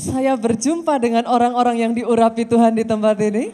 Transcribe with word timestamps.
Saya 0.00 0.32
berjumpa 0.32 0.96
dengan 0.96 1.28
orang-orang 1.28 1.76
yang 1.76 1.92
diurapi 1.92 2.48
Tuhan 2.48 2.72
di 2.72 2.88
tempat 2.88 3.20
ini. 3.20 3.52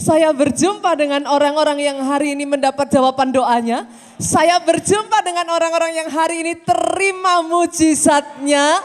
Saya 0.00 0.32
berjumpa 0.32 0.96
dengan 0.96 1.28
orang-orang 1.28 1.76
yang 1.76 2.00
hari 2.00 2.32
ini 2.32 2.48
mendapat 2.48 2.88
jawaban 2.88 3.28
doanya. 3.36 3.84
Saya 4.16 4.56
berjumpa 4.64 5.20
dengan 5.20 5.44
orang-orang 5.52 5.92
yang 5.92 6.08
hari 6.08 6.40
ini 6.40 6.56
terima 6.56 7.44
mujizatnya. 7.44 8.80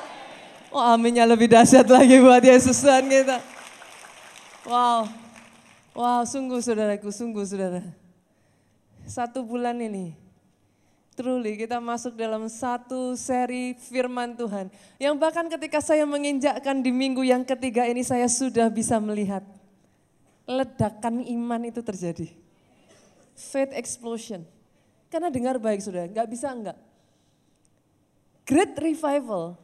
Oh 0.75 0.83
aminnya 0.83 1.23
lebih 1.23 1.47
dahsyat 1.47 1.87
lagi 1.87 2.19
buat 2.19 2.43
Yesus 2.43 2.83
Tuhan 2.83 3.07
kita. 3.07 3.39
Wow, 4.67 5.07
wow 5.95 6.21
sungguh 6.27 6.59
saudaraku, 6.59 7.15
sungguh 7.15 7.47
saudara. 7.47 7.79
Satu 9.07 9.41
bulan 9.47 9.79
ini, 9.79 10.18
truly 11.19 11.59
kita 11.59 11.83
masuk 11.83 12.15
dalam 12.15 12.47
satu 12.47 13.11
seri 13.19 13.75
firman 13.75 14.39
Tuhan. 14.39 14.71
Yang 14.95 15.15
bahkan 15.19 15.51
ketika 15.51 15.83
saya 15.83 16.07
menginjakkan 16.07 16.79
di 16.79 16.95
minggu 16.95 17.27
yang 17.27 17.43
ketiga 17.43 17.83
ini 17.83 18.07
saya 18.07 18.31
sudah 18.31 18.71
bisa 18.71 18.95
melihat 19.03 19.43
ledakan 20.47 21.27
iman 21.27 21.67
itu 21.67 21.83
terjadi. 21.83 22.31
Faith 23.35 23.75
explosion. 23.75 24.47
Karena 25.11 25.27
dengar 25.27 25.59
baik 25.59 25.83
sudah, 25.83 26.07
nggak 26.07 26.27
bisa 26.31 26.55
enggak. 26.55 26.79
Great 28.47 28.71
revival 28.79 29.59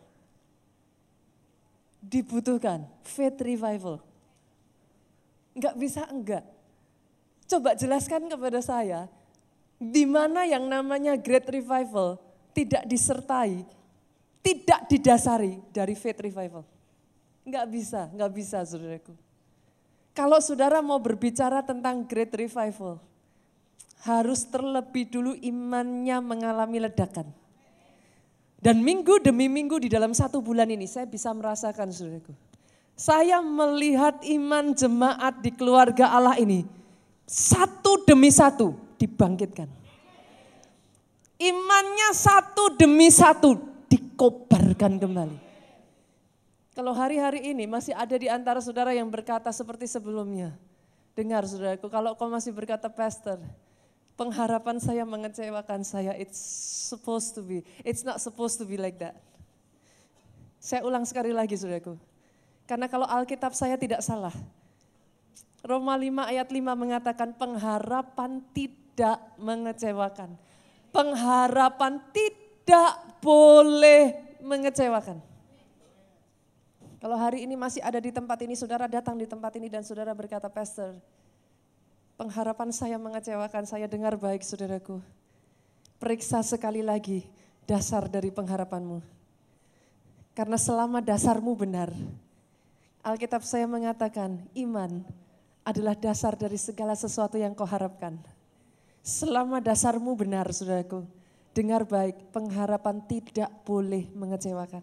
dibutuhkan, 2.04 2.84
faith 3.08 3.40
revival. 3.40 4.04
Enggak 5.56 5.76
bisa 5.80 6.04
enggak. 6.12 6.44
Coba 7.48 7.80
jelaskan 7.80 8.28
kepada 8.28 8.60
saya, 8.60 9.08
di 9.76 10.08
mana 10.08 10.48
yang 10.48 10.66
namanya 10.66 11.20
great 11.20 11.46
revival 11.52 12.16
tidak 12.56 12.88
disertai, 12.88 13.68
tidak 14.40 14.88
didasari 14.88 15.60
dari 15.76 15.94
faith 15.94 16.20
revival. 16.24 16.64
Enggak 17.44 17.66
bisa, 17.68 18.08
enggak 18.10 18.32
bisa 18.32 18.58
saudaraku. 18.64 19.14
Kalau 20.16 20.40
saudara 20.40 20.80
mau 20.80 20.98
berbicara 20.98 21.60
tentang 21.60 22.08
great 22.08 22.32
revival, 22.32 23.04
harus 24.08 24.48
terlebih 24.48 25.12
dulu 25.12 25.36
imannya 25.44 26.18
mengalami 26.24 26.80
ledakan. 26.88 27.28
Dan 28.64 28.82
minggu 28.82 29.22
demi 29.22 29.46
minggu 29.52 29.78
di 29.78 29.92
dalam 29.92 30.16
satu 30.16 30.40
bulan 30.42 30.72
ini 30.72 30.88
saya 30.88 31.06
bisa 31.06 31.30
merasakan 31.36 31.92
saudaraku. 31.92 32.32
Saya 32.96 33.44
melihat 33.44 34.24
iman 34.24 34.72
jemaat 34.72 35.44
di 35.44 35.52
keluarga 35.52 36.16
Allah 36.16 36.40
ini 36.40 36.64
satu 37.28 38.06
demi 38.08 38.32
satu 38.32 38.85
dibangkitkan. 39.00 39.68
Imannya 41.36 42.10
satu 42.16 42.80
demi 42.80 43.12
satu 43.12 43.60
dikobarkan 43.92 44.98
kembali. 45.00 45.38
Kalau 46.76 46.92
hari-hari 46.92 47.56
ini 47.56 47.68
masih 47.68 47.96
ada 47.96 48.16
di 48.20 48.28
antara 48.28 48.60
saudara 48.60 48.92
yang 48.92 49.08
berkata 49.08 49.48
seperti 49.52 49.88
sebelumnya. 49.88 50.52
Dengar 51.16 51.48
saudaraku, 51.48 51.88
kalau 51.88 52.12
kau 52.20 52.28
masih 52.28 52.52
berkata 52.52 52.92
pastor, 52.92 53.40
pengharapan 54.20 54.80
saya 54.84 55.08
mengecewakan 55.08 55.88
saya, 55.88 56.12
it's 56.20 56.36
supposed 56.92 57.32
to 57.32 57.40
be, 57.40 57.64
it's 57.88 58.04
not 58.04 58.20
supposed 58.20 58.60
to 58.60 58.68
be 58.68 58.76
like 58.76 59.00
that. 59.00 59.16
Saya 60.60 60.84
ulang 60.84 61.08
sekali 61.08 61.32
lagi 61.32 61.56
saudaraku. 61.56 61.96
Karena 62.68 62.92
kalau 62.92 63.08
Alkitab 63.08 63.56
saya 63.56 63.80
tidak 63.80 64.04
salah, 64.04 64.36
Roma 65.64 65.96
5 65.96 66.32
ayat 66.32 66.48
5 66.52 66.76
mengatakan 66.76 67.32
pengharapan 67.40 68.44
tidak 68.52 68.85
mengecewakan. 69.36 70.36
Pengharapan 70.96 72.00
tidak 72.16 72.96
boleh 73.20 74.16
mengecewakan. 74.40 75.20
Kalau 77.04 77.18
hari 77.20 77.46
ini 77.46 77.54
masih 77.54 77.84
ada 77.86 78.02
di 78.02 78.10
tempat 78.10 78.40
ini, 78.42 78.58
saudara 78.58 78.90
datang 78.90 79.14
di 79.20 79.30
tempat 79.30 79.54
ini 79.60 79.70
dan 79.70 79.86
saudara 79.86 80.10
berkata, 80.16 80.50
Pastor, 80.50 80.98
pengharapan 82.18 82.74
saya 82.74 82.98
mengecewakan, 82.98 83.68
saya 83.68 83.86
dengar 83.86 84.18
baik 84.18 84.42
saudaraku. 84.42 85.04
Periksa 86.02 86.42
sekali 86.42 86.82
lagi 86.82 87.28
dasar 87.70 88.10
dari 88.10 88.32
pengharapanmu. 88.34 89.04
Karena 90.36 90.58
selama 90.60 91.00
dasarmu 91.00 91.54
benar, 91.56 91.94
Alkitab 93.06 93.46
saya 93.46 93.70
mengatakan 93.70 94.42
iman 94.58 95.06
adalah 95.62 95.94
dasar 95.94 96.34
dari 96.34 96.58
segala 96.58 96.98
sesuatu 96.98 97.38
yang 97.38 97.54
kau 97.54 97.70
harapkan. 97.70 98.18
Selama 99.06 99.62
dasarmu 99.62 100.18
benar 100.18 100.50
saudaraku, 100.50 101.06
dengar 101.54 101.86
baik, 101.86 102.34
pengharapan 102.34 103.06
tidak 103.06 103.54
boleh 103.62 104.10
mengecewakan. 104.18 104.82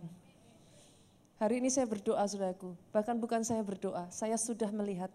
Hari 1.43 1.59
ini 1.59 1.67
saya 1.75 1.91
berdoa 1.91 2.23
saudaraku, 2.23 2.79
bahkan 2.95 3.19
bukan 3.19 3.43
saya 3.43 3.67
berdoa, 3.67 4.07
saya 4.15 4.39
sudah 4.39 4.71
melihat 4.71 5.11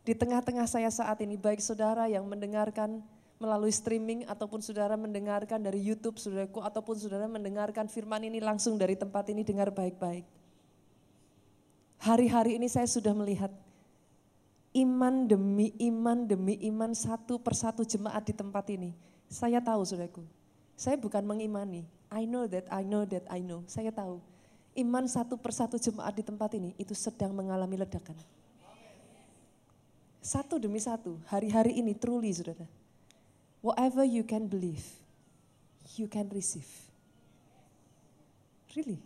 di 0.00 0.16
tengah-tengah 0.16 0.64
saya 0.64 0.88
saat 0.88 1.20
ini, 1.20 1.36
baik 1.36 1.60
saudara 1.60 2.08
yang 2.08 2.24
mendengarkan 2.24 3.04
melalui 3.36 3.68
streaming 3.68 4.24
ataupun 4.24 4.64
saudara 4.64 4.96
mendengarkan 4.96 5.60
dari 5.60 5.84
YouTube 5.84 6.16
saudaraku 6.16 6.64
ataupun 6.64 6.96
saudara 6.96 7.28
mendengarkan 7.28 7.84
firman 7.84 8.24
ini 8.24 8.40
langsung 8.40 8.80
dari 8.80 8.96
tempat 8.96 9.28
ini 9.28 9.44
dengar 9.44 9.68
baik-baik. 9.68 10.24
Hari-hari 12.00 12.56
ini 12.56 12.64
saya 12.64 12.88
sudah 12.88 13.12
melihat 13.12 13.52
iman 14.78 15.26
demi 15.26 15.74
iman 15.90 16.22
demi 16.22 16.54
iman 16.70 16.94
satu 16.94 17.42
persatu 17.42 17.82
jemaat 17.82 18.22
di 18.22 18.34
tempat 18.34 18.64
ini. 18.70 18.94
Saya 19.28 19.60
tahu 19.60 19.84
saudaraku, 19.84 20.24
saya 20.78 20.96
bukan 20.96 21.20
mengimani. 21.26 21.84
I 22.08 22.24
know 22.24 22.48
that, 22.48 22.64
I 22.72 22.86
know 22.86 23.04
that, 23.04 23.26
I 23.28 23.44
know. 23.44 23.66
Saya 23.68 23.92
tahu 23.92 24.22
iman 24.78 25.04
satu 25.04 25.36
persatu 25.36 25.76
jemaat 25.76 26.14
di 26.14 26.24
tempat 26.24 26.54
ini 26.56 26.72
itu 26.80 26.94
sedang 26.94 27.34
mengalami 27.34 27.76
ledakan. 27.82 28.16
Satu 30.22 30.56
demi 30.56 30.78
satu, 30.80 31.18
hari-hari 31.28 31.78
ini 31.78 31.92
truly 31.92 32.30
saudara. 32.32 32.64
Whatever 33.58 34.06
you 34.06 34.22
can 34.22 34.46
believe, 34.46 34.82
you 35.98 36.06
can 36.06 36.30
receive. 36.30 36.68
Really. 38.72 39.02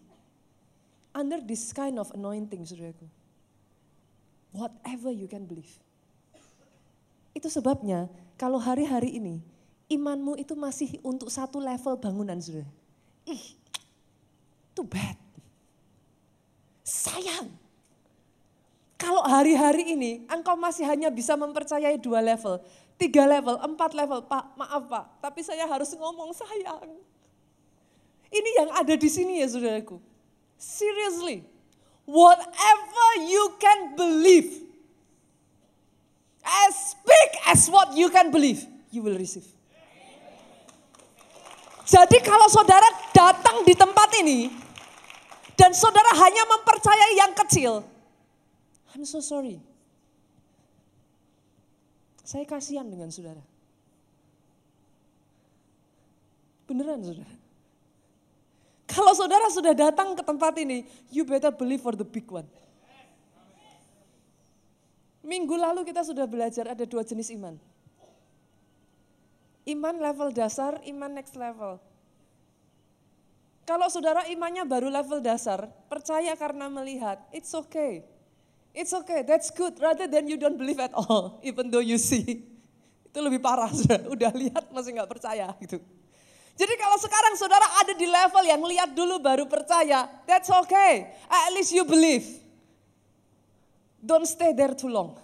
Under 1.13 1.41
this 1.41 1.73
kind 1.73 1.97
of 1.97 2.13
anointing 2.13 2.63
saudaraku. 2.69 3.09
Whatever 4.53 5.09
you 5.09 5.27
can 5.27 5.49
believe. 5.49 5.73
Itu 7.33 7.49
sebabnya 7.49 8.13
kalau 8.37 8.61
hari-hari 8.61 9.17
ini 9.17 9.41
imanmu 9.89 10.37
itu 10.37 10.53
masih 10.53 11.01
untuk 11.01 11.33
satu 11.33 11.57
level 11.61 11.97
bangunan 11.97 12.37
saudara. 12.41 12.69
Ih, 13.29 13.57
too 14.77 14.85
bad. 14.85 15.17
Sayang. 16.85 17.49
Kalau 19.01 19.25
hari-hari 19.27 19.99
ini 19.99 20.23
engkau 20.31 20.55
masih 20.55 20.87
hanya 20.87 21.11
bisa 21.11 21.35
mempercayai 21.35 21.99
dua 21.99 22.23
level, 22.23 22.63
tiga 22.95 23.27
level, 23.27 23.59
empat 23.59 23.97
level, 23.99 24.23
Pak, 24.23 24.55
maaf 24.55 24.83
Pak, 24.87 25.05
tapi 25.19 25.43
saya 25.43 25.67
harus 25.67 25.91
ngomong 25.97 26.31
sayang. 26.37 26.87
Ini 28.33 28.51
yang 28.63 28.71
ada 28.73 28.95
di 28.95 29.09
sini 29.11 29.43
ya 29.43 29.47
saudaraku. 29.51 29.99
Seriously, 30.57 31.45
whatever 32.07 33.07
you 33.29 33.55
can 33.59 33.97
believe, 33.97 34.63
as 36.43 36.97
big 37.07 37.29
as 37.47 37.71
what 37.71 37.95
you 37.95 38.11
can 38.11 38.31
believe, 38.31 38.67
you 38.91 39.03
will 39.03 39.17
receive. 39.19 39.47
Jadi 41.87 42.25
kalau 42.25 42.49
saudara 42.49 42.89
datang 43.13 43.69
di 43.69 43.77
tempat 43.77 44.09
ini, 44.23 44.49
dan 45.59 45.77
saudara 45.77 46.11
hanya 46.17 46.43
mempercayai 46.49 47.15
yang 47.21 47.33
kecil. 47.37 47.85
I'm 48.97 49.05
so 49.05 49.21
sorry. 49.21 49.61
Saya 52.25 52.49
kasihan 52.49 52.89
dengan 52.89 53.13
saudara. 53.13 53.45
Beneran 56.65 57.05
saudara. 57.05 57.42
Kalau 58.93 59.17
saudara 59.17 59.49
sudah 59.49 59.73
datang 59.73 60.13
ke 60.13 60.21
tempat 60.21 60.53
ini, 60.61 60.85
you 61.09 61.25
better 61.25 61.49
believe 61.49 61.81
for 61.81 61.97
the 61.97 62.05
big 62.05 62.29
one. 62.29 62.45
Minggu 65.25 65.55
lalu 65.55 65.87
kita 65.89 66.05
sudah 66.05 66.29
belajar 66.29 66.69
ada 66.69 66.85
dua 66.85 67.01
jenis 67.01 67.33
iman. 67.33 67.57
Iman 69.65 69.97
level 70.03 70.35
dasar, 70.35 70.83
iman 70.83 71.11
next 71.15 71.39
level. 71.39 71.79
Kalau 73.63 73.87
saudara 73.87 74.27
imannya 74.27 74.67
baru 74.67 74.91
level 74.91 75.23
dasar, 75.23 75.71
percaya 75.87 76.35
karena 76.35 76.67
melihat, 76.67 77.23
it's 77.31 77.55
okay. 77.55 78.03
It's 78.75 78.91
okay, 78.91 79.23
that's 79.23 79.55
good. 79.55 79.79
Rather 79.79 80.11
than 80.11 80.27
you 80.27 80.35
don't 80.35 80.59
believe 80.59 80.83
at 80.83 80.91
all, 80.93 81.39
even 81.49 81.71
though 81.71 81.85
you 81.85 81.97
see. 81.97 82.43
Itu 83.07 83.23
lebih 83.23 83.39
parah, 83.39 83.71
saudara. 83.79 84.11
Udah 84.11 84.35
lihat 84.35 84.69
masih 84.75 84.99
nggak 84.99 85.09
percaya 85.09 85.55
gitu. 85.63 85.79
Jadi 86.53 86.75
kalau 86.77 87.01
sekarang 87.01 87.35
saudara 87.35 87.65
ada 87.81 87.97
di 87.97 88.05
level 88.05 88.45
yang 88.45 88.63
lihat 88.63 88.91
dulu 88.93 89.19
baru 89.19 89.49
percaya, 89.49 90.07
that's 90.29 90.53
okay. 90.53 91.09
At 91.27 91.51
least 91.57 91.73
you 91.73 91.83
believe. 91.83 92.29
Don't 94.03 94.29
stay 94.29 94.53
there 94.53 94.77
too 94.77 94.91
long. 94.91 95.17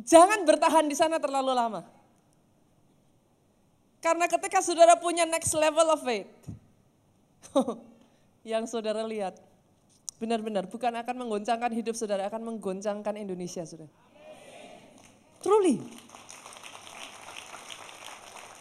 Jangan 0.00 0.44
bertahan 0.44 0.86
di 0.86 0.96
sana 0.96 1.20
terlalu 1.20 1.52
lama. 1.52 1.82
Karena 4.00 4.30
ketika 4.30 4.62
saudara 4.62 4.94
punya 4.96 5.26
next 5.26 5.50
level 5.56 5.86
of 5.90 6.00
faith, 6.04 6.30
yang 8.46 8.68
saudara 8.70 9.02
lihat, 9.02 9.34
Benar-benar, 10.16 10.64
bukan 10.72 10.96
akan 10.96 11.14
menggoncangkan 11.28 11.70
hidup 11.76 11.92
saudara, 11.92 12.24
akan 12.32 12.56
menggoncangkan 12.56 13.20
Indonesia, 13.20 13.60
saudara. 13.68 13.92
Truly. 15.44 15.76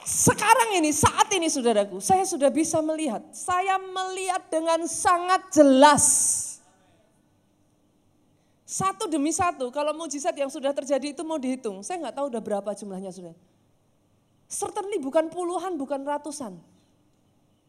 Sekarang 0.06 0.70
ini, 0.78 0.94
saat 0.94 1.26
ini 1.34 1.50
saudaraku, 1.50 1.98
saya 1.98 2.22
sudah 2.30 2.54
bisa 2.54 2.78
melihat. 2.78 3.26
Saya 3.34 3.82
melihat 3.82 4.46
dengan 4.54 4.86
sangat 4.86 5.50
jelas. 5.50 6.06
Satu 8.70 9.10
demi 9.10 9.34
satu, 9.34 9.74
kalau 9.74 9.98
mujizat 9.98 10.38
yang 10.38 10.54
sudah 10.54 10.78
terjadi 10.78 11.18
itu 11.18 11.26
mau 11.26 11.42
dihitung. 11.42 11.82
Saya 11.82 12.06
nggak 12.06 12.22
tahu 12.22 12.30
udah 12.30 12.38
berapa 12.38 12.70
jumlahnya 12.78 13.10
sudah. 13.10 13.34
Certainly 14.46 15.02
bukan 15.02 15.26
puluhan, 15.34 15.74
bukan 15.74 16.06
ratusan. 16.06 16.54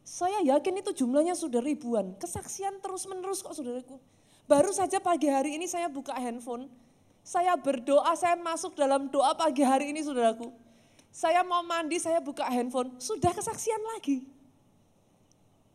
Saya 0.04 0.44
yakin 0.44 0.84
itu 0.84 0.92
jumlahnya 0.92 1.32
sudah 1.32 1.64
ribuan. 1.64 2.20
Kesaksian 2.20 2.84
terus 2.84 3.08
menerus 3.08 3.40
kok 3.40 3.56
saudaraku. 3.56 3.96
Baru 4.44 4.76
saja 4.76 5.00
pagi 5.00 5.32
hari 5.32 5.56
ini 5.56 5.64
saya 5.64 5.88
buka 5.88 6.12
handphone. 6.12 6.68
Saya 7.24 7.56
berdoa, 7.56 8.12
saya 8.12 8.36
masuk 8.36 8.76
dalam 8.76 9.08
doa 9.08 9.32
pagi 9.32 9.64
hari 9.64 9.96
ini 9.96 10.04
saudaraku 10.04 10.65
saya 11.16 11.40
mau 11.40 11.64
mandi, 11.64 11.96
saya 11.96 12.20
buka 12.20 12.44
handphone, 12.44 12.92
sudah 13.00 13.32
kesaksian 13.32 13.80
lagi. 13.96 14.20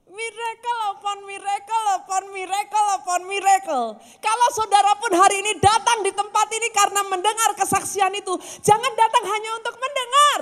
Miracle 0.05 0.81
upon 0.93 1.17
miracle 1.25 1.85
upon 1.97 2.23
miracle 2.29 2.87
upon 3.01 3.25
miracle. 3.25 3.97
Kalau 4.21 4.47
saudara 4.53 4.93
pun 5.01 5.09
hari 5.17 5.41
ini 5.41 5.57
datang 5.57 6.05
di 6.05 6.13
tempat 6.13 6.45
ini 6.45 6.69
karena 6.69 7.01
mendengar 7.09 7.57
kesaksian 7.57 8.13
itu, 8.13 8.37
jangan 8.61 8.93
datang 8.93 9.25
hanya 9.25 9.49
untuk 9.57 9.75
mendengar. 9.81 10.39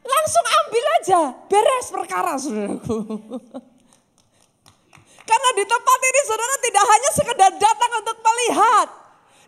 Langsung 0.00 0.44
ambil 0.64 0.84
aja, 1.02 1.20
beres 1.52 1.86
perkara 1.92 2.32
saudaraku. 2.40 2.98
Karena 5.28 5.48
di 5.54 5.64
tempat 5.64 5.98
ini 6.02 6.20
saudara 6.26 6.54
tidak 6.58 6.84
hanya 6.88 7.10
sekedar 7.14 7.52
datang 7.60 7.92
untuk 8.00 8.18
melihat. 8.24 8.88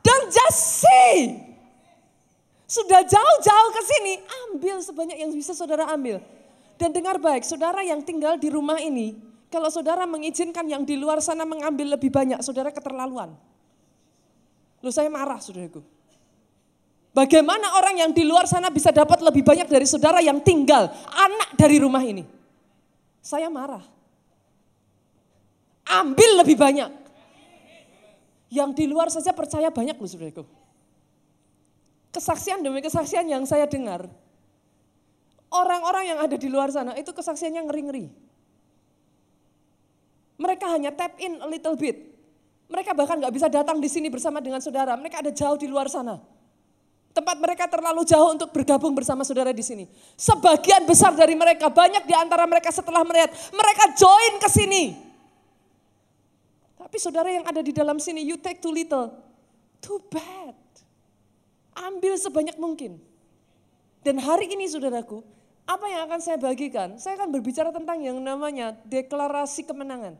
Don't 0.05 0.29
just 0.29 0.85
see. 0.85 1.54
Sudah 2.75 3.07
jauh-jauh 3.07 3.71
ke 3.71 3.83
sini, 3.87 4.15
ambil 4.51 4.83
sebanyak 4.83 5.15
yang 5.23 5.31
bisa 5.31 5.55
saudara 5.55 5.87
ambil. 5.95 6.19
Dan 6.75 6.91
dengar 6.91 7.23
baik, 7.23 7.47
saudara 7.47 7.87
yang 7.87 8.03
tinggal 8.03 8.35
di 8.35 8.51
rumah 8.51 8.83
ini, 8.83 9.15
kalau 9.47 9.71
saudara 9.71 10.03
mengizinkan 10.11 10.67
yang 10.67 10.83
di 10.83 10.99
luar 10.99 11.23
sana 11.23 11.47
mengambil 11.47 11.95
lebih 11.95 12.11
banyak, 12.11 12.43
saudara 12.43 12.75
keterlaluan. 12.75 13.31
Lu 14.83 14.91
saya 14.91 15.07
marah 15.07 15.39
saudaraku. 15.39 15.87
Bagaimana 17.15 17.79
orang 17.79 17.95
yang 18.03 18.11
di 18.11 18.27
luar 18.27 18.51
sana 18.51 18.75
bisa 18.75 18.91
dapat 18.91 19.23
lebih 19.23 19.47
banyak 19.47 19.71
dari 19.71 19.87
saudara 19.87 20.19
yang 20.19 20.43
tinggal, 20.43 20.91
anak 21.15 21.55
dari 21.55 21.79
rumah 21.79 22.03
ini? 22.03 22.27
Saya 23.23 23.47
marah. 23.47 23.87
Ambil 25.87 26.43
lebih 26.43 26.59
banyak. 26.59 26.91
Yang 28.51 28.71
di 28.83 28.85
luar 28.91 29.15
saja 29.15 29.31
percaya 29.31 29.71
banyak 29.71 29.95
loh 29.95 30.11
saudaraku 30.11 30.64
kesaksian 32.15 32.63
demi 32.63 32.79
kesaksian 32.79 33.27
yang 33.27 33.43
saya 33.43 33.67
dengar, 33.67 34.07
orang-orang 35.51 36.15
yang 36.15 36.19
ada 36.23 36.39
di 36.39 36.47
luar 36.47 36.71
sana 36.71 36.95
itu 36.95 37.11
kesaksiannya 37.11 37.67
ngeri-ngeri. 37.67 38.07
Mereka 40.39 40.67
hanya 40.71 40.95
tap 40.95 41.19
in 41.19 41.43
a 41.43 41.49
little 41.51 41.75
bit. 41.75 42.15
Mereka 42.71 42.95
bahkan 42.95 43.19
nggak 43.19 43.35
bisa 43.35 43.47
datang 43.51 43.79
di 43.79 43.87
sini 43.91 44.11
bersama 44.11 44.43
dengan 44.43 44.59
saudara. 44.59 44.95
Mereka 44.99 45.23
ada 45.23 45.31
jauh 45.31 45.59
di 45.59 45.71
luar 45.71 45.87
sana. 45.91 46.19
Tempat 47.15 47.39
mereka 47.39 47.71
terlalu 47.71 48.03
jauh 48.03 48.35
untuk 48.35 48.51
bergabung 48.51 48.91
bersama 48.91 49.23
saudara 49.23 49.55
di 49.55 49.63
sini. 49.63 49.87
Sebagian 50.19 50.83
besar 50.83 51.15
dari 51.15 51.39
mereka, 51.39 51.71
banyak 51.71 52.03
di 52.03 52.11
antara 52.11 52.43
mereka 52.43 52.75
setelah 52.75 53.07
melihat, 53.07 53.31
mereka 53.55 53.95
join 53.95 54.43
ke 54.43 54.49
sini. 54.51 54.83
Tapi 56.75 56.97
saudara 56.99 57.31
yang 57.31 57.47
ada 57.47 57.63
di 57.63 57.71
dalam 57.71 58.03
sini, 58.03 58.27
you 58.27 58.35
take 58.35 58.59
too 58.59 58.75
little. 58.75 59.15
Too 59.79 60.03
bad. 60.11 60.64
Ambil 61.75 62.15
sebanyak 62.19 62.55
mungkin. 62.57 63.03
Dan 64.07 64.23
hari 64.23 64.53
ini 64.53 64.71
saudaraku, 64.71 65.27
apa 65.65 65.87
yang 65.89 66.07
akan 66.07 66.21
saya 66.21 66.37
bagikan? 66.37 67.01
Saya 67.01 67.19
akan 67.19 67.33
berbicara 67.33 67.73
tentang 67.73 67.99
yang 68.05 68.21
namanya 68.21 68.77
deklarasi 68.85 69.65
kemenangan. 69.65 70.15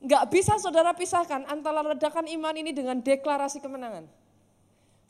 Enggak 0.00 0.32
bisa 0.32 0.56
saudara 0.56 0.96
pisahkan 0.96 1.44
antara 1.48 1.84
ledakan 1.84 2.24
iman 2.28 2.54
ini 2.56 2.72
dengan 2.72 3.00
deklarasi 3.00 3.60
kemenangan. 3.60 4.08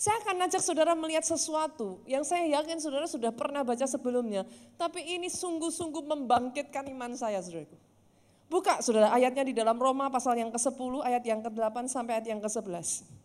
Saya 0.01 0.17
akan 0.25 0.49
ajak 0.49 0.65
saudara 0.65 0.97
melihat 0.97 1.23
sesuatu 1.29 2.01
yang 2.09 2.25
saya 2.25 2.49
yakin 2.59 2.81
saudara 2.81 3.05
sudah 3.05 3.31
pernah 3.37 3.61
baca 3.61 3.85
sebelumnya. 3.85 4.49
Tapi 4.81 5.05
ini 5.19 5.29
sungguh-sungguh 5.29 6.09
membangkitkan 6.09 6.89
iman 6.89 7.13
saya 7.13 7.39
saudaraku. 7.45 7.77
Buka 8.51 8.83
saudara 8.83 9.15
ayatnya 9.15 9.47
di 9.47 9.55
dalam 9.55 9.79
Roma 9.79 10.11
pasal 10.11 10.35
yang 10.41 10.51
ke-10 10.51 11.07
ayat 11.07 11.23
yang 11.23 11.39
ke-8 11.45 11.87
sampai 11.87 12.19
ayat 12.19 12.27
yang 12.27 12.43
ke-11. 12.43 13.20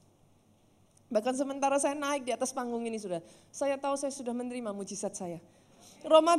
Bahkan 1.06 1.38
sementara 1.38 1.78
saya 1.78 1.94
naik 1.94 2.25
di 2.25 2.34
atas 2.34 2.50
panggung 2.50 2.81
ini 2.81 2.98
sudah, 2.98 3.22
saya 3.54 3.78
tahu 3.78 3.94
saya 3.94 4.10
sudah 4.10 4.34
menerima 4.34 4.74
mujizat 4.74 5.13
saya. 5.13 5.38
Roma, 6.06 6.38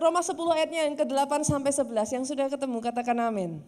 Roma 0.00 0.20
10 0.20 0.36
ayatnya 0.56 0.80
yang 0.88 0.96
ke-8 0.96 1.44
sampai 1.44 1.72
11, 1.72 2.16
yang 2.16 2.24
sudah 2.24 2.46
ketemu 2.52 2.78
katakan 2.80 3.16
amin. 3.20 3.60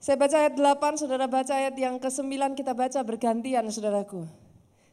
Saya 0.00 0.20
baca 0.20 0.36
ayat 0.36 0.54
8, 0.56 1.00
saudara 1.00 1.24
baca 1.24 1.52
ayat 1.56 1.72
yang 1.80 1.96
ke-9, 1.96 2.28
kita 2.56 2.76
baca 2.76 3.00
bergantian 3.00 3.64
saudaraku. 3.72 4.28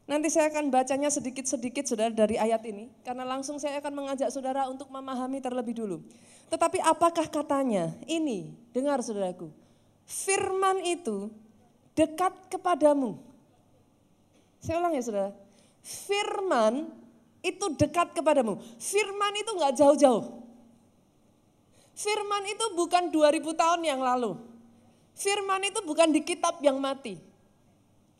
Nanti 0.07 0.27
saya 0.31 0.51
akan 0.51 0.71
bacanya 0.71 1.07
sedikit-sedikit 1.11 1.87
saudara 1.87 2.11
dari 2.11 2.35
ayat 2.35 2.63
ini, 2.67 2.91
karena 3.03 3.23
langsung 3.23 3.59
saya 3.59 3.79
akan 3.79 3.91
mengajak 3.95 4.27
saudara 4.31 4.67
untuk 4.67 4.87
memahami 4.91 5.39
terlebih 5.39 5.75
dulu. 5.75 6.03
Tetapi 6.51 6.83
apakah 6.83 7.27
katanya? 7.31 7.95
Ini, 8.07 8.51
dengar 8.75 8.99
saudaraku. 9.03 9.51
Firman 10.03 10.83
itu 10.83 11.31
dekat 11.95 12.31
kepadamu 12.51 13.30
saya 14.61 14.77
ulang 14.77 14.93
ya 14.93 15.01
saudara. 15.01 15.31
Firman 15.81 16.93
itu 17.41 17.65
dekat 17.73 18.13
kepadamu. 18.13 18.61
Firman 18.77 19.33
itu 19.41 19.51
nggak 19.57 19.73
jauh-jauh. 19.73 20.45
Firman 21.97 22.43
itu 22.45 22.65
bukan 22.77 23.09
2000 23.09 23.41
tahun 23.57 23.81
yang 23.81 23.99
lalu. 23.99 24.37
Firman 25.17 25.65
itu 25.65 25.81
bukan 25.81 26.13
di 26.13 26.21
kitab 26.21 26.61
yang 26.61 26.77
mati. 26.77 27.17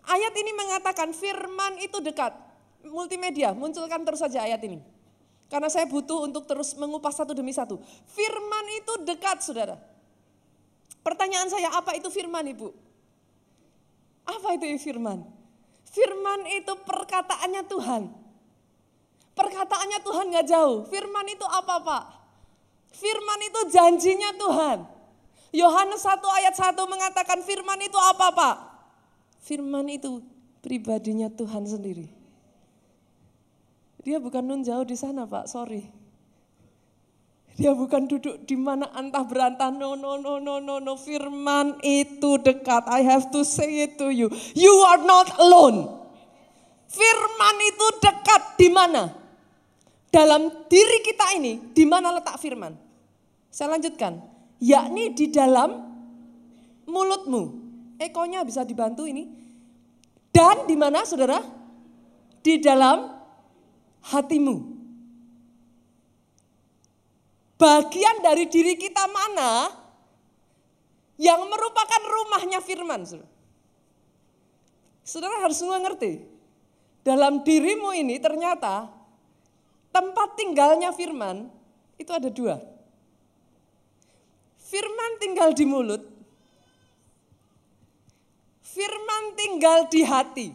Ayat 0.01 0.33
ini 0.33 0.51
mengatakan 0.57 1.13
firman 1.13 1.77
itu 1.77 2.01
dekat. 2.01 2.33
Multimedia, 2.81 3.53
munculkan 3.53 4.01
terus 4.01 4.25
saja 4.25 4.41
ayat 4.41 4.65
ini. 4.65 4.81
Karena 5.45 5.69
saya 5.69 5.85
butuh 5.85 6.25
untuk 6.25 6.49
terus 6.49 6.73
mengupas 6.73 7.13
satu 7.13 7.37
demi 7.37 7.53
satu. 7.53 7.77
Firman 8.09 8.65
itu 8.81 9.05
dekat 9.05 9.45
saudara. 9.45 9.77
Pertanyaan 11.05 11.49
saya, 11.53 11.69
apa 11.73 11.93
itu 11.93 12.09
firman 12.09 12.49
ibu? 12.49 12.73
Apa 14.25 14.57
itu 14.57 14.65
firman? 14.81 15.40
Firman 15.91 16.47
itu 16.47 16.73
perkataannya 16.87 17.63
Tuhan. 17.67 18.03
Perkataannya 19.35 19.99
Tuhan 19.99 20.25
gak 20.31 20.47
jauh. 20.47 20.77
Firman 20.87 21.27
itu 21.27 21.43
apa 21.43 21.75
Pak? 21.83 22.03
Firman 22.95 23.39
itu 23.43 23.59
janjinya 23.71 24.31
Tuhan. 24.39 24.77
Yohanes 25.51 26.03
1 26.07 26.23
ayat 26.39 26.55
1 26.55 26.79
mengatakan 26.87 27.43
firman 27.43 27.79
itu 27.83 27.99
apa 27.99 28.27
Pak? 28.31 28.55
Firman 29.43 29.91
itu 29.91 30.23
pribadinya 30.63 31.27
Tuhan 31.27 31.67
sendiri. 31.67 32.07
Dia 34.01 34.17
bukan 34.17 34.41
nun 34.41 34.63
jauh 34.63 34.87
di 34.87 34.95
sana 34.95 35.27
Pak, 35.27 35.51
sorry. 35.51 36.00
Dia 37.59 37.75
bukan 37.75 38.07
duduk 38.07 38.47
di 38.47 38.55
mana 38.55 38.87
antah 38.95 39.27
berantah. 39.27 39.69
No, 39.75 39.99
no, 39.99 40.15
no, 40.15 40.39
no, 40.39 40.63
no, 40.63 40.79
no. 40.79 40.93
Firman 40.95 41.83
itu 41.83 42.39
dekat. 42.39 42.87
I 42.87 43.03
have 43.03 43.27
to 43.35 43.43
say 43.43 43.83
it 43.83 43.99
to 43.99 44.07
you. 44.07 44.31
You 44.55 44.71
are 44.87 45.03
not 45.03 45.35
alone. 45.35 45.99
Firman 46.87 47.55
itu 47.67 47.87
dekat 47.99 48.41
di 48.55 48.69
mana? 48.71 49.11
Dalam 50.11 50.67
diri 50.67 50.99
kita 51.07 51.39
ini, 51.39 51.71
di 51.71 51.87
mana 51.87 52.11
letak 52.11 52.35
firman? 52.35 52.75
Saya 53.47 53.75
lanjutkan. 53.75 54.19
Yakni 54.59 55.15
di 55.15 55.31
dalam 55.31 55.71
mulutmu. 56.87 57.43
Ekonya 57.99 58.43
bisa 58.43 58.67
dibantu 58.67 59.07
ini. 59.07 59.27
Dan 60.31 60.67
di 60.67 60.75
mana 60.79 61.03
saudara? 61.03 61.39
Di 62.41 62.59
dalam 62.59 63.11
hatimu 64.01 64.80
bagian 67.61 68.25
dari 68.25 68.49
diri 68.49 68.73
kita 68.73 69.05
mana 69.05 69.69
yang 71.21 71.45
merupakan 71.45 72.01
rumahnya 72.01 72.57
firman. 72.65 73.05
Saudara, 75.05 75.45
harus 75.45 75.61
semua 75.61 75.77
ngerti. 75.77 76.25
Dalam 77.05 77.45
dirimu 77.45 77.93
ini 77.93 78.17
ternyata 78.17 78.89
tempat 79.93 80.33
tinggalnya 80.33 80.89
firman 80.89 81.49
itu 82.01 82.09
ada 82.09 82.29
dua. 82.33 82.57
Firman 84.57 85.11
tinggal 85.21 85.53
di 85.53 85.65
mulut, 85.67 86.01
firman 88.65 89.23
tinggal 89.37 89.85
di 89.91 90.01
hati. 90.01 90.49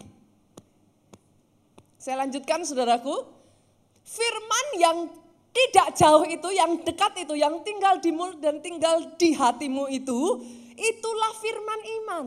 Saya 1.98 2.24
lanjutkan 2.24 2.62
saudaraku, 2.62 3.26
firman 4.06 4.66
yang 4.78 4.98
tidak 5.56 5.96
jauh 5.96 6.24
itu, 6.28 6.48
yang 6.52 6.84
dekat 6.84 7.24
itu, 7.24 7.32
yang 7.32 7.64
tinggal 7.64 7.96
di 7.96 8.12
mulut 8.12 8.36
dan 8.36 8.60
tinggal 8.60 9.16
di 9.16 9.32
hatimu 9.32 9.88
itu, 9.88 10.44
itulah 10.76 11.32
firman 11.40 11.80
iman. 11.80 12.26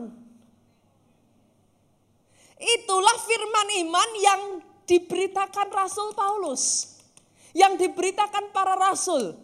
Itulah 2.60 3.16
firman 3.22 3.68
iman 3.86 4.08
yang 4.18 4.40
diberitakan 4.84 5.70
Rasul 5.70 6.10
Paulus. 6.12 6.92
Yang 7.54 7.86
diberitakan 7.86 8.50
para 8.50 8.74
rasul. 8.74 9.38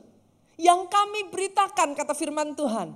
Yang 0.59 0.90
kami 0.90 1.31
beritakan 1.31 1.95
kata 1.97 2.12
firman 2.12 2.59
Tuhan. 2.59 2.93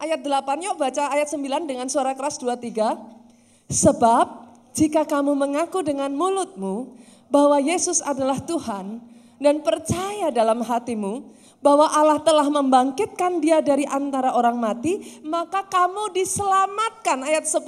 Ayat 0.00 0.18
8 0.24 0.66
yuk 0.66 0.78
baca 0.80 1.14
ayat 1.14 1.30
9 1.30 1.68
dengan 1.68 1.86
suara 1.86 2.16
keras 2.16 2.40
23. 2.40 3.70
Sebab 3.70 4.26
jika 4.74 5.04
kamu 5.04 5.36
mengaku 5.36 5.84
dengan 5.84 6.10
mulutmu 6.10 6.96
bahwa 7.30 7.60
Yesus 7.60 8.02
adalah 8.02 8.40
Tuhan 8.42 9.11
dan 9.42 9.60
percaya 9.60 10.30
dalam 10.30 10.62
hatimu 10.62 11.34
bahwa 11.58 11.90
Allah 11.90 12.22
telah 12.22 12.46
membangkitkan 12.46 13.42
dia 13.42 13.58
dari 13.58 13.82
antara 13.86 14.34
orang 14.34 14.58
mati, 14.58 15.20
maka 15.26 15.66
kamu 15.66 16.14
diselamatkan. 16.14 17.26
Ayat 17.26 17.46
10, 17.46 17.62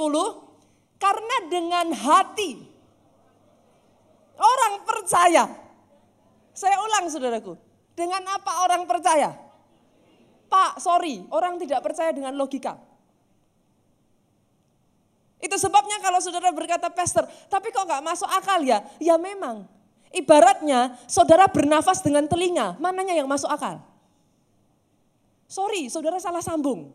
karena 1.02 1.36
dengan 1.50 1.90
hati 1.90 2.58
orang 4.38 4.86
percaya. 4.86 5.46
Saya 6.54 6.78
ulang 6.78 7.10
saudaraku, 7.10 7.58
dengan 7.98 8.22
apa 8.30 8.62
orang 8.62 8.86
percaya? 8.86 9.34
Pak, 10.46 10.78
sorry, 10.78 11.26
orang 11.34 11.58
tidak 11.58 11.82
percaya 11.82 12.14
dengan 12.14 12.34
logika. 12.38 12.78
Itu 15.42 15.58
sebabnya 15.58 15.98
kalau 15.98 16.22
saudara 16.22 16.54
berkata, 16.54 16.88
pastor, 16.94 17.26
tapi 17.50 17.74
kok 17.74 17.84
gak 17.84 18.06
masuk 18.06 18.30
akal 18.30 18.62
ya? 18.62 18.86
Ya 19.02 19.18
memang, 19.18 19.66
Ibaratnya 20.14 20.94
saudara 21.10 21.50
bernafas 21.50 21.98
dengan 21.98 22.30
telinga, 22.30 22.78
mananya 22.78 23.18
yang 23.18 23.26
masuk 23.26 23.50
akal? 23.50 23.82
Sorry, 25.50 25.90
saudara 25.90 26.22
salah 26.22 26.38
sambung. 26.38 26.94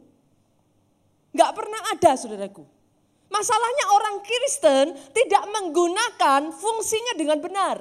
Gak 1.35 1.51
pernah 1.51 1.79
ada 1.91 2.15
saudaraku. 2.15 2.63
Masalahnya 3.29 3.85
orang 3.93 4.15
Kristen 4.25 4.85
tidak 5.13 5.43
menggunakan 5.53 6.49
fungsinya 6.49 7.13
dengan 7.13 7.37
benar. 7.37 7.77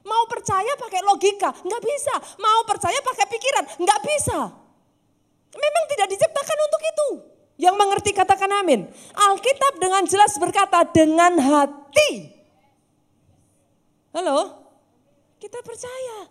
Mau 0.00 0.24
percaya 0.24 0.72
pakai 0.80 1.04
logika, 1.04 1.52
nggak 1.52 1.82
bisa. 1.84 2.14
Mau 2.40 2.64
percaya 2.64 2.96
pakai 3.04 3.26
pikiran, 3.28 3.64
nggak 3.76 4.00
bisa. 4.00 4.38
Memang 5.52 5.84
tidak 5.92 6.08
diciptakan 6.08 6.58
untuk 6.64 6.82
itu. 6.86 7.08
Yang 7.60 7.74
mengerti 7.76 8.10
katakan 8.16 8.48
amin. 8.64 8.88
Alkitab 9.12 9.76
dengan 9.76 10.08
jelas 10.08 10.32
berkata 10.40 10.88
dengan 10.88 11.36
hati. 11.36 12.32
Halo? 14.16 14.59
Kita 15.40 15.58
percaya. 15.64 16.28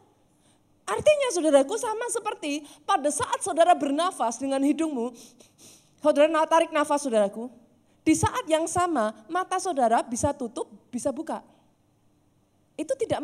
Artinya 0.85 1.27
saudaraku 1.33 1.75
sama 1.77 2.05
seperti 2.09 2.65
pada 2.85 3.09
saat 3.09 3.41
saudara 3.41 3.73
bernafas 3.77 4.41
dengan 4.41 4.61
hidungmu, 4.61 5.13
saudara 6.01 6.45
tarik 6.49 6.73
nafas 6.73 7.05
saudaraku, 7.05 7.49
di 8.01 8.13
saat 8.17 8.45
yang 8.49 8.65
sama 8.65 9.13
mata 9.29 9.61
saudara 9.61 10.01
bisa 10.01 10.33
tutup, 10.33 10.69
bisa 10.89 11.13
buka. 11.13 11.45
Itu 12.73 12.97
tidak 12.97 13.21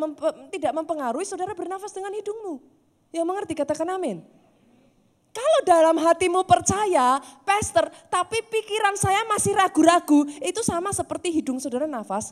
tidak 0.54 0.74
mempengaruhi 0.78 1.26
saudara 1.26 1.58
bernafas 1.58 1.90
dengan 1.90 2.14
hidungmu. 2.14 2.62
Yang 3.10 3.26
mengerti 3.26 3.54
katakan 3.58 3.88
amin. 3.98 4.22
Kalau 5.36 5.60
dalam 5.68 6.00
hatimu 6.00 6.48
percaya, 6.48 7.20
pastor, 7.44 7.92
tapi 8.08 8.40
pikiran 8.46 8.96
saya 8.96 9.28
masih 9.28 9.52
ragu-ragu, 9.52 10.24
itu 10.40 10.64
sama 10.64 10.96
seperti 10.96 11.28
hidung 11.28 11.60
saudara 11.60 11.84
nafas, 11.90 12.32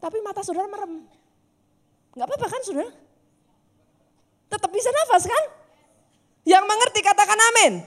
tapi 0.00 0.24
mata 0.24 0.40
saudara 0.40 0.64
merem. 0.64 1.04
Enggak 2.16 2.32
apa-apa 2.32 2.46
kan 2.48 2.62
saudara? 2.64 2.90
Tetap 4.48 4.70
bisa 4.72 4.88
nafas 4.88 5.28
kan? 5.28 5.44
Yang 6.48 6.64
mengerti 6.64 7.00
katakan 7.04 7.36
amin. 7.36 7.84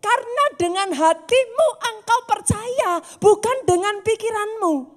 Karena 0.00 0.44
dengan 0.56 0.88
hatimu 0.96 1.68
engkau 1.84 2.20
percaya, 2.24 3.04
bukan 3.20 3.56
dengan 3.68 4.00
pikiranmu. 4.00 4.88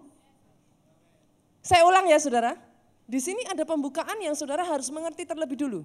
Saya 1.59 1.83
ulang 1.83 2.07
ya 2.07 2.15
saudara. 2.15 2.55
Di 3.11 3.19
sini 3.19 3.43
ada 3.43 3.67
pembukaan 3.67 4.15
yang 4.23 4.39
saudara 4.39 4.63
harus 4.63 4.87
mengerti 4.87 5.27
terlebih 5.27 5.59
dulu. 5.59 5.83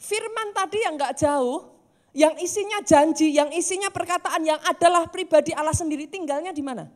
Firman 0.00 0.56
tadi 0.56 0.80
yang 0.80 0.96
enggak 0.96 1.20
jauh, 1.20 1.76
yang 2.16 2.32
isinya 2.40 2.80
janji, 2.80 3.36
yang 3.36 3.52
isinya 3.52 3.92
perkataan 3.92 4.40
yang 4.48 4.56
adalah 4.64 5.12
pribadi 5.12 5.52
Allah 5.52 5.76
sendiri 5.76 6.08
tinggalnya 6.08 6.56
di 6.56 6.64
mana? 6.64 6.88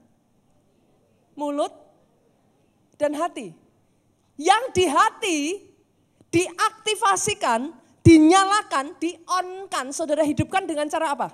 Mulut 1.37 1.75
dan 2.96 3.12
hati. 3.12 3.65
Yang 4.37 4.62
di 4.76 4.85
hati 4.85 5.38
diaktifasikan, 6.28 7.73
dinyalakan, 8.05 8.97
di-on-kan, 9.00 9.90
saudara 9.90 10.23
hidupkan 10.23 10.69
dengan 10.69 10.87
cara 10.93 11.16
apa? 11.16 11.28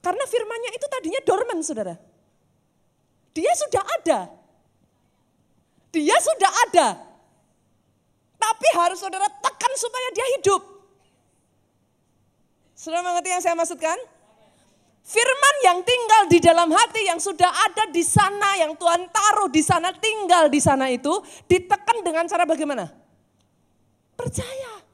Karena 0.00 0.24
firmannya 0.24 0.70
itu 0.72 0.86
tadinya 0.88 1.20
dormant 1.26 1.60
saudara. 1.60 1.94
Dia 3.36 3.52
sudah 3.58 3.84
ada. 4.00 4.20
Dia 5.90 6.16
sudah 6.22 6.52
ada. 6.68 6.88
Tapi 8.40 8.68
harus 8.72 8.98
saudara 9.02 9.28
tekan 9.28 9.72
supaya 9.76 10.08
dia 10.16 10.26
hidup. 10.38 10.62
Saudara 12.72 13.04
mengerti 13.04 13.28
yang 13.28 13.42
saya 13.44 13.52
maksudkan? 13.52 13.98
Firman 15.00 15.56
yang 15.66 15.78
tinggal 15.82 16.22
di 16.30 16.38
dalam 16.38 16.70
hati 16.70 17.08
yang 17.08 17.18
sudah 17.18 17.50
ada 17.50 17.90
di 17.90 18.04
sana, 18.06 18.60
yang 18.62 18.78
Tuhan 18.78 19.10
taruh 19.10 19.50
di 19.50 19.58
sana, 19.64 19.90
tinggal 19.96 20.46
di 20.46 20.60
sana 20.62 20.86
itu, 20.86 21.10
ditekan 21.50 22.04
dengan 22.06 22.28
cara 22.30 22.46
bagaimana? 22.46 22.86
Percaya. 24.14 24.84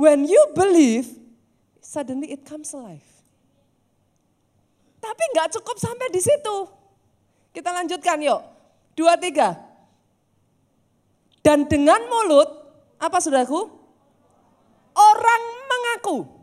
When 0.00 0.24
you 0.24 0.40
believe, 0.56 1.12
suddenly 1.84 2.32
it 2.32 2.48
comes 2.48 2.72
alive. 2.72 3.04
Tapi 5.00 5.22
nggak 5.36 5.60
cukup 5.60 5.76
sampai 5.76 6.08
di 6.08 6.24
situ. 6.24 6.56
Kita 7.52 7.74
lanjutkan 7.74 8.16
yuk. 8.22 8.40
Dua, 8.96 9.18
tiga. 9.20 9.60
Dan 11.44 11.68
dengan 11.68 12.00
mulut, 12.08 12.48
apa 12.96 13.20
saudaraku? 13.20 13.68
Orang 14.92 15.42
mengaku 15.68 16.39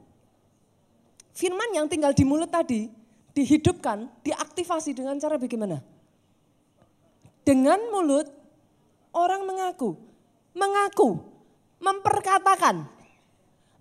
firman 1.37 1.69
yang 1.77 1.85
tinggal 1.85 2.17
di 2.17 2.25
mulut 2.25 2.49
tadi 2.49 2.89
dihidupkan, 3.37 4.09
diaktifasi 4.25 4.97
dengan 4.97 5.21
cara 5.21 5.37
bagaimana? 5.37 5.85
Dengan 7.45 7.77
mulut 7.93 8.25
orang 9.13 9.45
mengaku, 9.45 9.93
mengaku, 10.57 11.21
memperkatakan, 11.77 12.89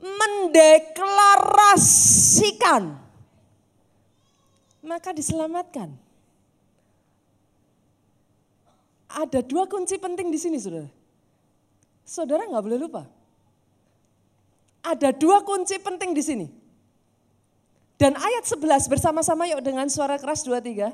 mendeklarasikan, 0.04 3.00
maka 4.84 5.16
diselamatkan. 5.16 5.96
Ada 9.16 9.40
dua 9.40 9.64
kunci 9.64 9.96
penting 9.96 10.28
di 10.28 10.36
sini, 10.36 10.60
saudara. 10.60 10.92
Saudara 12.04 12.44
nggak 12.44 12.64
boleh 12.68 12.76
lupa. 12.76 13.08
Ada 14.84 15.16
dua 15.16 15.40
kunci 15.40 15.80
penting 15.80 16.12
di 16.12 16.20
sini. 16.20 16.65
Dan 17.96 18.12
ayat 18.12 18.44
11 18.44 18.92
bersama-sama 18.92 19.48
yuk 19.48 19.64
dengan 19.64 19.88
suara 19.88 20.20
keras 20.20 20.44
2 20.44 20.52
3. 20.60 20.92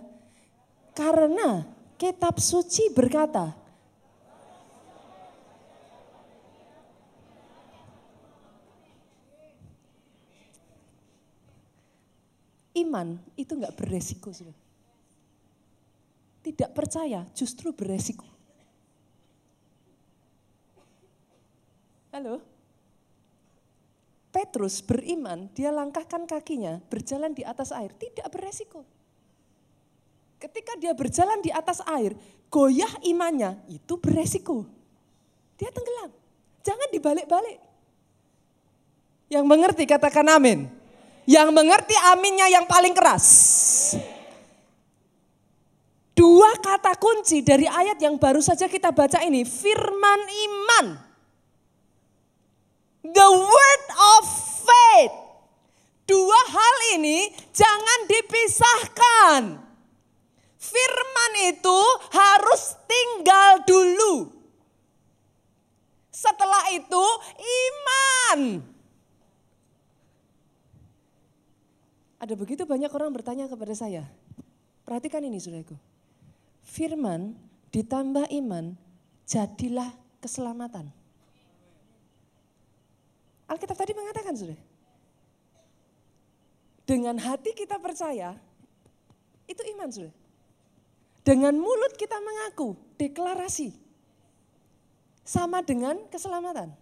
Karena 0.95 1.67
kitab 1.99 2.39
suci 2.39 2.95
berkata, 2.95 3.59
Iman 12.73 13.21
itu 13.37 13.53
enggak 13.53 13.77
beresiko. 13.77 14.33
Sudah. 14.33 14.57
Tidak 16.43 16.71
percaya 16.73 17.29
justru 17.37 17.71
beresiko. 17.77 18.25
Halo? 22.13 22.52
Petrus 24.33 24.81
beriman, 24.81 25.53
dia 25.53 25.69
langkahkan 25.69 26.25
kakinya 26.25 26.81
berjalan 26.89 27.37
di 27.37 27.45
atas 27.45 27.69
air, 27.69 27.93
tidak 28.01 28.33
beresiko. 28.33 28.81
Ketika 30.41 30.73
dia 30.81 30.97
berjalan 30.97 31.45
di 31.45 31.53
atas 31.53 31.85
air, 31.85 32.17
goyah 32.49 32.89
imannya, 33.05 33.61
itu 33.69 34.01
beresiko. 34.01 34.65
Dia 35.61 35.69
tenggelam. 35.69 36.11
Jangan 36.65 36.89
dibalik-balik. 36.89 37.61
Yang 39.29 39.45
mengerti 39.45 39.85
katakan 39.85 40.25
amin. 40.33 40.65
Yang 41.29 41.49
mengerti 41.53 41.95
aminnya 42.17 42.49
yang 42.49 42.65
paling 42.65 42.97
keras. 42.97 43.29
Dua 46.17 46.57
kata 46.57 46.97
kunci 46.97 47.45
dari 47.45 47.69
ayat 47.69 48.01
yang 48.01 48.17
baru 48.17 48.41
saja 48.41 48.65
kita 48.65 48.97
baca 48.97 49.21
ini, 49.21 49.45
firman 49.45 50.21
iman 50.25 51.12
The 53.03 53.29
word 53.35 53.85
of 53.91 54.23
faith. 54.63 55.15
Dua 56.07 56.41
hal 56.51 56.77
ini 56.99 57.35
jangan 57.51 58.01
dipisahkan. 58.07 59.43
Firman 60.63 61.33
itu 61.51 61.81
harus 62.15 62.79
tinggal 62.87 63.67
dulu. 63.67 64.31
Setelah 66.15 66.71
itu 66.71 67.05
iman. 67.43 68.63
Ada 72.23 72.39
begitu 72.39 72.63
banyak 72.63 72.95
orang 72.95 73.11
bertanya 73.11 73.51
kepada 73.51 73.75
saya. 73.75 74.07
Perhatikan 74.87 75.27
ini 75.27 75.43
saudaraku. 75.43 75.75
Firman 76.63 77.35
ditambah 77.75 78.31
iman, 78.31 78.79
jadilah 79.27 79.91
keselamatan. 80.23 81.02
Alkitab 83.53 83.77
tadi 83.77 83.93
mengatakan 83.93 84.33
sudah. 84.33 84.57
Dengan 86.89 87.21
hati 87.21 87.53
kita 87.53 87.77
percaya, 87.77 88.33
itu 89.45 89.63
iman 89.77 89.93
sudah. 89.93 90.15
Dengan 91.23 91.55
mulut 91.55 91.95
kita 92.01 92.17
mengaku, 92.19 92.75
deklarasi. 92.97 93.77
Sama 95.23 95.63
dengan 95.63 96.01
keselamatan. 96.11 96.75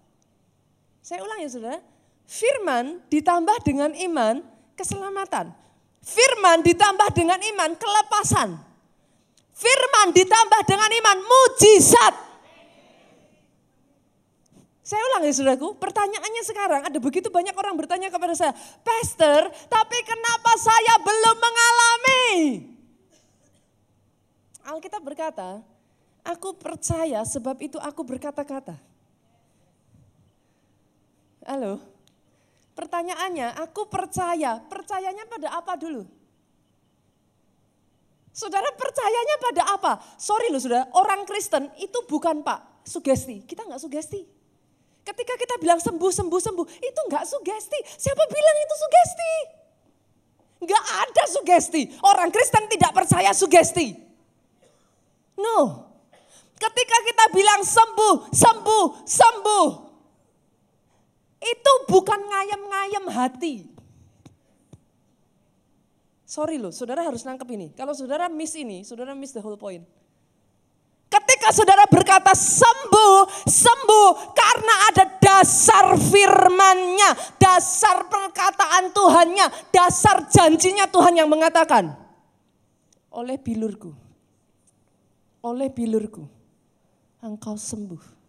Saya 1.04 1.20
ulang 1.26 1.44
ya 1.44 1.50
saudara. 1.50 1.80
Firman 2.24 3.04
ditambah 3.10 3.58
dengan 3.66 3.90
iman, 3.92 4.40
keselamatan. 4.78 5.52
Firman 6.00 6.64
ditambah 6.64 7.10
dengan 7.12 7.36
iman, 7.36 7.76
kelepasan. 7.76 8.56
Firman 9.52 10.16
ditambah 10.16 10.60
dengan 10.64 10.88
iman, 10.88 11.18
mujizat. 11.20 12.29
Saya 14.90 15.06
ulang 15.06 15.22
ya 15.22 15.30
saudaraku, 15.30 15.78
pertanyaannya 15.78 16.42
sekarang 16.42 16.82
ada 16.82 16.98
begitu 16.98 17.30
banyak 17.30 17.54
orang 17.54 17.78
bertanya 17.78 18.10
kepada 18.10 18.34
saya, 18.34 18.50
Pastor, 18.82 19.46
tapi 19.70 20.02
kenapa 20.02 20.50
saya 20.58 20.98
belum 20.98 21.36
mengalami? 21.38 22.26
Alkitab 24.66 24.98
berkata, 24.98 25.62
aku 26.26 26.58
percaya 26.58 27.22
sebab 27.22 27.62
itu 27.62 27.78
aku 27.78 28.02
berkata-kata. 28.02 28.74
Halo? 31.46 31.78
Pertanyaannya, 32.74 33.62
aku 33.62 33.86
percaya. 33.86 34.58
Percayanya 34.58 35.22
pada 35.30 35.54
apa 35.54 35.78
dulu? 35.78 36.02
Saudara 38.34 38.74
percayanya 38.74 39.36
pada 39.38 39.62
apa? 39.70 39.92
Sorry 40.18 40.50
loh 40.50 40.58
saudara, 40.58 40.90
orang 40.98 41.22
Kristen 41.30 41.70
itu 41.78 42.02
bukan 42.10 42.42
pak 42.42 42.82
sugesti. 42.82 43.46
Kita 43.46 43.62
nggak 43.70 43.78
sugesti. 43.86 44.39
Ketika 45.00 45.34
kita 45.40 45.56
bilang 45.58 45.80
sembuh, 45.80 46.10
sembuh, 46.12 46.40
sembuh, 46.40 46.66
itu 46.78 47.00
nggak 47.08 47.24
sugesti. 47.24 47.78
Siapa 47.96 48.24
bilang 48.28 48.56
itu 48.60 48.74
sugesti? 48.76 49.32
Nggak 50.60 50.84
ada 50.84 51.24
sugesti. 51.24 51.82
Orang 52.04 52.28
Kristen 52.28 52.68
tidak 52.68 52.92
percaya 52.92 53.32
sugesti. 53.32 53.96
No. 55.40 55.88
Ketika 56.60 56.96
kita 57.08 57.24
bilang 57.32 57.64
sembuh, 57.64 58.28
sembuh, 58.28 58.84
sembuh. 59.08 59.68
Itu 61.40 61.72
bukan 61.88 62.20
ngayem-ngayem 62.20 63.04
hati. 63.08 63.56
Sorry 66.28 66.60
loh, 66.60 66.70
saudara 66.70 67.02
harus 67.02 67.24
nangkep 67.24 67.48
ini. 67.56 67.72
Kalau 67.72 67.96
saudara 67.96 68.28
miss 68.28 68.52
ini, 68.54 68.84
saudara 68.84 69.16
miss 69.16 69.32
the 69.32 69.40
whole 69.40 69.56
point. 69.56 69.82
Ketika 71.10 71.50
saudara 71.50 71.90
berkata 71.90 72.30
sembuh, 72.30 73.42
sembuh 73.42 74.08
karena 74.30 74.74
ada 74.94 75.04
dasar 75.18 75.98
firmannya, 75.98 77.34
dasar 77.34 78.06
perkataan 78.06 78.94
Tuhannya, 78.94 79.74
dasar 79.74 80.30
janjinya 80.30 80.86
Tuhan 80.86 81.18
yang 81.18 81.26
mengatakan. 81.26 81.98
Oleh 83.10 83.42
bilurku, 83.42 83.90
oleh 85.42 85.66
bilurku, 85.66 86.30
engkau 87.18 87.58
sembuh. 87.58 88.22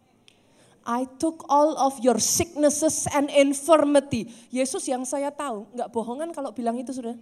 I 0.81 1.05
took 1.21 1.45
all 1.45 1.77
of 1.77 2.01
your 2.01 2.17
sicknesses 2.17 3.05
and 3.13 3.29
infirmity. 3.29 4.25
Yesus 4.49 4.89
yang 4.89 5.05
saya 5.05 5.29
tahu, 5.29 5.69
nggak 5.77 5.93
bohongan 5.93 6.33
kalau 6.33 6.49
bilang 6.49 6.81
itu 6.81 6.89
sudah. 6.89 7.13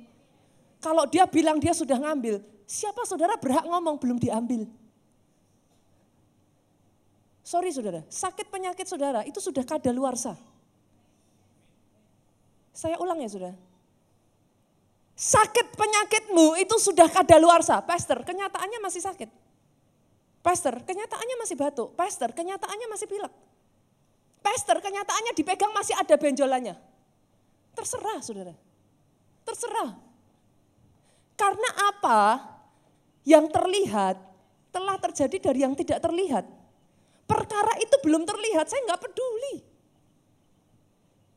Kalau 0.79 1.03
dia 1.11 1.27
bilang 1.27 1.59
dia 1.59 1.75
sudah 1.75 1.99
ngambil, 1.99 2.39
siapa 2.63 3.03
saudara 3.03 3.35
berhak 3.35 3.67
ngomong 3.67 3.99
belum 3.99 4.15
diambil? 4.15 4.63
Sorry 7.49 7.73
saudara, 7.73 8.05
sakit 8.05 8.45
penyakit 8.53 8.85
saudara 8.85 9.25
itu 9.25 9.41
sudah 9.41 9.65
kada 9.65 9.89
luar 9.89 10.13
sah. 10.13 10.37
Saya 12.69 13.01
ulang 13.01 13.17
ya 13.17 13.25
saudara. 13.25 13.57
Sakit 15.17 15.73
penyakitmu 15.73 16.61
itu 16.61 16.77
sudah 16.77 17.09
kada 17.09 17.41
luar 17.41 17.65
sah. 17.65 17.81
Pastor, 17.81 18.21
kenyataannya 18.21 18.77
masih 18.85 19.01
sakit. 19.01 19.33
Pastor, 20.45 20.77
kenyataannya 20.85 21.35
masih 21.41 21.57
batuk. 21.57 21.89
Pastor, 21.97 22.29
kenyataannya 22.37 22.85
masih 22.85 23.09
pilek. 23.09 23.33
Pastor, 24.45 24.77
kenyataannya 24.77 25.33
dipegang 25.33 25.73
masih 25.73 25.97
ada 25.97 26.21
benjolannya. 26.21 26.77
Terserah 27.73 28.21
saudara. 28.21 28.53
Terserah. 29.41 29.97
Karena 31.33 31.69
apa 31.97 32.21
yang 33.25 33.49
terlihat 33.49 34.21
telah 34.69 35.01
terjadi 35.01 35.49
dari 35.49 35.65
yang 35.65 35.73
tidak 35.73 35.97
terlihat. 35.97 36.58
Perkara 37.29 37.77
itu 37.77 37.93
belum 38.01 38.25
terlihat, 38.25 38.65
saya 38.65 38.81
nggak 38.89 39.05
peduli. 39.05 39.61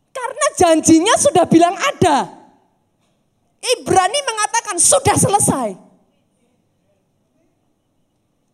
Karena 0.09 0.47
janjinya 0.57 1.15
sudah 1.21 1.45
bilang 1.45 1.77
ada. 1.77 2.33
Ibrani 3.61 4.21
mengatakan 4.25 4.81
sudah 4.81 5.17
selesai. 5.21 5.69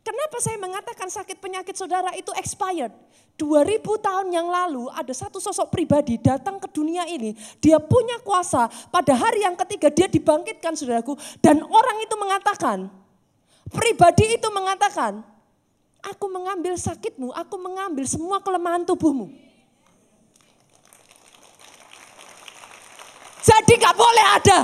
Kenapa 0.03 0.37
saya 0.41 0.59
mengatakan 0.59 1.07
sakit 1.13 1.39
penyakit 1.39 1.79
saudara 1.79 2.11
itu 2.19 2.33
expired? 2.35 2.91
2000 3.39 3.87
tahun 4.03 4.35
yang 4.35 4.51
lalu 4.51 4.91
ada 4.91 5.15
satu 5.15 5.39
sosok 5.39 5.71
pribadi 5.71 6.19
datang 6.19 6.59
ke 6.59 6.67
dunia 6.75 7.07
ini. 7.07 7.39
Dia 7.63 7.79
punya 7.79 8.19
kuasa 8.19 8.67
pada 8.91 9.15
hari 9.15 9.47
yang 9.47 9.55
ketiga 9.55 9.95
dia 9.95 10.11
dibangkitkan 10.11 10.75
saudaraku. 10.75 11.15
Dan 11.39 11.63
orang 11.63 12.03
itu 12.03 12.19
mengatakan, 12.19 12.91
pribadi 13.71 14.35
itu 14.35 14.49
mengatakan, 14.51 15.23
aku 16.03 16.27
mengambil 16.31 16.75
sakitmu, 16.79 17.35
aku 17.35 17.57
mengambil 17.59 18.05
semua 18.07 18.39
kelemahan 18.43 18.87
tubuhmu. 18.87 19.31
Jadi 23.43 23.73
gak 23.81 23.97
boleh 23.97 24.27
ada. 24.39 24.59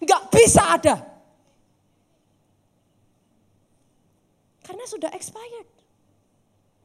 Gak 0.00 0.22
bisa 0.32 0.62
ada. 0.76 0.94
Karena 4.64 4.84
sudah 4.88 5.10
expired. 5.12 5.68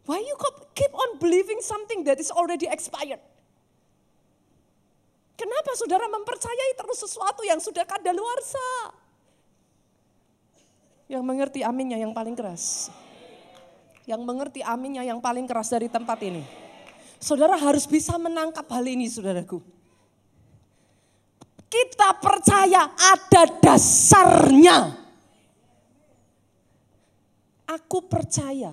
Why 0.06 0.20
you 0.22 0.36
keep 0.76 0.92
on 0.92 1.22
believing 1.22 1.62
something 1.64 2.04
that 2.04 2.20
is 2.20 2.34
already 2.34 2.68
expired? 2.68 3.22
Kenapa 5.38 5.74
saudara 5.74 6.06
mempercayai 6.06 6.78
terus 6.78 7.02
sesuatu 7.02 7.42
yang 7.42 7.58
sudah 7.58 7.82
kadaluarsa? 7.82 8.94
Yang 11.12 11.24
mengerti 11.28 11.60
aminnya 11.60 12.00
yang 12.00 12.16
paling 12.16 12.40
keras. 12.40 12.88
Yang 14.08 14.22
mengerti 14.24 14.64
aminnya 14.64 15.04
yang 15.04 15.20
paling 15.20 15.44
keras 15.44 15.68
dari 15.68 15.92
tempat 15.92 16.24
ini. 16.24 16.40
Saudara 17.20 17.60
harus 17.60 17.84
bisa 17.84 18.16
menangkap 18.16 18.64
hal 18.72 18.88
ini 18.88 19.12
saudaraku. 19.12 19.60
Kita 21.68 22.16
percaya 22.16 22.96
ada 22.96 23.44
dasarnya. 23.60 24.96
Aku 27.68 28.08
percaya. 28.08 28.72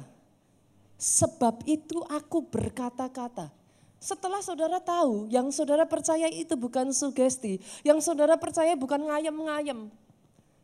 Sebab 0.98 1.62
itu 1.66 2.02
aku 2.06 2.42
berkata-kata. 2.42 3.50
Setelah 3.98 4.42
saudara 4.42 4.78
tahu, 4.78 5.26
yang 5.30 5.50
saudara 5.50 5.86
percaya 5.86 6.30
itu 6.30 6.54
bukan 6.54 6.94
sugesti. 6.94 7.58
Yang 7.82 8.06
saudara 8.06 8.38
percaya 8.38 8.74
bukan 8.78 9.06
ngayem-ngayem. 9.06 9.90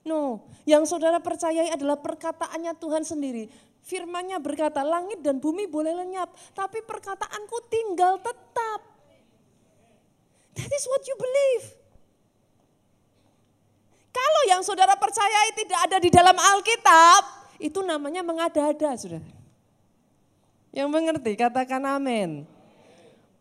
No, 0.04 0.44
yang 0.68 0.84
saudara 0.84 1.16
percayai 1.16 1.72
adalah 1.72 1.96
perkataannya 1.96 2.76
Tuhan 2.76 3.02
sendiri. 3.08 3.48
Firmannya 3.84 4.36
berkata, 4.40 4.84
langit 4.84 5.24
dan 5.24 5.40
bumi 5.40 5.64
boleh 5.64 5.96
lenyap, 5.96 6.32
tapi 6.52 6.84
perkataanku 6.84 7.56
tinggal 7.72 8.20
tetap. 8.20 8.80
That 10.56 10.70
is 10.70 10.84
what 10.88 11.04
you 11.08 11.16
believe. 11.16 11.66
Kalau 14.14 14.42
yang 14.46 14.62
saudara 14.62 14.94
percayai 14.94 15.50
tidak 15.56 15.80
ada 15.88 15.96
di 15.98 16.12
dalam 16.12 16.36
Alkitab, 16.36 17.22
itu 17.58 17.80
namanya 17.80 18.20
mengada-ada, 18.20 18.94
sudah. 18.94 19.24
Yang 20.70 20.88
mengerti, 20.92 21.32
katakan 21.34 21.82
amin. 21.82 22.46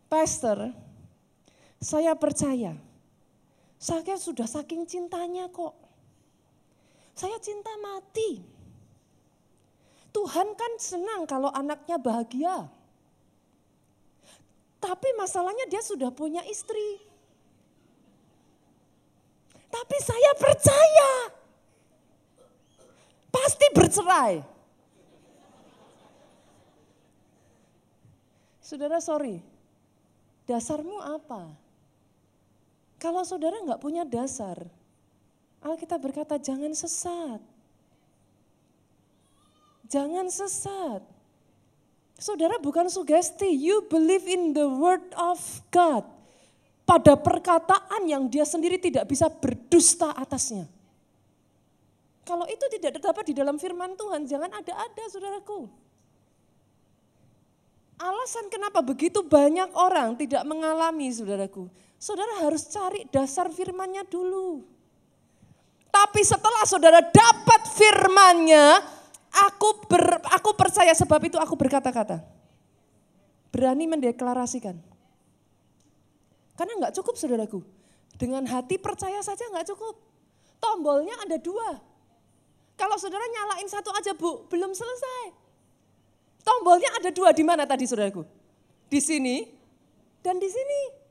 Pastor, 0.08 0.72
saya 1.78 2.16
percaya. 2.16 2.74
Saya 3.76 4.16
sudah 4.16 4.48
saking 4.48 4.88
cintanya 4.88 5.46
kok. 5.52 5.83
Saya 7.14 7.38
cinta 7.38 7.70
mati. 7.78 8.42
Tuhan 10.14 10.54
kan 10.54 10.72
senang 10.78 11.26
kalau 11.26 11.50
anaknya 11.50 11.98
bahagia. 11.98 12.66
Tapi 14.82 15.08
masalahnya 15.18 15.66
dia 15.70 15.80
sudah 15.80 16.10
punya 16.10 16.42
istri. 16.46 17.02
Tapi 19.70 19.96
saya 19.98 20.30
percaya 20.38 21.10
pasti 23.34 23.66
bercerai. 23.74 24.34
Saudara 28.62 29.02
sorry, 29.02 29.42
dasarmu 30.46 30.98
apa? 31.02 31.50
Kalau 33.02 33.26
saudara 33.26 33.60
nggak 33.60 33.82
punya 33.82 34.06
dasar, 34.06 34.62
Alkitab 35.64 35.96
berkata 35.96 36.36
jangan 36.36 36.76
sesat. 36.76 37.40
Jangan 39.88 40.28
sesat. 40.28 41.00
Saudara 42.20 42.60
bukan 42.60 42.86
sugesti, 42.92 43.48
you 43.48 43.88
believe 43.88 44.28
in 44.28 44.52
the 44.52 44.68
word 44.68 45.02
of 45.16 45.40
God. 45.72 46.04
Pada 46.84 47.16
perkataan 47.16 48.04
yang 48.04 48.28
dia 48.28 48.44
sendiri 48.44 48.76
tidak 48.76 49.08
bisa 49.08 49.32
berdusta 49.32 50.12
atasnya. 50.12 50.68
Kalau 52.28 52.44
itu 52.44 52.64
tidak 52.76 53.00
terdapat 53.00 53.24
di 53.24 53.34
dalam 53.36 53.56
firman 53.56 53.96
Tuhan, 53.96 54.28
jangan 54.28 54.52
ada-ada 54.52 55.04
saudaraku. 55.08 55.68
Alasan 58.00 58.52
kenapa 58.52 58.84
begitu 58.84 59.24
banyak 59.24 59.72
orang 59.72 60.12
tidak 60.20 60.44
mengalami 60.44 61.08
saudaraku. 61.08 61.72
Saudara 61.96 62.44
harus 62.44 62.68
cari 62.68 63.08
dasar 63.08 63.48
firmannya 63.48 64.04
dulu. 64.04 64.73
Tapi 65.94 66.26
setelah 66.26 66.66
saudara 66.66 66.98
dapat 66.98 67.70
firmannya, 67.70 68.82
aku 69.30 69.86
ber, 69.86 70.18
aku 70.26 70.50
percaya 70.58 70.90
sebab 70.90 71.22
itu 71.22 71.38
aku 71.38 71.54
berkata-kata. 71.54 72.18
Berani 73.54 73.86
mendeklarasikan. 73.86 74.74
Karena 76.58 76.72
nggak 76.82 76.94
cukup 76.98 77.14
saudaraku. 77.14 77.62
Dengan 78.18 78.42
hati 78.50 78.74
percaya 78.74 79.22
saja 79.22 79.46
nggak 79.54 79.70
cukup. 79.70 79.94
Tombolnya 80.58 81.14
ada 81.22 81.38
dua. 81.38 81.78
Kalau 82.74 82.98
saudara 82.98 83.22
nyalain 83.30 83.70
satu 83.70 83.94
aja 83.94 84.18
bu, 84.18 84.50
belum 84.50 84.74
selesai. 84.74 85.30
Tombolnya 86.42 86.90
ada 86.98 87.14
dua 87.14 87.30
di 87.30 87.46
mana 87.46 87.62
tadi 87.62 87.86
saudaraku? 87.86 88.26
Di 88.90 88.98
sini 88.98 89.46
dan 90.26 90.42
di 90.42 90.50
sini. 90.50 91.03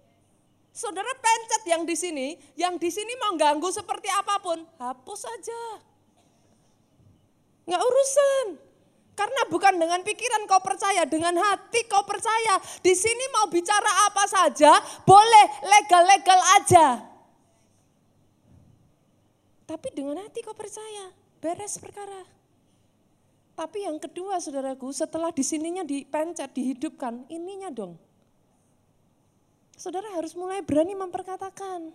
Saudara 0.73 1.13
pencet 1.21 1.69
yang 1.69 1.86
di 1.86 1.93
sini, 1.93 2.33
yang 2.57 2.81
di 2.81 2.89
sini 2.89 3.13
mau 3.21 3.38
ganggu 3.38 3.69
seperti 3.69 4.09
apa 4.09 4.41
pun, 4.41 4.57
hapus 4.81 5.19
saja. 5.21 5.62
Nggak 7.69 7.77
urusan. 7.77 8.45
Karena 9.13 9.45
bukan 9.45 9.77
dengan 9.77 10.01
pikiran 10.01 10.49
kau 10.49 10.57
percaya, 10.65 11.05
dengan 11.05 11.38
hati 11.38 11.86
kau 11.86 12.01
percaya. 12.01 12.57
Di 12.81 12.97
sini 12.97 13.21
mau 13.38 13.45
bicara 13.45 14.09
apa 14.09 14.25
saja, 14.25 14.73
boleh 15.05 15.45
legal-legal 15.62 16.39
aja. 16.57 16.88
Tapi 19.69 19.88
dengan 19.93 20.25
hati 20.25 20.41
kau 20.41 20.57
percaya, 20.57 21.13
beres 21.38 21.77
perkara. 21.77 22.25
Tapi 23.53 23.86
yang 23.86 24.01
kedua 24.01 24.41
saudaraku, 24.41 24.89
setelah 24.89 25.29
di 25.29 25.45
sininya 25.45 25.86
dipencet, 25.86 26.49
dihidupkan, 26.49 27.29
ininya 27.29 27.69
dong. 27.69 27.93
Saudara 29.83 30.15
harus 30.15 30.31
mulai 30.39 30.63
berani 30.63 30.95
memperkatakan. 30.95 31.91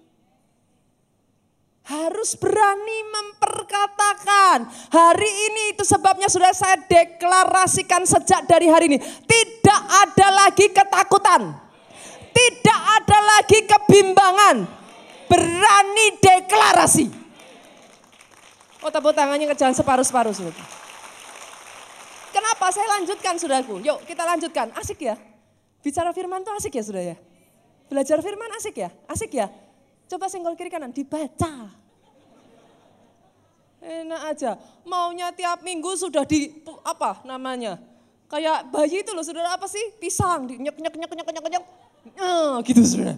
Harus 1.89 2.37
berani 2.37 2.99
memperkatakan. 3.09 4.69
Hari 4.93 5.31
ini 5.49 5.73
itu 5.73 5.89
sebabnya 5.89 6.29
sudah 6.29 6.53
saya 6.53 6.77
deklarasikan 6.85 8.05
sejak 8.05 8.45
dari 8.45 8.69
hari 8.69 8.93
ini. 8.93 9.01
Tidak 9.01 9.83
ada 10.05 10.29
lagi 10.37 10.69
ketakutan. 10.69 11.49
Tidak 12.29 12.81
ada 13.01 13.19
lagi 13.25 13.65
kebimbangan. 13.65 14.69
Berani 15.33 16.07
deklarasi. 16.21 17.09
Oh 18.85 18.93
tepuk 18.93 19.17
tangannya 19.17 19.49
ke 19.49 19.57
jalan 19.57 19.73
separuh-separuh. 19.73 20.37
Kenapa 22.37 22.69
saya 22.69 23.01
lanjutkan 23.01 23.41
saudaraku? 23.41 23.81
Yuk 23.81 24.05
kita 24.05 24.29
lanjutkan. 24.29 24.77
Asik 24.77 25.09
ya? 25.09 25.17
Bicara 25.81 26.13
firman 26.13 26.45
tuh 26.45 26.53
asik 26.53 26.77
ya 26.77 26.85
sudah 26.85 27.17
ya? 27.17 27.28
Belajar 27.89 28.21
firman 28.21 28.53
asik 28.61 28.85
ya? 28.85 28.93
Asik 29.09 29.33
ya? 29.33 29.49
Coba 30.09 30.29
senggol 30.29 30.57
kiri 30.57 30.69
kanan, 30.69 30.93
dibaca. 30.93 31.73
Enak 33.81 34.21
aja. 34.37 34.61
Maunya 34.85 35.33
tiap 35.33 35.65
minggu 35.65 35.97
sudah 35.97 36.29
di 36.29 36.65
apa 36.85 37.25
namanya? 37.25 37.81
Kayak 38.29 38.69
bayi 38.69 39.01
itu 39.01 39.11
loh 39.17 39.25
saudara 39.25 39.57
apa 39.57 39.65
sih? 39.65 39.81
Pisang, 39.97 40.45
di 40.45 40.61
nyek 40.61 40.77
nyek 40.77 40.95
nyek 41.01 41.13
nyek 41.17 41.29
nyek 41.33 41.47
nyek. 41.49 41.65
Eh, 42.13 42.55
gitu 42.69 42.85
saudara. 42.85 43.17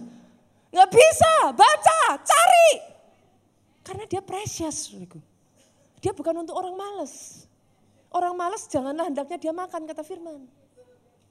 Nggak 0.71 0.89
bisa, 0.95 1.33
baca, 1.51 1.99
cari. 2.23 2.69
Karena 3.83 4.03
dia 4.07 4.23
precious 4.23 4.87
saudaraku. 4.87 5.19
Dia 5.99 6.15
bukan 6.15 6.47
untuk 6.47 6.55
orang 6.55 6.79
males. 6.79 7.45
Orang 8.11 8.35
malas 8.35 8.67
janganlah 8.67 9.07
hendaknya 9.07 9.37
dia 9.39 9.53
makan 9.55 9.87
kata 9.87 10.03
firman. 10.03 10.47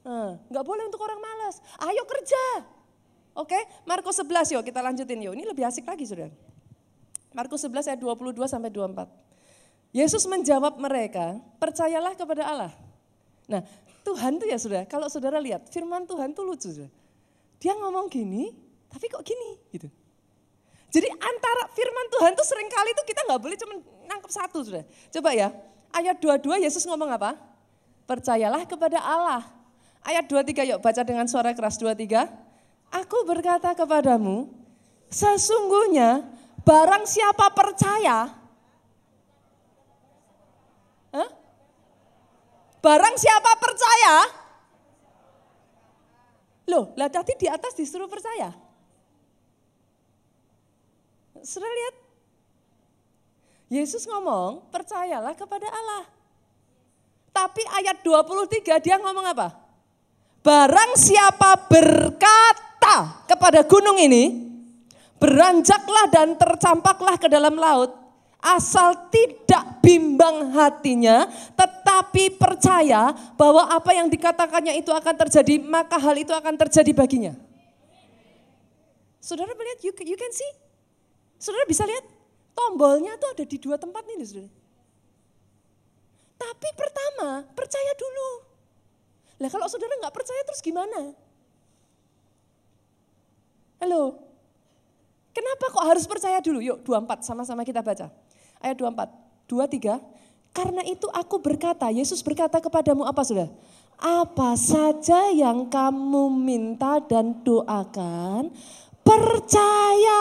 Nah, 0.01 0.41
nggak 0.49 0.65
boleh 0.65 0.85
untuk 0.89 1.01
orang 1.05 1.21
malas. 1.21 1.61
Ayo 1.81 2.05
kerja. 2.09 2.45
Oke, 3.41 3.57
Markus 3.89 4.21
11 4.21 4.53
yuk 4.53 4.63
kita 4.69 4.85
lanjutin 4.85 5.17
yuk. 5.25 5.33
Ini 5.33 5.49
lebih 5.49 5.65
asik 5.65 5.89
lagi 5.89 6.05
sudah. 6.05 6.29
Markus 7.33 7.65
11 7.65 7.89
ayat 7.89 8.01
22 8.01 8.37
sampai 8.45 8.69
24. 8.69 9.09
Yesus 9.97 10.29
menjawab 10.29 10.77
mereka, 10.77 11.41
percayalah 11.57 12.13
kepada 12.13 12.45
Allah. 12.45 12.73
Nah, 13.49 13.65
Tuhan 14.05 14.37
tuh 14.37 14.47
ya 14.47 14.61
sudah, 14.61 14.83
kalau 14.85 15.09
saudara 15.09 15.41
lihat 15.41 15.67
firman 15.73 16.05
Tuhan 16.05 16.37
tuh 16.37 16.45
lucu 16.45 16.69
sudah. 16.69 16.93
Dia 17.57 17.73
ngomong 17.81 18.13
gini, 18.13 18.53
tapi 18.93 19.09
kok 19.09 19.25
gini 19.25 19.57
gitu. 19.73 19.89
Jadi 20.91 21.09
antara 21.09 21.65
firman 21.73 22.07
Tuhan 22.13 22.33
tuh 22.37 22.45
sering 22.45 22.69
kali 22.69 22.91
tuh 22.93 23.07
kita 23.09 23.25
nggak 23.25 23.41
boleh 23.41 23.57
cuma 23.57 23.75
nangkep 24.05 24.31
satu 24.31 24.59
sudah. 24.63 24.85
Coba 25.17 25.33
ya, 25.33 25.49
ayat 25.97 26.21
22 26.21 26.67
Yesus 26.67 26.85
ngomong 26.85 27.09
apa? 27.09 27.41
Percayalah 28.05 28.69
kepada 28.69 29.01
Allah. 29.01 29.49
Ayat 30.05 30.29
23 30.29 30.77
yuk 30.77 30.79
baca 30.83 31.03
dengan 31.07 31.25
suara 31.31 31.55
keras 31.57 31.79
23. 31.79 32.50
Aku 32.91 33.23
berkata 33.23 33.71
kepadamu, 33.71 34.51
sesungguhnya 35.07 36.27
barang 36.67 37.07
siapa 37.07 37.47
percaya, 37.55 38.27
huh? 41.15 41.31
barang 42.83 43.15
siapa 43.15 43.53
percaya, 43.63 44.15
loh 46.67 46.91
lah 46.99 47.07
tadi 47.07 47.39
di 47.39 47.47
atas 47.47 47.79
disuruh 47.79 48.11
percaya. 48.11 48.51
Sudah 51.41 51.71
lihat 51.71 51.95
Yesus 53.71 54.03
ngomong, 54.11 54.67
percayalah 54.75 55.39
kepada 55.39 55.71
Allah. 55.71 56.05
Tapi 57.31 57.63
ayat 57.71 58.03
23 58.03 58.83
dia 58.83 58.99
ngomong 58.99 59.31
apa? 59.31 59.55
Barang 60.43 60.99
siapa 60.99 61.71
kepada 63.27 63.65
gunung 63.67 63.99
ini, 63.99 64.51
beranjaklah 65.21 66.09
dan 66.09 66.35
tercampaklah 66.35 67.17
ke 67.21 67.29
dalam 67.29 67.55
laut, 67.59 67.93
asal 68.41 69.09
tidak 69.13 69.85
bimbang 69.85 70.51
hatinya, 70.57 71.29
tetapi 71.55 72.41
percaya 72.41 73.13
bahwa 73.37 73.69
apa 73.69 73.93
yang 73.93 74.09
dikatakannya 74.09 74.81
itu 74.81 74.89
akan 74.91 75.15
terjadi, 75.27 75.61
maka 75.61 76.01
hal 76.01 76.17
itu 76.17 76.33
akan 76.33 76.57
terjadi 76.57 76.91
baginya. 76.97 77.35
Saudara 79.21 79.53
melihat, 79.53 79.85
you, 79.85 79.93
you 80.09 80.17
can 80.17 80.33
see? 80.33 80.53
Saudara 81.37 81.69
bisa 81.69 81.85
lihat? 81.85 82.03
Tombolnya 82.57 83.17
tuh 83.21 83.29
ada 83.33 83.45
di 83.45 83.57
dua 83.61 83.77
tempat 83.77 84.05
nih 84.05 84.27
saudara. 84.27 84.51
Tapi 86.41 86.69
pertama, 86.73 87.45
percaya 87.53 87.93
dulu. 88.01 88.31
Lah 89.45 89.49
kalau 89.53 89.69
saudara 89.69 89.93
nggak 90.01 90.13
percaya 90.13 90.41
terus 90.45 90.65
gimana? 90.65 91.13
Halo, 93.81 94.13
kenapa 95.33 95.73
kok 95.73 95.89
harus 95.89 96.05
percaya 96.05 96.37
dulu? 96.45 96.61
Yuk 96.61 96.85
24 96.85 97.25
sama-sama 97.25 97.65
kita 97.65 97.81
baca. 97.81 98.13
Ayat 98.61 98.77
24, 98.77 99.09
23. 99.49 99.97
Karena 100.53 100.85
itu 100.85 101.09
aku 101.09 101.41
berkata, 101.41 101.89
Yesus 101.89 102.21
berkata 102.21 102.61
kepadamu 102.61 103.09
apa 103.09 103.25
sudah? 103.25 103.49
Apa 103.97 104.53
saja 104.61 105.33
yang 105.33 105.73
kamu 105.73 106.29
minta 106.29 107.01
dan 107.01 107.41
doakan, 107.41 108.53
percayalah 109.01 110.21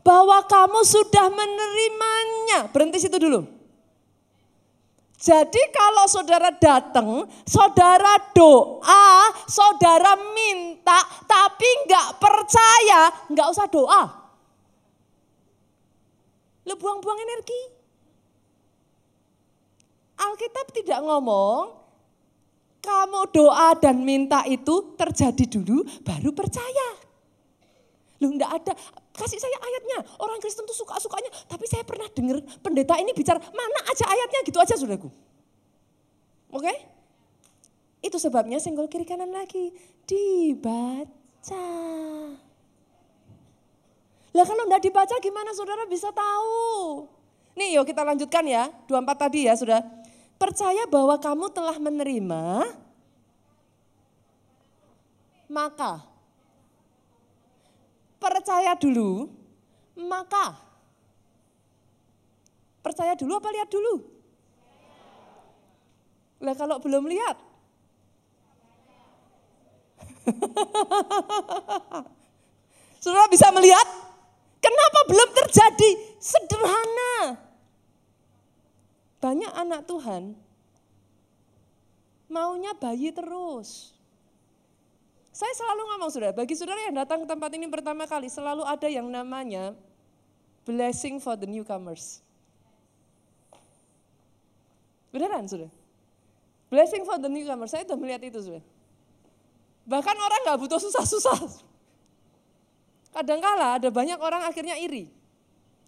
bahwa 0.00 0.40
kamu 0.48 0.80
sudah 0.88 1.28
menerimanya. 1.28 2.72
Berhenti 2.72 2.96
situ 2.96 3.20
dulu. 3.20 3.55
Jadi 5.26 5.58
kalau 5.74 6.06
saudara 6.06 6.54
datang, 6.54 7.26
saudara 7.42 8.14
doa, 8.30 9.34
saudara 9.50 10.14
minta, 10.30 11.02
tapi 11.26 11.66
nggak 11.82 12.22
percaya, 12.22 13.10
nggak 13.26 13.48
usah 13.50 13.66
doa. 13.66 14.02
Lu 16.62 16.78
buang-buang 16.78 17.18
energi. 17.18 17.62
Alkitab 20.14 20.70
tidak 20.70 21.02
ngomong, 21.02 21.74
kamu 22.78 23.26
doa 23.34 23.74
dan 23.82 24.06
minta 24.06 24.46
itu 24.46 24.94
terjadi 24.94 25.58
dulu, 25.58 25.82
baru 26.06 26.30
percaya. 26.30 27.02
Lu 28.22 28.30
enggak 28.30 28.62
ada, 28.62 28.72
kasih 29.16 29.40
saya 29.40 29.56
ayatnya. 29.58 29.98
Orang 30.20 30.38
Kristen 30.38 30.68
tuh 30.68 30.76
suka-sukanya, 30.76 31.32
tapi 31.48 31.64
saya 31.64 31.82
pernah 31.82 32.06
dengar 32.12 32.44
pendeta 32.60 32.94
ini 33.00 33.16
bicara, 33.16 33.40
mana 33.40 33.80
aja 33.88 34.04
ayatnya 34.04 34.40
gitu 34.44 34.58
aja 34.60 34.76
saudaraku. 34.76 35.08
Oke? 36.52 36.62
Okay? 36.62 36.76
Itu 38.04 38.22
sebabnya 38.22 38.60
senggol 38.62 38.86
kiri 38.86 39.08
kanan 39.08 39.34
lagi. 39.34 39.74
Dibaca. 40.06 41.66
Lah 44.36 44.44
kalau 44.44 44.62
enggak 44.68 44.84
dibaca 44.84 45.16
gimana 45.18 45.50
saudara 45.56 45.88
bisa 45.88 46.12
tahu? 46.12 47.08
Nih 47.56 47.72
yuk 47.80 47.88
kita 47.88 48.04
lanjutkan 48.04 48.44
ya, 48.44 48.68
24 48.84 49.16
tadi 49.16 49.48
ya 49.48 49.56
sudah. 49.56 49.80
Percaya 50.36 50.84
bahwa 50.84 51.16
kamu 51.16 51.48
telah 51.48 51.80
menerima, 51.80 52.68
maka 55.48 56.04
percaya 58.16 58.72
dulu, 58.76 59.28
maka 59.96 60.56
percaya 62.84 63.16
dulu 63.16 63.36
apa 63.38 63.48
lihat 63.52 63.68
dulu? 63.72 63.94
Lah 66.44 66.54
kalau 66.54 66.78
belum 66.78 67.08
lihat, 67.08 67.36
Saudara 73.02 73.30
bisa 73.30 73.54
melihat 73.54 73.86
kenapa 74.58 75.00
belum 75.06 75.30
terjadi? 75.30 76.18
Sederhana. 76.18 77.38
Banyak 79.22 79.52
anak 79.54 79.86
Tuhan 79.86 80.34
maunya 82.26 82.74
bayi 82.76 83.14
terus. 83.14 83.95
Saya 85.36 85.52
selalu 85.52 85.82
ngomong 85.84 86.08
saudara, 86.08 86.32
bagi 86.32 86.56
saudara 86.56 86.80
yang 86.88 86.96
datang 86.96 87.20
ke 87.20 87.28
tempat 87.28 87.52
ini 87.52 87.68
pertama 87.68 88.08
kali, 88.08 88.32
selalu 88.32 88.64
ada 88.64 88.88
yang 88.88 89.04
namanya 89.04 89.76
blessing 90.64 91.20
for 91.20 91.36
the 91.36 91.44
newcomers. 91.44 92.24
Beneran 95.12 95.44
saudara? 95.44 95.68
Blessing 96.72 97.04
for 97.04 97.20
the 97.20 97.28
newcomers, 97.28 97.68
saya 97.68 97.84
sudah 97.84 98.00
melihat 98.00 98.24
itu 98.24 98.40
saudara. 98.40 98.64
Bahkan 99.84 100.16
orang 100.16 100.40
nggak 100.48 100.56
butuh 100.56 100.80
susah-susah. 100.80 101.36
Kadangkala 103.12 103.76
ada 103.76 103.92
banyak 103.92 104.16
orang 104.16 104.40
akhirnya 104.48 104.80
iri. 104.80 105.12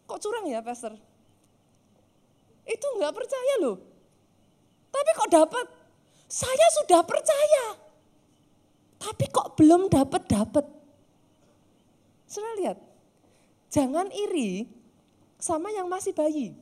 Kok 0.05 0.21
curang 0.29 0.45
ya 0.45 0.61
pastor? 0.61 0.93
Itu 2.69 2.87
nggak 3.01 3.17
percaya 3.17 3.65
loh. 3.65 3.81
Tapi 4.93 5.11
kok 5.17 5.33
dapat? 5.33 5.65
Saya 6.29 6.69
sudah 6.85 7.01
percaya. 7.01 7.88
Tapi 8.99 9.25
kok 9.31 9.55
belum 9.55 9.87
dapat-dapat? 9.87 10.67
Sudah 12.29 12.53
lihat, 12.61 12.79
jangan 13.71 14.11
iri 14.11 14.69
sama 15.39 15.71
yang 15.71 15.87
masih 15.87 16.13
bayi. 16.13 16.53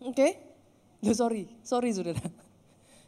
Oke? 0.00 0.16
Okay? 1.04 1.12
Sorry, 1.12 1.44
sorry 1.60 1.92
saudara. 1.92 2.20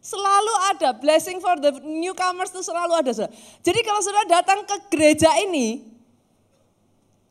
Selalu 0.02 0.54
ada 0.74 0.90
blessing 0.98 1.38
for 1.38 1.56
the 1.62 1.72
newcomers 1.80 2.50
itu 2.52 2.60
selalu 2.60 3.00
ada. 3.00 3.10
Saudara. 3.14 3.32
Jadi 3.64 3.80
kalau 3.86 4.00
saudara 4.02 4.26
datang 4.28 4.66
ke 4.66 4.76
gereja 4.92 5.30
ini, 5.40 5.88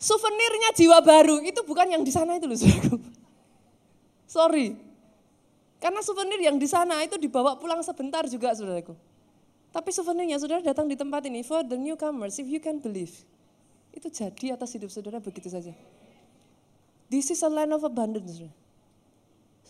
souvenirnya 0.01 0.73
jiwa 0.73 0.97
baru 1.03 1.43
itu 1.45 1.61
bukan 1.67 1.93
yang 1.93 2.01
di 2.01 2.09
sana 2.09 2.39
itu 2.39 2.49
loh 2.49 2.57
saudara. 2.57 2.97
Sorry. 4.25 4.67
Karena 5.83 5.99
souvenir 5.99 6.39
yang 6.39 6.55
di 6.55 6.69
sana 6.69 7.03
itu 7.03 7.19
dibawa 7.19 7.59
pulang 7.59 7.83
sebentar 7.83 8.23
juga 8.31 8.55
saudaraku. 8.55 8.95
Tapi 9.71 9.89
souvenirnya 9.95 10.35
saudara 10.35 10.59
datang 10.59 10.83
di 10.83 10.99
tempat 10.99 11.23
ini 11.31 11.47
for 11.47 11.63
the 11.63 11.79
newcomers 11.79 12.35
if 12.35 12.47
you 12.47 12.59
can 12.59 12.83
believe. 12.83 13.11
Itu 13.95 14.11
jadi 14.11 14.55
atas 14.55 14.75
hidup 14.75 14.91
saudara 14.91 15.23
begitu 15.23 15.47
saja. 15.47 15.71
This 17.11 17.31
is 17.31 17.39
a 17.43 17.51
land 17.51 17.71
of 17.71 17.83
abundance. 17.83 18.39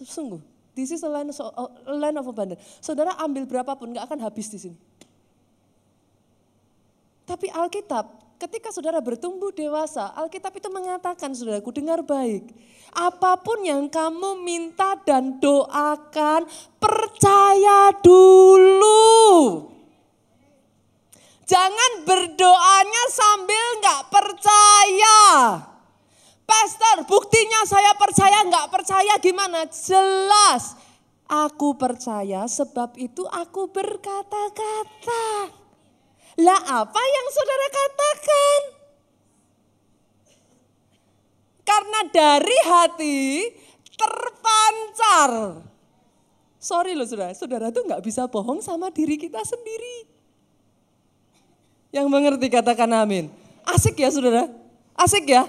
Sungguh. 0.02 0.42
This 0.74 0.94
is 0.94 1.02
a 1.06 1.10
land, 1.10 1.34
a 1.38 1.94
land 1.94 2.18
of 2.18 2.26
abundance. 2.26 2.62
Saudara 2.82 3.14
ambil 3.22 3.46
berapapun 3.46 3.94
nggak 3.94 4.10
akan 4.10 4.20
habis 4.26 4.50
di 4.50 4.58
sini. 4.58 4.78
Tapi 7.26 7.50
Alkitab, 7.54 8.38
ketika 8.42 8.74
saudara 8.74 8.98
bertumbuh 9.02 9.54
dewasa, 9.54 10.10
Alkitab 10.18 10.52
itu 10.58 10.70
mengatakan, 10.74 11.32
saudaraku 11.32 11.70
dengar 11.70 12.02
baik. 12.02 12.50
Apa 12.92 13.40
pun 13.40 13.62
yang 13.64 13.88
kamu 13.88 14.42
minta 14.42 15.00
dan 15.06 15.40
doakan, 15.40 16.44
percaya 16.82 17.96
dulu. 18.04 19.00
Jangan 21.52 22.08
berdoanya 22.08 23.04
sambil 23.12 23.66
nggak 23.84 24.04
percaya. 24.08 25.20
Pastor, 26.48 27.04
buktinya 27.04 27.68
saya 27.68 27.92
percaya 28.00 28.48
nggak 28.48 28.72
percaya 28.72 29.20
gimana? 29.20 29.68
Jelas, 29.68 30.80
aku 31.28 31.76
percaya 31.76 32.48
sebab 32.48 32.96
itu 32.96 33.28
aku 33.28 33.68
berkata-kata. 33.68 35.52
Lah 36.40 36.62
apa 36.72 37.02
yang 37.04 37.28
saudara 37.36 37.68
katakan? 37.68 38.62
Karena 41.68 42.00
dari 42.08 42.58
hati 42.64 43.20
terpancar. 44.00 45.32
Sorry 46.64 46.96
loh 46.96 47.04
saudara, 47.04 47.36
saudara 47.36 47.68
tuh 47.76 47.84
nggak 47.84 48.08
bisa 48.08 48.32
bohong 48.32 48.64
sama 48.64 48.88
diri 48.88 49.20
kita 49.20 49.44
sendiri. 49.44 50.11
Yang 51.92 52.08
mengerti 52.08 52.48
katakan 52.48 52.88
amin. 52.96 53.28
Asik 53.68 54.00
ya 54.00 54.08
saudara? 54.08 54.48
Asik 54.96 55.28
ya? 55.28 55.44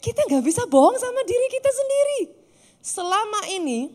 Kita 0.00 0.24
nggak 0.24 0.44
bisa 0.44 0.64
bohong 0.64 0.96
sama 0.96 1.20
diri 1.28 1.46
kita 1.52 1.70
sendiri. 1.70 2.20
Selama 2.80 3.40
ini, 3.52 3.92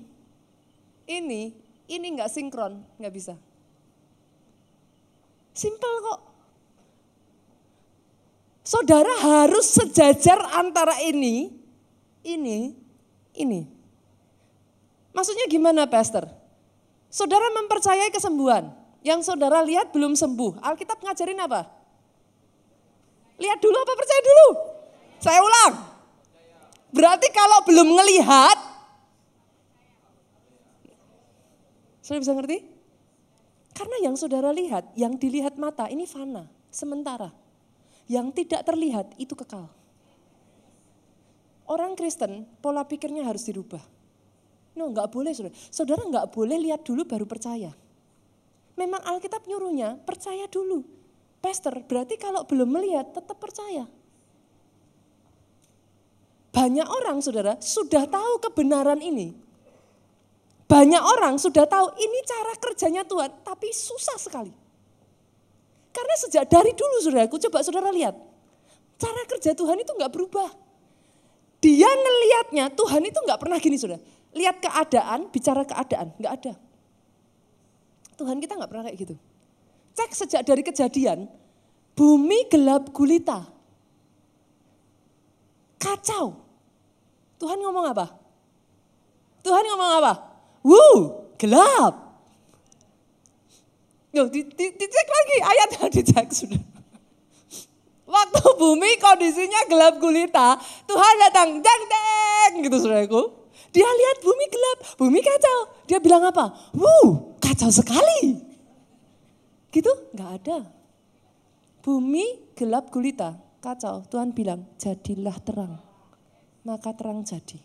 ini, 1.09 1.55
ini 1.89 2.07
nggak 2.13 2.29
sinkron, 2.29 2.77
nggak 3.01 3.13
bisa. 3.13 3.33
Simpel 5.53 5.93
kok. 6.01 6.19
Saudara 8.63 9.11
harus 9.21 9.69
sejajar 9.69 10.39
antara 10.55 10.97
ini, 11.03 11.51
ini, 12.23 12.73
ini. 13.35 13.67
Maksudnya 15.13 15.45
gimana 15.45 15.85
pastor? 15.85 16.25
Saudara 17.11 17.53
mempercayai 17.53 18.09
kesembuhan. 18.09 18.82
Yang 19.03 19.27
saudara 19.27 19.59
lihat 19.61 19.91
belum 19.91 20.15
sembuh. 20.15 20.63
Alkitab 20.63 21.03
ngajarin 21.03 21.43
apa? 21.43 21.67
Lihat 23.35 23.59
dulu 23.59 23.75
apa 23.75 23.93
percaya 23.99 24.21
dulu? 24.23 24.47
Saya 25.19 25.39
ulang. 25.43 25.73
Berarti 26.93 27.27
kalau 27.33 27.59
belum 27.67 27.87
ngelihat, 27.99 28.57
saudara 31.99 32.21
bisa 32.21 32.33
ngerti? 32.37 32.57
Karena 33.73 33.97
yang 34.05 34.15
saudara 34.15 34.53
lihat, 34.53 34.93
yang 34.93 35.17
dilihat 35.17 35.57
mata 35.57 35.89
ini 35.89 36.05
fana, 36.05 36.45
sementara. 36.69 37.33
Yang 38.05 38.45
tidak 38.45 38.61
terlihat 38.69 39.17
itu 39.17 39.33
kekal. 39.33 39.67
Orang 41.65 41.97
Kristen 41.97 42.45
pola 42.61 42.85
pikirnya 42.85 43.25
harus 43.25 43.41
dirubah. 43.47 43.81
No, 44.77 44.93
nggak 44.93 45.09
boleh 45.09 45.33
saudara. 45.33 45.55
Saudara 45.73 46.01
nggak 46.05 46.29
boleh 46.29 46.57
lihat 46.69 46.85
dulu 46.85 47.07
baru 47.09 47.25
percaya. 47.25 47.73
Memang 48.73 49.01
Alkitab 49.05 49.45
nyuruhnya 49.45 50.01
percaya 50.01 50.49
dulu. 50.49 50.81
Pastor, 51.43 51.75
berarti 51.85 52.15
kalau 52.17 52.47
belum 52.47 52.69
melihat 52.71 53.13
tetap 53.13 53.37
percaya. 53.37 53.85
Banyak 56.53 56.87
orang 56.87 57.17
saudara 57.19 57.57
sudah 57.59 58.05
tahu 58.05 58.39
kebenaran 58.39 59.01
ini. 59.01 59.35
Banyak 60.69 61.03
orang 61.03 61.37
sudah 61.37 61.69
tahu 61.69 61.91
ini 61.99 62.19
cara 62.25 62.53
kerjanya 62.57 63.03
Tuhan, 63.05 63.29
tapi 63.45 63.69
susah 63.69 64.17
sekali. 64.17 64.53
Karena 65.93 66.15
sejak 66.17 66.49
dari 66.49 66.73
dulu 66.73 66.97
saudaraku, 67.03 67.37
coba 67.49 67.61
saudara 67.61 67.93
lihat. 67.93 68.17
Cara 68.97 69.21
kerja 69.29 69.53
Tuhan 69.53 69.77
itu 69.81 69.91
nggak 69.93 70.13
berubah. 70.13 70.49
Dia 71.61 71.89
ngelihatnya 71.89 72.73
Tuhan 72.73 73.01
itu 73.05 73.19
nggak 73.21 73.39
pernah 73.39 73.57
gini 73.61 73.77
saudara. 73.77 74.01
Lihat 74.33 74.57
keadaan, 74.63 75.29
bicara 75.29 75.61
keadaan, 75.61 76.15
nggak 76.17 76.33
ada. 76.41 76.53
Tuhan 78.13 78.37
kita 78.39 78.57
nggak 78.57 78.69
pernah 78.69 78.85
kayak 78.85 78.97
gitu. 78.97 79.15
Cek 79.93 80.11
sejak 80.13 80.41
dari 80.41 80.61
kejadian, 80.65 81.29
bumi 81.93 82.49
gelap 82.49 82.89
gulita. 82.89 83.45
Kacau. 85.77 86.39
Tuhan 87.37 87.59
ngomong 87.59 87.85
apa? 87.91 88.07
Tuhan 89.43 89.63
ngomong 89.67 89.91
apa? 89.99 90.13
Wuh, 90.63 91.27
gelap. 91.35 91.93
Yo, 94.13 94.29
di, 94.29 94.45
di, 94.45 94.65
dicek 94.71 95.07
lagi 95.09 95.37
ayatnya 95.41 95.85
dicek 95.89 96.27
sudah. 96.31 96.63
Waktu 98.05 98.45
bumi 98.61 99.01
kondisinya 99.01 99.65
gelap 99.65 99.97
gulita, 99.97 100.55
Tuhan 100.85 101.13
datang, 101.17 101.49
deng 101.59 101.83
deng 101.89 102.53
gitu 102.61 102.77
saudaraku. 102.77 103.21
Dia 103.73 103.89
lihat 103.89 104.17
bumi 104.21 104.45
gelap, 104.53 104.77
bumi 105.01 105.19
kacau. 105.19 105.59
Dia 105.89 105.97
bilang 105.97 106.21
apa? 106.29 106.53
Wuh, 106.77 107.32
kacau 107.43 107.67
sekali. 107.67 108.39
Gitu? 109.67 109.91
Nggak 110.15 110.31
ada. 110.39 110.59
Bumi 111.83 112.55
gelap 112.55 112.87
gulita, 112.87 113.35
kacau. 113.59 114.07
Tuhan 114.07 114.31
bilang, 114.31 114.63
jadilah 114.79 115.35
terang 115.43 115.93
maka 116.63 116.95
terang 116.95 117.21
jadi. 117.21 117.59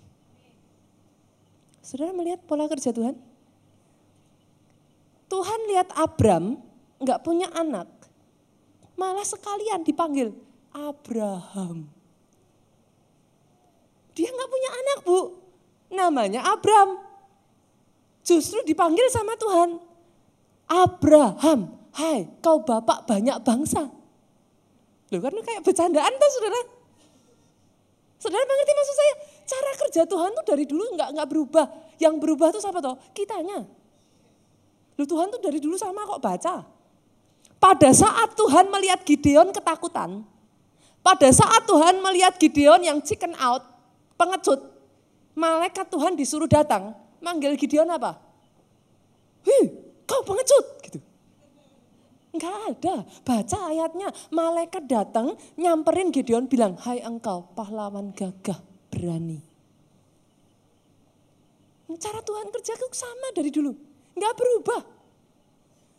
Saudara 1.81 2.12
melihat 2.12 2.43
pola 2.45 2.69
kerja 2.69 2.93
Tuhan? 2.93 3.17
Tuhan 5.31 5.61
lihat 5.73 5.88
Abram 5.97 6.59
nggak 6.99 7.23
punya 7.23 7.49
anak, 7.55 7.88
malah 8.99 9.25
sekalian 9.25 9.87
dipanggil, 9.87 10.35
Abraham. 10.75 11.87
Dia 14.19 14.29
nggak 14.35 14.51
punya 14.51 14.71
anak 14.75 14.99
bu, 15.07 15.21
namanya 15.95 16.41
Abram. 16.43 17.08
Justru 18.29 18.61
dipanggil 18.69 19.09
sama 19.09 19.33
Tuhan. 19.41 19.81
Abraham, 20.69 21.73
hai 21.97 22.29
kau 22.45 22.61
bapak 22.61 23.09
banyak 23.09 23.41
bangsa. 23.41 23.88
Loh 25.09 25.21
karena 25.25 25.41
kayak 25.41 25.64
bercandaan 25.64 26.12
tuh 26.12 26.31
saudara. 26.37 26.61
Saudara 28.21 28.45
mengerti 28.45 28.73
maksud 28.77 28.97
saya? 29.01 29.14
Cara 29.49 29.71
kerja 29.81 30.03
Tuhan 30.05 30.31
tuh 30.37 30.45
dari 30.45 30.69
dulu 30.69 30.85
nggak 30.93 31.09
nggak 31.17 31.29
berubah. 31.33 31.67
Yang 31.97 32.14
berubah 32.21 32.53
tuh 32.53 32.61
siapa 32.61 32.85
toh? 32.85 33.01
Kitanya. 33.17 33.64
Loh 35.01 35.09
Tuhan 35.09 35.33
tuh 35.33 35.41
dari 35.41 35.57
dulu 35.57 35.81
sama 35.81 36.05
kok 36.05 36.21
baca. 36.21 36.69
Pada 37.57 37.91
saat 37.97 38.37
Tuhan 38.37 38.69
melihat 38.69 39.09
Gideon 39.09 39.57
ketakutan, 39.57 40.21
pada 41.01 41.29
saat 41.33 41.64
Tuhan 41.64 42.05
melihat 42.05 42.37
Gideon 42.37 42.85
yang 42.85 43.01
chicken 43.01 43.33
out, 43.41 43.64
pengecut, 44.21 44.61
malaikat 45.33 45.88
Tuhan 45.88 46.14
disuruh 46.14 46.47
datang, 46.47 46.95
manggil 47.25 47.55
Gideon 47.59 47.89
apa? 47.91 48.19
Hih, 49.47 49.73
kau 50.05 50.23
pengecut 50.27 50.67
gitu. 50.85 50.99
Enggak 52.35 52.57
ada. 52.71 52.95
Baca 53.25 53.59
ayatnya. 53.73 54.09
Malaikat 54.31 54.85
datang 54.87 55.35
nyamperin 55.57 56.13
Gideon 56.13 56.47
bilang, 56.47 56.77
hai 56.85 57.01
engkau 57.01 57.49
pahlawan 57.57 58.13
gagah 58.13 58.61
berani. 58.93 59.41
Cara 61.99 62.21
Tuhan 62.21 62.53
kerja 62.53 62.77
sama 62.93 63.33
dari 63.33 63.49
dulu. 63.49 63.73
Enggak 64.13 64.37
berubah. 64.37 64.81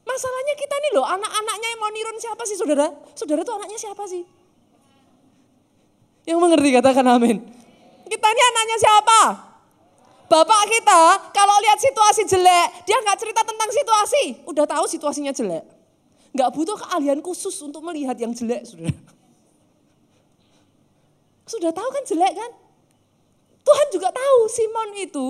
Masalahnya 0.05 0.53
kita 0.57 0.75
nih 0.79 0.91
loh, 0.97 1.05
anak-anaknya 1.05 1.67
yang 1.69 1.81
mau 1.81 1.91
nirun 1.93 2.17
siapa 2.17 2.43
sih 2.45 2.57
saudara? 2.57 2.87
Saudara 3.13 3.41
tuh 3.45 3.57
anaknya 3.57 3.77
siapa 3.77 4.03
sih? 4.09 4.25
Yang 6.29 6.39
mengerti 6.41 6.69
katakan 6.73 7.05
amin. 7.09 7.37
Kita 8.09 8.27
ini 8.29 8.41
anaknya 8.53 8.77
siapa? 8.81 9.48
Bapak 10.29 10.61
kita 10.69 11.01
kalau 11.33 11.57
lihat 11.65 11.81
situasi 11.81 12.21
jelek, 12.29 12.85
dia 12.85 13.01
nggak 13.01 13.17
cerita 13.17 13.41
tentang 13.41 13.69
situasi. 13.73 14.23
Udah 14.45 14.69
tahu 14.69 14.85
situasinya 14.85 15.33
jelek. 15.33 15.65
Nggak 16.29 16.49
butuh 16.53 16.77
keahlian 16.77 17.17
khusus 17.25 17.57
untuk 17.65 17.81
melihat 17.81 18.13
yang 18.13 18.29
jelek, 18.29 18.61
saudara. 18.69 18.93
Sudah 21.49 21.73
tahu 21.73 21.89
kan 21.89 22.05
jelek 22.05 22.33
kan? 22.37 22.51
Tuhan 23.65 23.87
juga 23.89 24.13
tahu 24.13 24.39
Simon 24.53 24.89
itu 25.01 25.27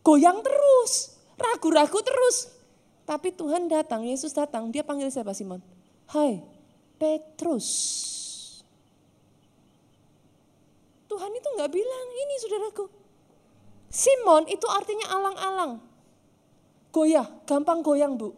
goyang 0.00 0.40
terus, 0.40 1.20
ragu-ragu 1.36 2.00
terus. 2.00 2.48
Tapi 3.04 3.36
Tuhan 3.36 3.68
datang, 3.68 4.08
Yesus 4.08 4.32
datang, 4.32 4.72
dia 4.72 4.80
panggil 4.80 5.12
siapa 5.12 5.36
Simon? 5.36 5.60
Hai, 6.08 6.40
Petrus. 6.96 7.68
Tuhan 11.12 11.28
itu 11.36 11.48
nggak 11.52 11.68
bilang 11.68 12.06
ini 12.16 12.34
saudaraku. 12.40 13.01
Simon 13.92 14.48
itu 14.48 14.64
artinya 14.72 15.12
alang-alang. 15.12 15.72
Goyah, 16.88 17.28
gampang 17.44 17.84
goyang 17.84 18.16
bu. 18.16 18.32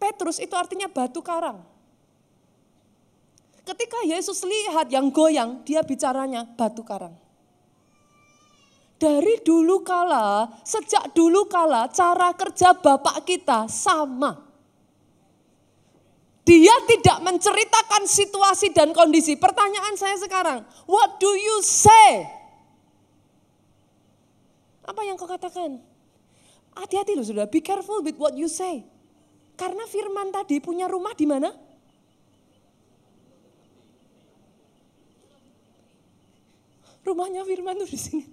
Petrus 0.00 0.40
itu 0.40 0.56
artinya 0.56 0.88
batu 0.88 1.20
karang. 1.20 1.60
Ketika 3.68 4.00
Yesus 4.08 4.40
lihat 4.48 4.88
yang 4.88 5.12
goyang, 5.12 5.60
dia 5.68 5.84
bicaranya 5.84 6.48
batu 6.56 6.80
karang. 6.80 7.12
Dari 8.96 9.44
dulu 9.44 9.84
kala, 9.84 10.48
sejak 10.64 11.12
dulu 11.12 11.44
kala, 11.44 11.92
cara 11.92 12.32
kerja 12.32 12.72
Bapak 12.72 13.28
kita 13.28 13.68
sama. 13.68 14.48
Dia 16.48 16.72
tidak 16.88 17.20
menceritakan 17.20 18.08
situasi 18.08 18.72
dan 18.72 18.96
kondisi. 18.96 19.36
Pertanyaan 19.36 19.94
saya 20.00 20.16
sekarang, 20.16 20.64
what 20.88 21.20
do 21.20 21.28
you 21.36 21.60
say? 21.60 22.37
Apa 24.88 25.04
yang 25.04 25.20
kau 25.20 25.28
katakan? 25.28 25.76
Hati-hati 26.72 27.12
loh 27.12 27.26
sudah, 27.26 27.44
be 27.44 27.60
careful 27.60 28.00
with 28.00 28.16
what 28.16 28.32
you 28.32 28.48
say. 28.48 28.88
Karena 29.58 29.84
firman 29.84 30.32
tadi 30.32 30.64
punya 30.64 30.88
rumah 30.88 31.12
di 31.12 31.28
mana? 31.28 31.52
Rumahnya 37.04 37.44
firman 37.44 37.76
tuh 37.84 37.88
di 37.88 37.98
sini. 38.00 38.24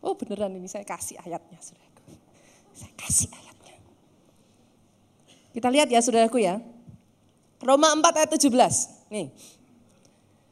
Oh 0.00 0.16
beneran 0.16 0.56
ini 0.56 0.66
saya 0.66 0.82
kasih 0.82 1.20
ayatnya 1.20 1.60
saudaraku. 1.60 2.16
Saya 2.72 2.92
kasih 2.96 3.28
ayatnya. 3.28 3.76
Kita 5.52 5.68
lihat 5.68 5.92
ya 5.92 6.00
saudaraku 6.00 6.40
ya. 6.40 6.58
Roma 7.60 7.92
4 7.92 8.24
ayat 8.24 8.30
17. 8.32 8.48
Nih. 9.12 9.28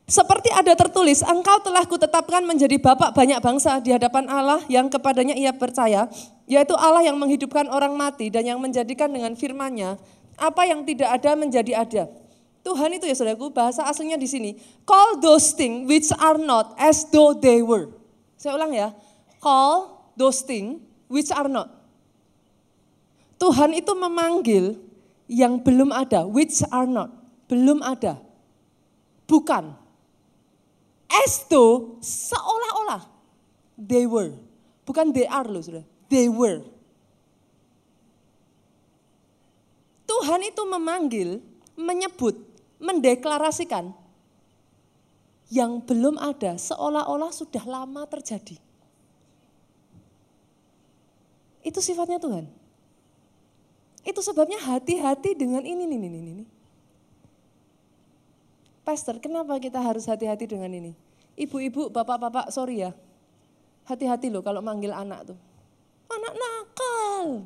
Seperti 0.08 0.48
ada 0.48 0.72
tertulis, 0.72 1.20
engkau 1.20 1.60
telah 1.60 1.84
kutetapkan 1.84 2.40
menjadi 2.40 2.80
bapak 2.80 3.12
banyak 3.12 3.44
bangsa 3.44 3.76
di 3.76 3.92
hadapan 3.92 4.24
Allah 4.24 4.64
yang 4.64 4.88
kepadanya 4.88 5.36
ia 5.36 5.52
percaya, 5.52 6.08
yaitu 6.48 6.72
Allah 6.80 7.04
yang 7.04 7.20
menghidupkan 7.20 7.68
orang 7.68 7.92
mati 7.92 8.32
dan 8.32 8.48
yang 8.48 8.56
menjadikan 8.56 9.12
dengan 9.12 9.36
firman-Nya 9.36 10.00
apa 10.40 10.64
yang 10.64 10.80
tidak 10.88 11.12
ada 11.12 11.36
menjadi 11.36 11.72
ada. 11.84 12.02
Tuhan 12.64 12.96
itu 12.96 13.04
ya 13.04 13.12
saudaraku, 13.20 13.52
bahasa 13.52 13.84
aslinya 13.84 14.16
di 14.16 14.24
sini, 14.24 14.50
call 14.88 15.20
those 15.20 15.52
things 15.52 15.84
which 15.84 16.08
are 16.16 16.40
not 16.40 16.72
as 16.80 17.04
though 17.12 17.36
they 17.36 17.60
were. 17.60 17.92
Saya 18.40 18.56
ulang 18.56 18.72
ya, 18.72 18.96
call 19.44 19.92
those 20.16 20.40
things 20.40 20.80
which 21.12 21.28
are 21.28 21.52
not. 21.52 21.68
Tuhan 23.36 23.76
itu 23.76 23.92
memanggil 23.92 24.80
yang 25.28 25.60
belum 25.60 25.92
ada, 25.92 26.24
which 26.24 26.64
are 26.72 26.88
not, 26.88 27.12
belum 27.44 27.84
ada. 27.84 28.16
Bukan, 29.28 29.76
as 31.08 31.44
though 31.48 31.96
seolah-olah 32.04 33.08
they 33.76 34.04
were. 34.04 34.36
Bukan 34.84 35.12
they 35.12 35.28
are 35.28 35.44
loh 35.44 35.60
sudah, 35.60 35.84
they 36.08 36.28
were. 36.28 36.64
Tuhan 40.08 40.40
itu 40.48 40.62
memanggil, 40.64 41.44
menyebut, 41.76 42.40
mendeklarasikan 42.80 43.92
yang 45.52 45.80
belum 45.84 46.16
ada 46.16 46.56
seolah-olah 46.56 47.32
sudah 47.32 47.64
lama 47.64 48.04
terjadi. 48.08 48.56
Itu 51.60 51.84
sifatnya 51.84 52.16
Tuhan. 52.16 52.48
Itu 54.04 54.24
sebabnya 54.24 54.56
hati-hati 54.56 55.36
dengan 55.36 55.60
ini, 55.60 55.84
ini, 55.84 55.96
ini, 56.00 56.08
ini. 56.08 56.44
Pastor, 58.88 59.20
kenapa 59.20 59.52
kita 59.60 59.84
harus 59.84 60.08
hati-hati 60.08 60.48
dengan 60.48 60.72
ini? 60.72 60.96
Ibu-ibu, 61.36 61.92
bapak-bapak, 61.92 62.48
sorry 62.48 62.88
ya. 62.88 62.96
Hati-hati 63.84 64.32
loh 64.32 64.40
kalau 64.40 64.64
manggil 64.64 64.96
anak 64.96 65.28
tuh. 65.28 65.36
Anak 66.08 66.32
nakal. 66.32 67.44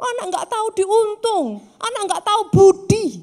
Anak 0.00 0.24
nggak 0.32 0.46
tahu 0.48 0.66
diuntung. 0.80 1.60
Anak 1.76 2.02
nggak 2.08 2.24
tahu 2.24 2.40
budi. 2.56 3.20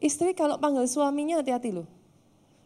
Istri 0.00 0.32
kalau 0.32 0.56
panggil 0.56 0.88
suaminya 0.88 1.44
hati-hati 1.44 1.68
loh. 1.68 1.84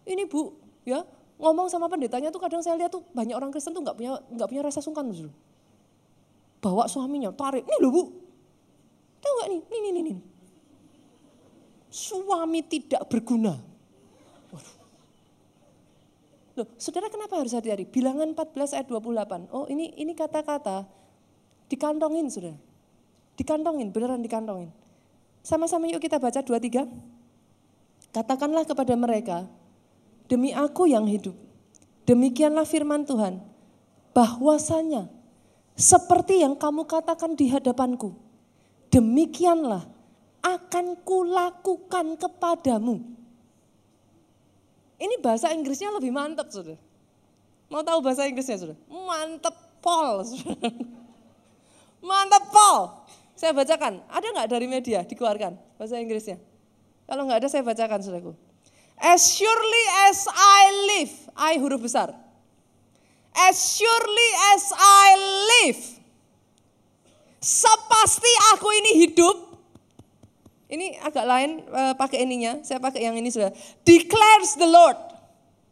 Ini 0.07 0.31
bu, 0.31 0.55
ya 0.87 1.03
ngomong 1.43 1.67
sama 1.67 1.91
pendetanya 1.91 2.31
tuh 2.31 2.39
kadang 2.39 2.63
saya 2.63 2.79
lihat 2.79 2.95
tuh 2.95 3.03
banyak 3.11 3.35
orang 3.35 3.51
Kristen 3.51 3.75
tuh 3.75 3.83
nggak 3.83 3.99
punya 3.99 4.23
nggak 4.31 4.49
punya 4.55 4.63
rasa 4.71 4.79
sungkan 4.79 5.11
loh. 5.11 5.35
Bawa 6.63 6.87
suaminya 6.87 7.35
tarik, 7.35 7.67
nih 7.67 7.79
loh 7.83 7.91
bu, 7.91 8.03
tahu 9.19 9.33
nggak 9.35 9.49
nih, 9.51 9.61
nih 9.67 9.81
nih 9.83 9.91
nih. 9.91 10.05
nih 10.15 10.34
suami 11.95 12.67
tidak 12.67 13.07
berguna. 13.07 13.55
Loh, 16.55 16.67
saudara 16.79 17.07
kenapa 17.11 17.39
harus 17.39 17.55
hati-hati? 17.55 17.87
Bilangan 17.87 18.35
14 18.35 18.75
ayat 18.79 18.87
28. 18.91 19.51
Oh 19.55 19.67
ini 19.71 19.95
ini 19.99 20.15
kata-kata 20.15 20.87
dikantongin 21.71 22.27
saudara. 22.31 22.59
Dikantongin, 23.35 23.91
beneran 23.91 24.23
dikantongin. 24.23 24.71
Sama-sama 25.43 25.91
yuk 25.91 25.99
kita 26.03 26.23
baca 26.23 26.39
23. 26.39 26.87
Katakanlah 28.15 28.63
kepada 28.63 28.95
mereka, 28.95 29.51
demi 30.31 30.55
aku 30.55 30.87
yang 30.87 31.03
hidup, 31.11 31.35
demikianlah 32.07 32.63
firman 32.63 33.03
Tuhan, 33.03 33.43
bahwasanya 34.15 35.11
seperti 35.75 36.47
yang 36.47 36.55
kamu 36.55 36.87
katakan 36.87 37.35
di 37.35 37.51
hadapanku, 37.51 38.15
demikianlah 38.95 39.91
akan 40.45 41.01
kulakukan 41.01 42.21
kepadamu. 42.21 43.01
Ini 45.01 45.17
bahasa 45.25 45.51
Inggrisnya 45.57 45.89
lebih 45.91 46.13
mantap, 46.13 46.53
sudah. 46.53 46.77
Mau 47.73 47.81
tahu 47.81 48.05
bahasa 48.05 48.29
Inggrisnya, 48.29 48.61
sudah? 48.61 48.77
Mantep 48.87 49.57
pol, 49.81 50.23
sudah. 50.23 50.55
Mantep 52.09 52.45
pol. 52.53 53.09
Saya 53.35 53.51
bacakan, 53.57 54.05
ada 54.07 54.27
nggak 54.31 54.49
dari 54.53 54.69
media 54.71 55.03
dikeluarkan 55.03 55.59
bahasa 55.81 55.99
Inggrisnya? 55.99 56.39
Kalau 57.09 57.27
nggak 57.27 57.43
ada 57.43 57.49
saya 57.51 57.65
bacakan, 57.67 57.99
saudaraku. 58.05 58.33
As 59.01 59.27
surely 59.27 59.85
as 60.07 60.29
I 60.31 60.63
live, 60.95 61.15
I 61.35 61.53
huruf 61.59 61.83
besar. 61.83 62.15
As 63.35 63.59
surely 63.59 64.31
as 64.55 64.71
I 64.71 65.09
live, 65.51 65.83
sepasti 67.43 68.33
aku 68.55 68.71
ini 68.71 68.93
hidup, 69.03 69.54
Ini 70.75 70.99
agak 71.07 71.23
lain 71.23 71.63
uh, 71.71 71.95
pakai 71.95 72.27
ininya, 72.27 72.59
saya 72.67 72.83
pakai 72.83 73.07
yang 73.07 73.15
ini 73.15 73.31
sudah. 73.31 73.55
Declares 73.87 74.59
the 74.59 74.67
Lord. 74.67 74.99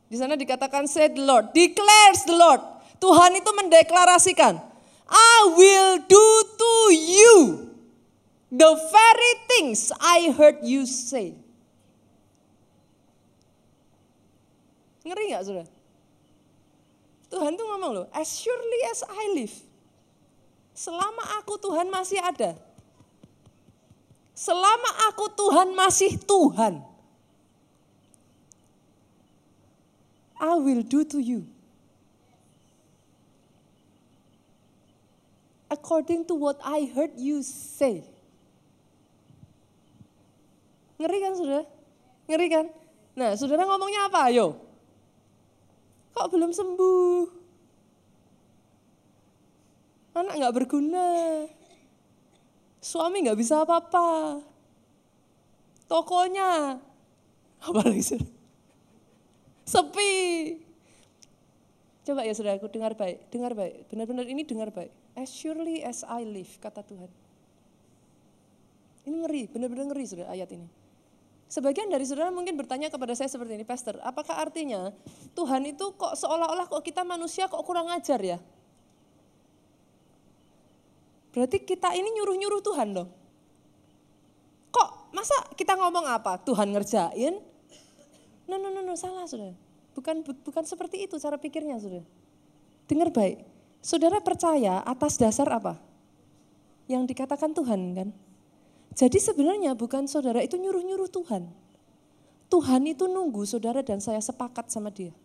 Di 0.07 0.14
sana 0.14 0.38
dikatakan 0.38 0.86
said 0.86 1.18
the 1.18 1.26
Lord. 1.26 1.50
Declares 1.50 2.22
the 2.22 2.38
Lord. 2.38 2.62
Tuhan 3.03 3.34
itu 3.34 3.50
mendeklarasikan, 3.50 4.62
I 5.11 5.36
will 5.59 5.98
do 6.07 6.26
to 6.55 6.74
you 6.94 7.36
the 8.55 8.70
very 8.94 9.34
things 9.50 9.90
I 9.98 10.30
heard 10.30 10.62
you 10.62 10.86
say. 10.86 11.34
Ngeri 15.03 15.34
gak 15.34 15.42
sudah? 15.50 15.66
Tuhan 17.26 17.59
tuh 17.59 17.66
ngomong 17.66 17.90
loh, 17.90 18.07
as 18.14 18.38
surely 18.38 18.80
as 18.94 19.03
I 19.03 19.34
live. 19.34 19.57
Selama 20.78 21.42
aku 21.42 21.59
Tuhan 21.59 21.90
masih 21.90 22.22
ada. 22.22 22.55
Selama 24.43 24.90
aku 25.07 25.30
Tuhan 25.38 25.70
masih 25.70 26.18
Tuhan. 26.18 26.82
I 30.43 30.59
will 30.59 30.82
do 30.82 31.07
to 31.07 31.22
you 31.22 31.47
according 35.70 36.26
to 36.26 36.34
what 36.34 36.59
I 36.66 36.90
heard 36.90 37.14
you 37.14 37.47
say. 37.47 38.03
Ngeri 40.99 41.18
kan 41.22 41.32
saudara? 41.38 41.62
Ngeri 42.26 42.47
kan? 42.51 42.66
Nah 43.14 43.38
saudara 43.38 43.62
ngomongnya 43.62 44.11
apa 44.11 44.26
ayo? 44.26 44.59
Kok 46.18 46.26
belum 46.34 46.51
sembuh? 46.51 47.24
Anak 50.18 50.34
nggak 50.34 50.55
berguna. 50.59 51.07
Suami 52.83 53.22
nggak 53.22 53.39
bisa 53.39 53.62
apa-apa. 53.62 54.43
Tokonya. 55.87 56.83
Apa 57.62 57.80
lagi 57.87 58.03
saudara? 58.03 58.26
Sepi. 59.62 60.12
Coba 62.03 62.26
ya 62.26 62.35
saudaraku 62.35 62.66
dengar 62.66 62.99
baik, 62.99 63.30
dengar 63.30 63.55
baik. 63.55 63.87
Benar-benar 63.87 64.26
ini 64.26 64.43
dengar 64.43 64.74
baik. 64.74 64.91
As 65.14 65.30
surely 65.30 65.87
as 65.87 66.03
I 66.03 66.26
live, 66.26 66.51
kata 66.59 66.83
Tuhan. 66.83 67.07
Ini 69.07 69.16
ngeri, 69.22 69.43
benar-benar 69.47 69.87
ngeri 69.95 70.03
saudara 70.03 70.35
ayat 70.35 70.51
ini. 70.51 70.66
Sebagian 71.47 71.87
dari 71.87 72.03
saudara 72.03 72.35
mungkin 72.35 72.59
bertanya 72.59 72.91
kepada 72.91 73.14
saya 73.14 73.30
seperti 73.30 73.55
ini, 73.55 73.62
Pastor, 73.62 74.01
apakah 74.03 74.41
artinya 74.41 74.91
Tuhan 75.39 75.68
itu 75.70 75.95
kok 75.95 76.18
seolah-olah 76.18 76.66
kok 76.66 76.83
kita 76.83 77.07
manusia 77.07 77.47
kok 77.47 77.62
kurang 77.62 77.93
ajar 77.93 78.18
ya? 78.18 78.43
Berarti 81.33 81.64
kita 81.64 81.97
ini 81.97 82.12
nyuruh-nyuruh 82.12 82.61
Tuhan 82.61 82.89
dong. 82.93 83.09
Kok 84.68 85.16
masa 85.16 85.37
kita 85.57 85.76
ngomong 85.80 86.05
apa? 86.05 86.37
Tuhan 86.45 86.68
ngerjain? 86.76 87.41
No, 88.45 88.61
no, 88.61 88.68
no, 88.68 88.85
no 88.85 88.93
salah 88.93 89.24
saudara. 89.24 89.57
Bukan 89.93 90.24
bukan 90.24 90.64
seperti 90.64 91.05
itu 91.05 91.20
cara 91.20 91.37
pikirnya, 91.37 91.76
Saudara. 91.76 92.05
Dengar 92.89 93.12
baik. 93.12 93.45
Saudara 93.85 94.18
percaya 94.24 94.80
atas 94.85 95.20
dasar 95.20 95.49
apa? 95.53 95.76
Yang 96.89 97.12
dikatakan 97.12 97.53
Tuhan 97.53 97.80
kan? 97.97 98.09
Jadi 98.93 99.18
sebenarnya 99.20 99.72
bukan 99.72 100.05
saudara 100.05 100.45
itu 100.45 100.61
nyuruh-nyuruh 100.61 101.09
Tuhan. 101.09 101.49
Tuhan 102.53 102.83
itu 102.85 103.09
nunggu 103.09 103.49
saudara 103.49 103.80
dan 103.80 104.05
saya 104.05 104.20
sepakat 104.20 104.68
sama 104.68 104.93
dia. 104.93 105.16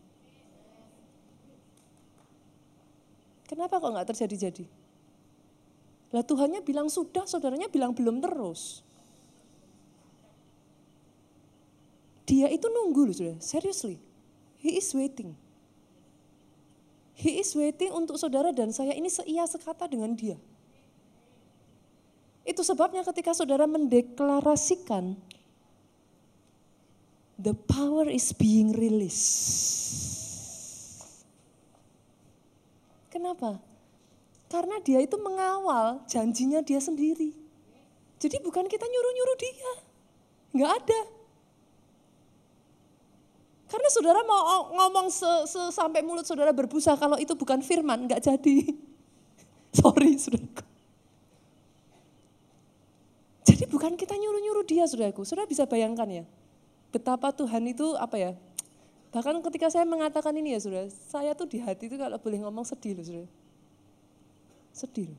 Kenapa 3.48 3.80
kok 3.80 3.92
nggak 3.92 4.08
terjadi-jadi? 4.16 4.87
Lah 6.16 6.24
Tuhannya 6.24 6.64
bilang 6.64 6.88
sudah, 6.88 7.28
saudaranya 7.28 7.68
bilang 7.68 7.92
belum 7.92 8.24
terus. 8.24 8.84
Dia 12.28 12.52
itu 12.52 12.68
nunggu 12.68 13.12
loh 13.12 13.16
saudara, 13.16 13.36
seriously. 13.40 14.00
He 14.60 14.76
is 14.76 14.92
waiting. 14.92 15.36
He 17.18 17.40
is 17.42 17.56
waiting 17.56 17.90
untuk 17.96 18.20
saudara 18.20 18.52
dan 18.52 18.70
saya 18.76 18.94
ini 18.94 19.10
seia 19.10 19.48
sekata 19.48 19.88
dengan 19.88 20.14
dia. 20.14 20.36
Itu 22.48 22.64
sebabnya 22.64 23.04
ketika 23.04 23.36
saudara 23.36 23.68
mendeklarasikan, 23.68 25.20
the 27.36 27.52
power 27.56 28.08
is 28.08 28.32
being 28.32 28.72
released. 28.72 30.24
Kenapa? 33.12 33.60
Karena 34.48 34.80
dia 34.80 35.04
itu 35.04 35.20
mengawal 35.20 36.08
janjinya 36.08 36.64
dia 36.64 36.80
sendiri. 36.80 37.36
Jadi 38.18 38.40
bukan 38.42 38.66
kita 38.66 38.88
nyuruh-nyuruh 38.88 39.38
dia. 39.38 39.72
Enggak 40.56 40.72
ada. 40.84 41.02
Karena 43.68 43.90
saudara 43.92 44.24
mau 44.24 44.72
ngomong 44.72 45.12
sampai 45.76 46.00
mulut 46.00 46.24
saudara 46.24 46.56
berbusa 46.56 46.96
kalau 46.96 47.20
itu 47.20 47.36
bukan 47.36 47.60
firman, 47.60 48.08
nggak 48.08 48.24
jadi. 48.24 48.72
Sorry 49.78 50.16
saudaraku. 50.16 50.64
Jadi 53.44 53.64
bukan 53.68 54.00
kita 54.00 54.16
nyuruh-nyuruh 54.16 54.64
dia 54.64 54.88
saudaraku. 54.88 55.28
Saudara 55.28 55.44
bisa 55.44 55.68
bayangkan 55.68 56.08
ya, 56.08 56.24
betapa 56.96 57.36
Tuhan 57.36 57.68
itu 57.68 58.00
apa 58.00 58.16
ya, 58.16 58.32
bahkan 59.12 59.36
ketika 59.44 59.68
saya 59.68 59.84
mengatakan 59.84 60.32
ini 60.40 60.56
ya 60.56 60.60
saudara, 60.64 60.88
saya 60.88 61.36
tuh 61.36 61.52
di 61.52 61.60
hati 61.60 61.92
itu 61.92 62.00
kalau 62.00 62.16
boleh 62.24 62.40
ngomong 62.48 62.64
sedih 62.64 62.96
loh 62.96 63.04
saudara. 63.04 63.30
Sedih. 64.78 65.10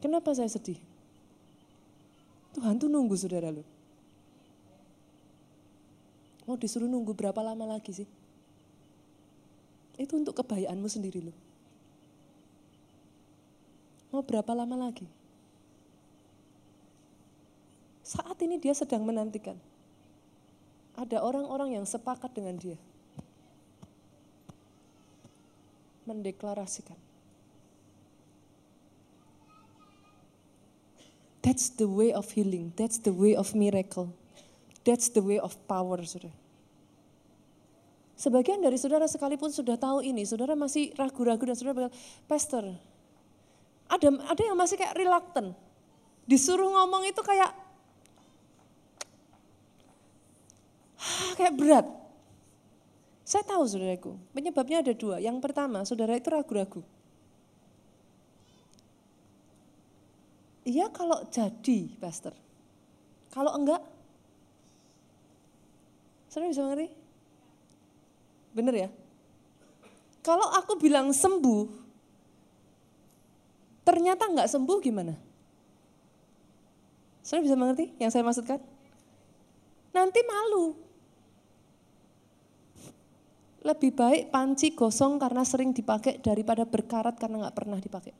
Kenapa 0.00 0.32
saya 0.32 0.48
sedih? 0.48 0.80
Tuhan 2.56 2.80
tuh 2.80 2.88
nunggu 2.88 3.12
saudara 3.12 3.52
loh. 3.52 3.68
Mau 6.48 6.56
disuruh 6.56 6.88
nunggu 6.88 7.12
berapa 7.12 7.36
lama 7.44 7.76
lagi 7.76 7.92
sih? 7.92 8.08
Itu 10.00 10.16
untuk 10.16 10.40
kebahagiaanmu 10.40 10.88
sendiri 10.88 11.20
loh. 11.28 11.36
Mau 14.08 14.24
berapa 14.24 14.48
lama 14.56 14.88
lagi? 14.88 15.04
Saat 18.00 18.40
ini 18.40 18.56
dia 18.56 18.72
sedang 18.72 19.04
menantikan. 19.04 19.60
Ada 20.96 21.20
orang-orang 21.20 21.76
yang 21.76 21.84
sepakat 21.84 22.32
dengan 22.32 22.56
dia. 22.56 22.80
Mendeklarasikan. 26.06 26.96
That's 31.42 31.70
the 31.70 31.86
way 31.86 32.10
of 32.10 32.26
healing. 32.34 32.74
That's 32.74 32.98
the 32.98 33.14
way 33.14 33.38
of 33.38 33.54
miracle. 33.54 34.10
That's 34.82 35.10
the 35.10 35.22
way 35.22 35.38
of 35.38 35.54
power, 35.70 36.02
saudara. 36.02 36.34
Sebagian 38.16 38.64
dari 38.64 38.80
saudara 38.80 39.04
sekalipun 39.04 39.52
sudah 39.52 39.76
tahu 39.76 40.00
ini, 40.00 40.24
saudara 40.24 40.56
masih 40.56 40.90
ragu-ragu 40.96 41.44
dan 41.44 41.54
saudara 41.54 41.74
bilang, 41.76 41.94
Pastor, 42.24 42.74
ada 43.86 44.08
ada 44.08 44.42
yang 44.42 44.56
masih 44.56 44.80
kayak 44.80 44.96
reluctant. 44.96 45.52
Disuruh 46.26 46.66
ngomong 46.66 47.06
itu 47.06 47.20
kayak 47.22 47.52
kayak 51.38 51.54
berat. 51.54 51.86
Saya 53.26 53.42
tahu 53.42 53.66
saudaraku, 53.66 54.14
penyebabnya 54.30 54.86
ada 54.86 54.94
dua. 54.94 55.18
Yang 55.18 55.42
pertama, 55.42 55.82
saudara 55.82 56.14
itu 56.14 56.30
ragu-ragu. 56.30 56.86
Iya 60.62 60.86
kalau 60.94 61.26
jadi, 61.34 61.90
pastor. 61.98 62.38
Kalau 63.34 63.50
enggak, 63.58 63.82
Saudara 66.36 66.52
bisa 66.52 66.68
mengerti? 66.68 66.92
Bener 68.52 68.74
ya? 68.76 68.88
Kalau 70.20 70.52
aku 70.52 70.76
bilang 70.76 71.08
sembuh, 71.08 71.64
ternyata 73.88 74.28
nggak 74.28 74.44
sembuh 74.44 74.78
gimana? 74.84 75.16
Saudara 77.24 77.40
bisa 77.40 77.56
mengerti 77.56 77.88
yang 77.96 78.12
saya 78.12 78.20
maksudkan? 78.20 78.60
Nanti 79.96 80.20
malu. 80.28 80.76
Lebih 83.66 83.90
baik 83.98 84.22
panci 84.30 84.78
gosong 84.78 85.18
karena 85.18 85.42
sering 85.42 85.74
dipakai 85.74 86.22
daripada 86.22 86.62
berkarat 86.62 87.18
karena 87.18 87.42
nggak 87.42 87.56
pernah 87.56 87.82
dipakai. 87.82 88.14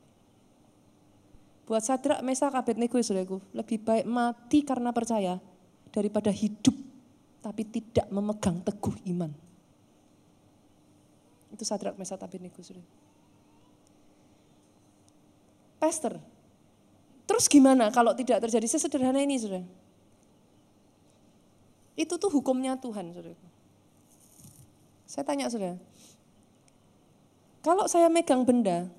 Buat 1.63 1.83
Sadrak, 1.83 2.19
Mesak, 2.19 2.51
Abednego, 2.51 2.99
saudaraku, 2.99 3.39
lebih 3.55 3.79
baik 3.79 4.05
mati 4.07 4.63
karena 4.63 4.91
percaya 4.91 5.39
daripada 5.91 6.31
hidup 6.31 6.75
tapi 7.47 7.63
tidak 7.63 8.11
memegang 8.11 8.59
teguh 8.59 8.95
iman. 9.15 9.31
Itu 11.55 11.63
Sadrak 11.63 11.95
Mesat 11.95 12.19
Abednego 12.19 12.59
sudah. 12.59 12.83
Pastor, 15.79 16.19
terus 17.23 17.47
gimana 17.47 17.87
kalau 17.93 18.11
tidak 18.11 18.43
terjadi 18.43 18.67
sesederhana 18.67 19.23
ini 19.23 19.39
sudah? 19.39 19.63
Itu 21.95 22.19
tuh 22.19 22.29
hukumnya 22.33 22.75
Tuhan 22.75 23.15
sudah. 23.15 23.33
Saya 25.07 25.23
tanya 25.23 25.47
sudah, 25.47 25.79
kalau 27.63 27.87
saya 27.87 28.11
megang 28.11 28.43
benda, 28.43 28.91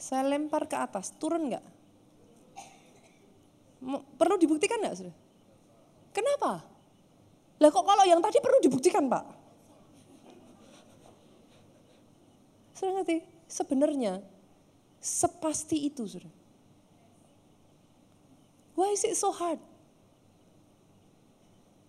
saya 0.00 0.24
lempar 0.24 0.64
ke 0.64 0.72
atas, 0.72 1.12
turun 1.20 1.52
nggak? 1.52 1.64
Perlu 4.16 4.40
dibuktikan 4.40 4.80
enggak 4.80 4.96
saudara? 4.96 5.16
Kenapa? 6.16 6.64
Lah 7.60 7.68
kok 7.68 7.84
kalau 7.84 8.04
yang 8.08 8.24
tadi 8.24 8.40
perlu 8.40 8.58
dibuktikan 8.64 9.04
Pak? 9.08 9.24
Saudara 12.72 13.04
ngerti? 13.04 13.20
Sebenarnya 13.44 14.24
sepasti 14.96 15.84
itu 15.84 16.08
saudara. 16.08 16.32
Why 18.76 18.96
is 18.96 19.04
it 19.04 19.12
so 19.12 19.28
hard? 19.28 19.60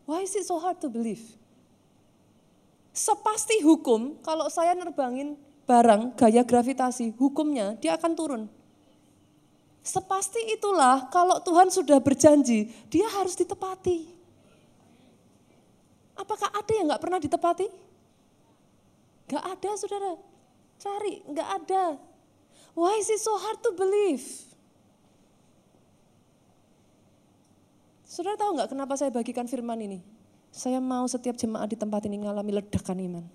Why 0.03 0.27
is 0.27 0.35
it 0.35 0.43
so 0.43 0.59
hard 0.59 0.83
to 0.83 0.91
believe? 0.91 1.39
Sepasti 2.91 3.63
hukum 3.63 4.19
kalau 4.19 4.51
saya 4.51 4.75
nerbangin 4.75 5.39
barang 5.63 6.19
gaya 6.19 6.43
gravitasi, 6.43 7.15
hukumnya 7.15 7.79
dia 7.79 7.95
akan 7.95 8.11
turun. 8.11 8.43
Sepasti 9.81 10.51
itulah 10.51 11.07
kalau 11.09 11.39
Tuhan 11.41 11.71
sudah 11.71 11.97
berjanji, 12.03 12.69
dia 12.91 13.07
harus 13.17 13.33
ditepati. 13.33 14.11
Apakah 16.19 16.51
ada 16.53 16.71
yang 16.75 16.91
nggak 16.91 17.01
pernah 17.01 17.17
ditepati? 17.17 17.67
Gak 19.31 19.41
ada 19.47 19.71
saudara. 19.79 20.13
Cari, 20.77 21.23
nggak 21.25 21.49
ada. 21.63 21.95
Why 22.75 22.99
is 22.99 23.07
it 23.07 23.23
so 23.23 23.33
hard 23.39 23.63
to 23.63 23.71
believe? 23.73 24.21
Saudara 28.03 28.35
tahu 28.35 28.59
nggak 28.59 28.69
kenapa 28.75 28.99
saya 28.99 29.07
bagikan 29.07 29.47
firman 29.47 29.79
ini? 29.79 30.10
Saya 30.51 30.83
mau 30.83 31.07
setiap 31.07 31.39
jemaat 31.39 31.71
di 31.71 31.79
tempat 31.79 32.03
ini 32.05 32.19
mengalami 32.19 32.59
ledakan 32.59 32.99
iman. 32.99 33.25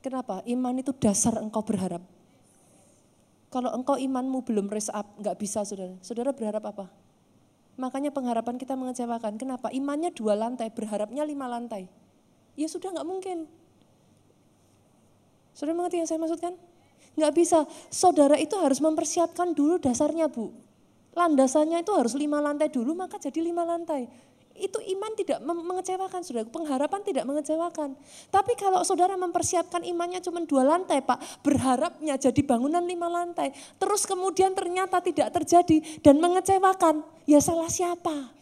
Kenapa? 0.00 0.40
Iman 0.48 0.80
itu 0.80 0.96
dasar 0.96 1.36
engkau 1.36 1.60
berharap. 1.60 2.00
Kalau 3.52 3.72
engkau 3.76 4.00
imanmu 4.00 4.44
belum 4.48 4.72
raise 4.72 4.88
up, 4.88 5.04
nggak 5.20 5.36
bisa 5.36 5.64
saudara. 5.68 5.92
Saudara 6.00 6.32
berharap 6.32 6.64
apa? 6.64 6.88
Makanya 7.76 8.08
pengharapan 8.12 8.56
kita 8.56 8.76
mengecewakan. 8.80 9.36
Kenapa? 9.36 9.68
Imannya 9.68 10.08
dua 10.16 10.32
lantai, 10.36 10.72
berharapnya 10.72 11.28
lima 11.28 11.44
lantai. 11.44 11.84
Ya 12.56 12.68
sudah 12.68 12.88
nggak 12.92 13.08
mungkin. 13.08 13.44
Saudara 15.52 15.76
mengerti 15.76 16.00
yang 16.00 16.08
saya 16.08 16.20
maksudkan? 16.20 16.56
Nggak 17.12 17.32
bisa. 17.36 17.68
Saudara 17.92 18.40
itu 18.40 18.56
harus 18.56 18.80
mempersiapkan 18.80 19.52
dulu 19.52 19.76
dasarnya 19.76 20.32
bu 20.32 20.68
landasannya 21.18 21.82
itu 21.82 21.90
harus 21.90 22.14
lima 22.14 22.38
lantai 22.38 22.70
dulu, 22.70 22.94
maka 22.94 23.18
jadi 23.18 23.42
lima 23.42 23.66
lantai. 23.66 24.06
Itu 24.58 24.82
iman 24.82 25.14
tidak 25.14 25.38
mengecewakan, 25.46 26.20
saudara. 26.26 26.50
Pengharapan 26.50 27.00
tidak 27.06 27.24
mengecewakan. 27.24 27.94
Tapi 28.28 28.52
kalau 28.58 28.82
saudara 28.82 29.14
mempersiapkan 29.14 29.86
imannya 29.86 30.18
cuma 30.18 30.42
dua 30.42 30.66
lantai, 30.66 30.98
Pak, 30.98 31.46
berharapnya 31.46 32.18
jadi 32.18 32.42
bangunan 32.42 32.82
lima 32.82 33.06
lantai, 33.06 33.54
terus 33.78 34.02
kemudian 34.04 34.52
ternyata 34.58 34.98
tidak 34.98 35.30
terjadi 35.30 35.78
dan 36.02 36.18
mengecewakan, 36.18 37.06
ya 37.24 37.38
salah 37.38 37.70
siapa? 37.70 38.34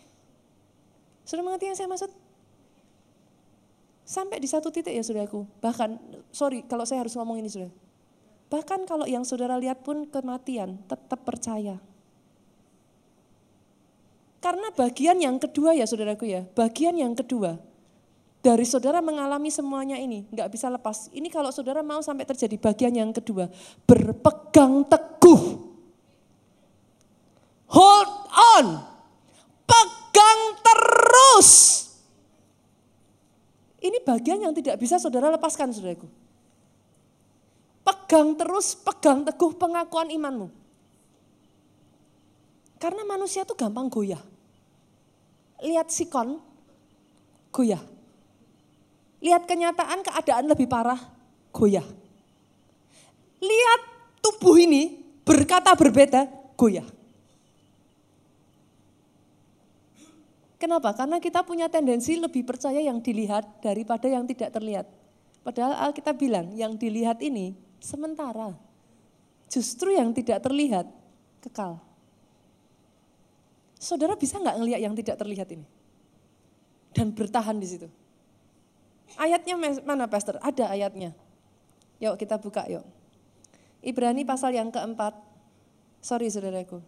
Sudah 1.28 1.42
mengerti 1.44 1.68
yang 1.68 1.76
saya 1.76 1.90
maksud? 1.90 2.10
Sampai 4.06 4.38
di 4.38 4.46
satu 4.46 4.70
titik 4.70 4.94
ya 4.94 5.02
saudaraku, 5.02 5.44
bahkan, 5.58 5.98
sorry 6.30 6.62
kalau 6.64 6.86
saya 6.86 7.02
harus 7.02 7.18
ngomong 7.18 7.42
ini 7.42 7.50
saudara. 7.50 7.74
Bahkan 8.46 8.86
kalau 8.86 9.02
yang 9.10 9.26
saudara 9.26 9.58
lihat 9.58 9.82
pun 9.82 10.06
kematian, 10.06 10.78
tetap 10.86 11.26
percaya. 11.26 11.82
Karena 14.38 14.68
bagian 14.72 15.16
yang 15.18 15.40
kedua 15.40 15.72
ya 15.72 15.88
saudaraku 15.88 16.28
ya, 16.28 16.44
bagian 16.54 16.94
yang 16.94 17.16
kedua 17.16 17.56
dari 18.46 18.62
saudara 18.62 19.02
mengalami 19.02 19.50
semuanya 19.50 19.98
ini, 19.98 20.22
nggak 20.30 20.54
bisa 20.54 20.70
lepas. 20.70 21.10
Ini 21.10 21.26
kalau 21.34 21.50
saudara 21.50 21.82
mau 21.82 21.98
sampai 21.98 22.22
terjadi 22.22 22.54
bagian 22.54 22.94
yang 22.94 23.10
kedua, 23.10 23.50
berpegang 23.82 24.86
teguh. 24.86 25.42
Hold 27.66 28.12
on. 28.30 28.66
Pegang 29.66 30.40
terus. 30.62 31.50
Ini 33.82 33.98
bagian 34.06 34.46
yang 34.46 34.54
tidak 34.54 34.78
bisa 34.78 35.02
saudara 35.02 35.26
lepaskan 35.34 35.74
saudaraku. 35.74 36.06
Pegang 37.82 38.38
terus, 38.38 38.78
pegang 38.78 39.26
teguh 39.26 39.58
pengakuan 39.58 40.06
imanmu. 40.06 40.65
Karena 42.76 43.02
manusia 43.08 43.42
itu 43.42 43.56
gampang 43.56 43.88
goyah 43.88 44.20
lihat 45.62 45.88
sikon, 45.88 46.40
goyah. 47.52 47.80
Lihat 49.24 49.48
kenyataan 49.48 50.04
keadaan 50.04 50.44
lebih 50.50 50.68
parah, 50.68 51.00
goyah. 51.54 51.84
Lihat 53.40 53.80
tubuh 54.20 54.60
ini 54.60 55.00
berkata 55.24 55.72
berbeda, 55.72 56.28
goyah. 56.58 56.84
Kenapa? 60.56 60.96
Karena 60.96 61.20
kita 61.20 61.44
punya 61.44 61.68
tendensi 61.68 62.16
lebih 62.16 62.44
percaya 62.44 62.80
yang 62.80 63.00
dilihat 63.00 63.60
daripada 63.60 64.08
yang 64.08 64.24
tidak 64.24 64.56
terlihat. 64.56 64.88
Padahal 65.44 65.78
Alkitab 65.88 66.16
bilang 66.16 66.52
yang 66.56 66.74
dilihat 66.74 67.20
ini 67.22 67.54
sementara. 67.78 68.56
Justru 69.46 69.94
yang 69.94 70.10
tidak 70.10 70.42
terlihat 70.42 70.88
kekal. 71.44 71.78
Saudara 73.76 74.16
bisa 74.16 74.40
nggak 74.40 74.56
ngelihat 74.56 74.80
yang 74.80 74.94
tidak 74.96 75.16
terlihat 75.20 75.48
ini? 75.52 75.66
Dan 76.96 77.12
bertahan 77.12 77.60
di 77.60 77.68
situ. 77.68 77.88
Ayatnya 79.20 79.56
mana 79.84 80.08
Pastor? 80.08 80.40
Ada 80.40 80.72
ayatnya. 80.72 81.12
Yuk 82.00 82.16
kita 82.16 82.40
buka 82.40 82.64
yuk. 82.68 82.84
Ibrani 83.84 84.24
pasal 84.24 84.56
yang 84.56 84.72
keempat. 84.72 85.14
Sorry 86.00 86.28
saudaraku. 86.32 86.80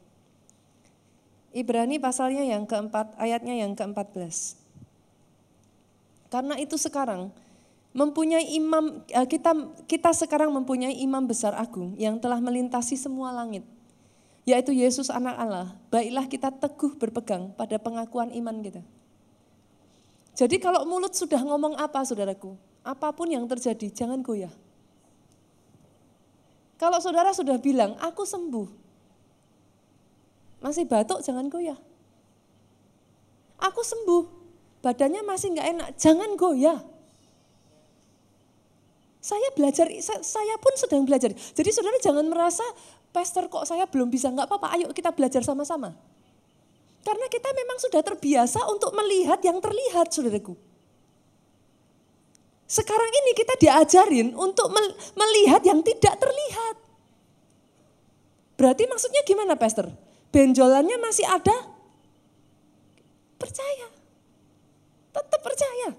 Ibrani 1.53 1.97
pasalnya 1.97 2.45
yang 2.45 2.69
keempat, 2.69 3.17
ayatnya 3.17 3.57
yang 3.57 3.73
keempat 3.73 4.13
belas. 4.13 4.61
Karena 6.29 6.61
itu 6.61 6.77
sekarang 6.77 7.33
mempunyai 7.97 8.53
imam 8.53 9.01
eh, 9.09 9.25
kita 9.25 9.57
kita 9.89 10.13
sekarang 10.13 10.53
mempunyai 10.53 10.93
imam 11.01 11.25
besar 11.25 11.57
agung 11.57 11.97
yang 11.97 12.21
telah 12.21 12.37
melintasi 12.37 13.01
semua 13.01 13.33
langit 13.33 13.65
yaitu 14.49 14.73
Yesus 14.73 15.13
anak 15.13 15.37
Allah, 15.37 15.77
baiklah 15.93 16.25
kita 16.25 16.49
teguh 16.49 16.97
berpegang 16.97 17.53
pada 17.53 17.77
pengakuan 17.77 18.33
iman 18.33 18.57
kita. 18.65 18.81
Jadi 20.33 20.57
kalau 20.57 20.89
mulut 20.89 21.13
sudah 21.13 21.45
ngomong 21.45 21.77
apa 21.77 22.01
saudaraku, 22.01 22.57
apa 22.81 23.13
pun 23.13 23.29
yang 23.29 23.45
terjadi 23.45 23.93
jangan 23.93 24.25
goyah. 24.25 24.55
Kalau 26.81 26.97
saudara 27.03 27.37
sudah 27.37 27.61
bilang, 27.61 27.93
aku 28.01 28.25
sembuh, 28.25 28.69
masih 30.65 30.89
batuk 30.89 31.21
jangan 31.21 31.51
goyah. 31.53 31.77
Aku 33.61 33.85
sembuh, 33.85 34.25
badannya 34.81 35.27
masih 35.29 35.59
nggak 35.59 35.69
enak, 35.77 35.89
jangan 36.01 36.39
goyah. 36.41 36.81
Saya 39.19 39.53
belajar, 39.53 39.91
saya 40.23 40.55
pun 40.63 40.73
sedang 40.79 41.05
belajar. 41.05 41.35
Jadi 41.35 41.69
saudara 41.75 41.99
jangan 42.01 42.25
merasa 42.31 42.65
Pastor 43.09 43.49
kok 43.49 43.65
saya 43.65 43.89
belum 43.89 44.13
bisa, 44.13 44.29
nggak 44.29 44.47
apa-apa, 44.47 44.77
ayo 44.77 44.93
kita 44.93 45.11
belajar 45.17 45.41
sama-sama. 45.41 45.97
Karena 47.01 47.27
kita 47.33 47.49
memang 47.57 47.81
sudah 47.81 48.05
terbiasa 48.05 48.69
untuk 48.69 48.93
melihat 48.93 49.41
yang 49.41 49.59
terlihat, 49.65 50.13
saudaraku. 50.13 50.53
Sekarang 52.69 53.09
ini 53.09 53.33
kita 53.33 53.57
diajarin 53.57 54.37
untuk 54.37 54.69
melihat 55.17 55.65
yang 55.65 55.81
tidak 55.81 56.21
terlihat. 56.21 56.77
Berarti 58.61 58.85
maksudnya 58.85 59.25
gimana 59.25 59.57
Pastor? 59.57 59.89
Benjolannya 60.29 61.01
masih 61.01 61.25
ada? 61.25 61.57
Percaya. 63.41 63.89
Tetap 65.17 65.41
percaya. 65.41 65.97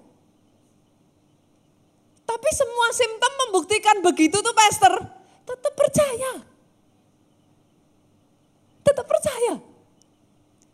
Tapi 2.30 2.50
semua 2.54 2.88
simptom 2.94 3.34
membuktikan 3.48 3.98
begitu 4.06 4.38
tuh 4.38 4.54
Pastor. 4.54 4.94
Tetap 5.50 5.74
percaya 5.74 6.49
tetap 8.84 9.06
percaya. 9.06 9.60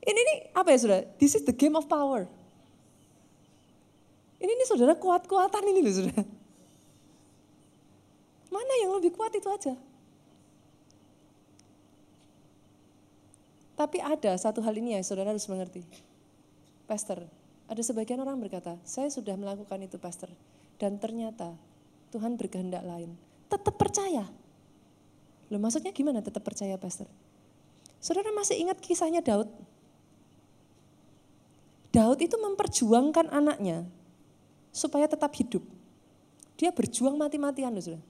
Ini 0.05 0.19
nih 0.21 0.37
apa 0.53 0.69
ya 0.69 0.77
saudara? 0.77 1.03
This 1.17 1.33
is 1.33 1.43
the 1.43 1.55
game 1.55 1.73
of 1.73 1.89
power. 1.89 2.29
Ini 4.37 4.51
nih 4.53 4.67
saudara 4.69 4.93
kuat-kuatan 4.93 5.65
ini 5.73 5.81
loh 5.81 5.93
saudara. 5.93 6.23
Mana 8.53 8.73
yang 8.85 8.93
lebih 8.93 9.11
kuat 9.17 9.33
itu 9.33 9.49
aja. 9.49 9.73
Tapi 13.75 13.99
ada 13.99 14.31
satu 14.39 14.63
hal 14.63 14.77
ini 14.77 14.95
ya 14.95 15.01
saudara 15.03 15.35
harus 15.35 15.43
mengerti. 15.51 15.83
Pastor, 16.85 17.25
ada 17.65 17.81
sebagian 17.81 18.21
orang 18.21 18.37
berkata, 18.39 18.77
saya 18.85 19.09
sudah 19.09 19.33
melakukan 19.35 19.81
itu 19.83 19.97
pastor. 19.97 20.29
Dan 20.77 21.01
ternyata 21.01 21.57
Tuhan 22.13 22.37
berkehendak 22.37 22.85
lain. 22.85 23.17
Tetap 23.49 23.75
percaya. 23.75 24.29
Loh 25.49 25.59
maksudnya 25.59 25.91
gimana 25.91 26.21
tetap 26.21 26.45
percaya 26.45 26.77
pastor? 26.77 27.09
Saudara 28.05 28.29
masih 28.29 28.61
ingat 28.61 28.77
kisahnya 28.77 29.17
Daud? 29.17 29.49
Daud 31.89 32.21
itu 32.21 32.37
memperjuangkan 32.37 33.33
anaknya 33.33 33.89
supaya 34.69 35.09
tetap 35.09 35.33
hidup. 35.33 35.65
Dia 36.53 36.69
berjuang 36.69 37.17
mati-matian 37.17 37.73
saudara. 37.81 38.05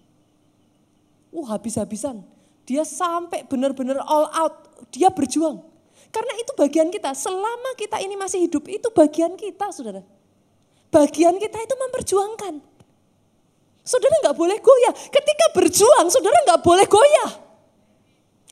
Uh 1.31 1.47
habis-habisan. 1.47 2.27
Dia 2.67 2.83
sampai 2.83 3.47
benar-benar 3.47 4.03
all 4.03 4.27
out. 4.35 4.67
Dia 4.91 5.07
berjuang. 5.07 5.63
Karena 6.11 6.33
itu 6.43 6.51
bagian 6.59 6.91
kita. 6.91 7.15
Selama 7.15 7.71
kita 7.79 7.95
ini 8.03 8.19
masih 8.19 8.51
hidup, 8.51 8.67
itu 8.67 8.91
bagian 8.91 9.39
kita, 9.39 9.71
saudara. 9.71 10.03
Bagian 10.91 11.39
kita 11.39 11.55
itu 11.55 11.75
memperjuangkan. 11.87 12.59
Saudara 13.79 14.15
nggak 14.27 14.35
boleh 14.35 14.59
goyah. 14.59 14.91
Ketika 14.91 15.45
berjuang, 15.55 16.11
saudara 16.11 16.35
nggak 16.43 16.59
boleh 16.59 16.83
goyah. 16.83 17.44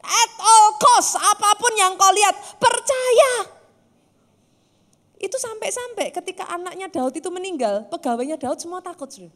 At 0.04 0.32
all 0.36 0.68
cost, 0.78 1.16
apa 1.16 1.56
pun 1.56 1.74
yang 1.80 1.96
kau 1.96 2.12
lihat, 2.12 2.36
percaya. 2.60 3.34
Itu 5.24 5.40
sampai-sampai 5.40 6.12
ketika 6.12 6.44
anaknya 6.52 6.92
Daud 6.92 7.16
itu 7.16 7.32
meninggal, 7.32 7.88
pegawainya 7.88 8.36
Daud 8.36 8.60
semua 8.60 8.84
takut. 8.84 9.08
Saudara. 9.08 9.32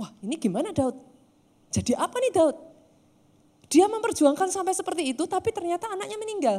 Wah 0.00 0.10
ini 0.24 0.40
gimana 0.40 0.72
Daud? 0.72 0.96
Jadi 1.68 1.92
apa 1.92 2.16
nih 2.16 2.32
Daud? 2.32 2.56
Dia 3.68 3.88
memperjuangkan 3.88 4.48
sampai 4.48 4.72
seperti 4.72 5.12
itu, 5.12 5.24
tapi 5.28 5.52
ternyata 5.52 5.92
anaknya 5.92 6.16
meninggal. 6.16 6.58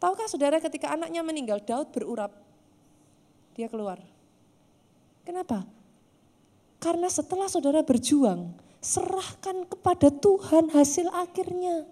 Tahukah 0.00 0.28
saudara 0.28 0.56
ketika 0.60 0.96
anaknya 0.96 1.20
meninggal, 1.20 1.60
Daud 1.60 1.92
berurap. 1.92 2.32
Dia 3.52 3.68
keluar. 3.68 4.00
Kenapa? 5.24 5.68
Karena 6.80 7.12
setelah 7.12 7.44
saudara 7.48 7.84
berjuang, 7.84 8.56
serahkan 8.80 9.68
kepada 9.68 10.08
Tuhan 10.08 10.72
hasil 10.72 11.06
akhirnya. 11.12 11.84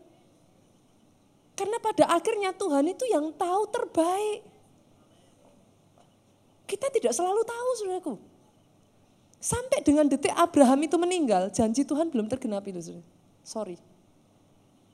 Karena 1.53 1.76
pada 1.80 2.09
akhirnya 2.09 2.57
Tuhan 2.57 2.89
itu 2.89 3.05
yang 3.09 3.28
tahu 3.36 3.62
terbaik. 3.68 4.41
Kita 6.68 6.89
tidak 6.93 7.12
selalu 7.16 7.45
tahu 7.45 7.68
saudaraku. 7.80 8.14
Sampai 9.39 9.80
dengan 9.86 10.09
detik 10.11 10.34
Abraham 10.34 10.82
itu 10.82 10.97
meninggal, 10.99 11.49
janji 11.55 11.86
Tuhan 11.86 12.11
belum 12.11 12.26
tergenapi 12.26 12.74
saudara. 12.74 13.05
Sorry. 13.47 13.76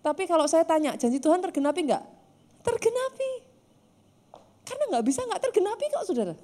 Tapi 0.04 0.28
kalau 0.28 0.44
saya 0.44 0.68
tanya, 0.68 0.92
janji 1.00 1.16
Tuhan 1.16 1.40
tergenapi 1.40 1.80
enggak? 1.80 2.04
Tergenapi. 2.60 3.32
Karena 4.68 4.84
enggak 4.92 5.04
bisa 5.08 5.20
enggak 5.24 5.42
tergenapi 5.48 5.84
kok 5.88 6.04
saudara. 6.04 6.34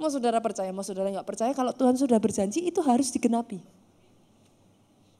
Mau 0.00 0.08
saudara 0.08 0.38
percaya, 0.40 0.70
mau 0.72 0.80
saudara 0.80 1.12
nggak 1.12 1.28
percaya, 1.28 1.52
kalau 1.52 1.76
Tuhan 1.76 1.92
sudah 1.92 2.16
berjanji 2.16 2.64
itu 2.64 2.80
harus 2.80 3.12
digenapi. 3.12 3.60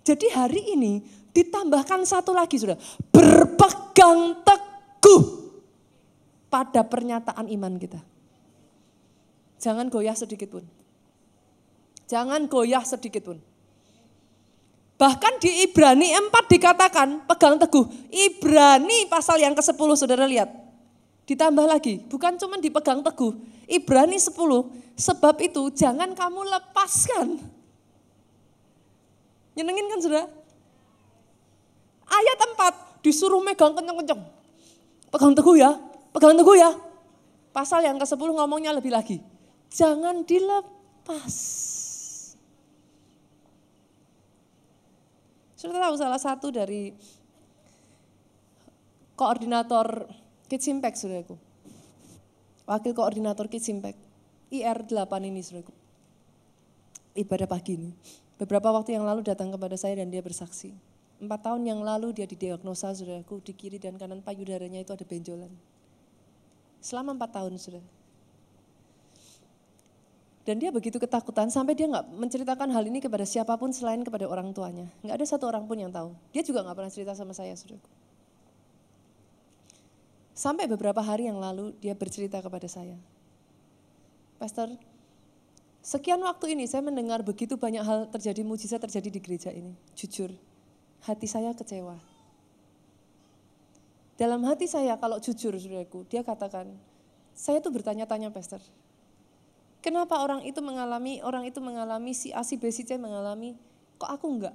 Jadi 0.01 0.27
hari 0.33 0.75
ini 0.75 1.05
ditambahkan 1.31 2.03
satu 2.09 2.33
lagi 2.35 2.57
sudah 2.57 2.77
berpegang 3.13 4.41
teguh 4.43 5.23
pada 6.51 6.83
pernyataan 6.83 7.47
iman 7.47 7.75
kita. 7.79 8.01
Jangan 9.61 9.93
goyah 9.93 10.17
sedikit 10.17 10.49
pun. 10.51 10.65
Jangan 12.09 12.49
goyah 12.51 12.83
sedikit 12.83 13.23
pun. 13.29 13.39
Bahkan 15.01 15.41
di 15.41 15.65
Ibrani 15.65 16.13
4 16.13 16.29
dikatakan 16.45 17.25
pegang 17.25 17.57
teguh. 17.57 17.89
Ibrani 18.13 19.09
pasal 19.09 19.41
yang 19.41 19.57
ke-10 19.57 19.89
saudara 19.97 20.29
lihat. 20.29 20.53
Ditambah 21.25 21.65
lagi, 21.65 22.03
bukan 22.05 22.37
cuma 22.37 22.59
dipegang 22.59 23.01
teguh. 23.01 23.33
Ibrani 23.65 24.19
10, 24.19 24.35
sebab 24.99 25.41
itu 25.41 25.73
jangan 25.73 26.13
kamu 26.13 26.43
lepaskan. 26.43 27.60
Nyenengin 29.59 29.87
kan 29.91 30.01
sudah? 30.03 30.25
Ayat 32.11 32.39
4, 32.59 33.07
disuruh 33.07 33.39
megang 33.43 33.75
kenceng-kenceng. 33.75 34.23
Pegang 35.11 35.35
teguh 35.35 35.57
ya, 35.59 35.75
pegang 36.15 36.35
teguh 36.39 36.59
ya. 36.59 36.71
Pasal 37.51 37.83
yang 37.83 37.99
ke-10 37.99 38.31
ngomongnya 38.31 38.71
lebih 38.71 38.95
lagi. 38.95 39.19
Jangan 39.71 40.23
dilepas. 40.23 41.35
Sudah 45.59 45.77
tahu 45.77 45.95
salah 45.99 46.17
satu 46.17 46.49
dari 46.55 46.95
koordinator 49.19 50.09
Kids 50.49 50.67
Impact, 50.71 50.97
saudaraku. 50.99 51.37
Wakil 52.65 52.93
koordinator 52.95 53.47
Kids 53.51 53.69
Impact. 53.71 53.99
IR 54.51 54.83
8 54.83 55.29
ini, 55.31 55.43
saudaraku. 55.43 55.75
Ibadah 57.19 57.47
pagi 57.51 57.77
ini. 57.77 57.91
Beberapa 58.41 58.73
waktu 58.73 58.97
yang 58.97 59.05
lalu 59.05 59.21
datang 59.21 59.53
kepada 59.53 59.77
saya 59.77 60.01
dan 60.01 60.09
dia 60.09 60.25
bersaksi. 60.25 60.73
Empat 61.21 61.45
tahun 61.45 61.61
yang 61.69 61.85
lalu 61.85 62.17
dia 62.17 62.25
didiagnosa, 62.25 62.97
saudaraku, 62.97 63.45
di 63.45 63.53
kiri 63.53 63.77
dan 63.77 64.01
kanan 64.01 64.25
payudaranya 64.25 64.81
itu 64.81 64.97
ada 64.97 65.05
benjolan. 65.05 65.53
Selama 66.81 67.13
empat 67.13 67.37
tahun, 67.37 67.61
saudara. 67.61 67.85
Dan 70.49 70.57
dia 70.57 70.73
begitu 70.73 70.97
ketakutan 70.97 71.53
sampai 71.53 71.77
dia 71.77 71.85
nggak 71.85 72.17
menceritakan 72.17 72.73
hal 72.73 72.81
ini 72.89 73.05
kepada 73.05 73.29
siapa 73.29 73.61
pun 73.61 73.77
selain 73.77 74.01
kepada 74.01 74.25
orang 74.25 74.57
tuanya. 74.57 74.89
Nggak 75.05 75.21
ada 75.21 75.27
satu 75.29 75.45
orang 75.45 75.69
pun 75.69 75.77
yang 75.77 75.93
tahu. 75.93 76.17
Dia 76.33 76.41
juga 76.41 76.65
nggak 76.65 76.77
pernah 76.81 76.89
cerita 76.89 77.13
sama 77.13 77.37
saya, 77.37 77.53
saudaraku. 77.53 77.85
Sampai 80.33 80.65
beberapa 80.65 81.05
hari 81.05 81.29
yang 81.29 81.37
lalu 81.37 81.77
dia 81.85 81.93
bercerita 81.93 82.41
kepada 82.41 82.65
saya. 82.65 82.97
Pastor, 84.41 84.73
sekian 85.81 86.21
waktu 86.21 86.57
ini 86.57 86.69
saya 86.69 86.85
mendengar 86.85 87.25
begitu 87.25 87.57
banyak 87.57 87.85
hal 87.85 87.99
terjadi 88.13 88.45
mujizat 88.45 88.81
terjadi 88.81 89.09
di 89.09 89.21
gereja 89.21 89.51
ini. 89.53 89.73
Jujur, 89.97 90.33
hati 91.05 91.27
saya 91.27 91.53
kecewa. 91.57 91.97
Dalam 94.21 94.45
hati 94.45 94.69
saya 94.69 95.01
kalau 95.01 95.17
jujur 95.17 95.57
saudaraku, 95.57 96.05
dia 96.05 96.21
katakan, 96.21 96.77
saya 97.33 97.65
tuh 97.65 97.73
bertanya-tanya 97.73 98.29
pastor, 98.29 98.61
kenapa 99.81 100.21
orang 100.21 100.45
itu 100.45 100.61
mengalami, 100.61 101.25
orang 101.25 101.49
itu 101.49 101.57
mengalami, 101.57 102.13
si 102.13 102.29
A, 102.29 102.45
si 102.45 102.61
B, 102.61 102.69
si 102.69 102.85
C 102.85 103.01
mengalami, 103.01 103.57
kok 103.97 104.13
aku 104.13 104.29
enggak? 104.29 104.53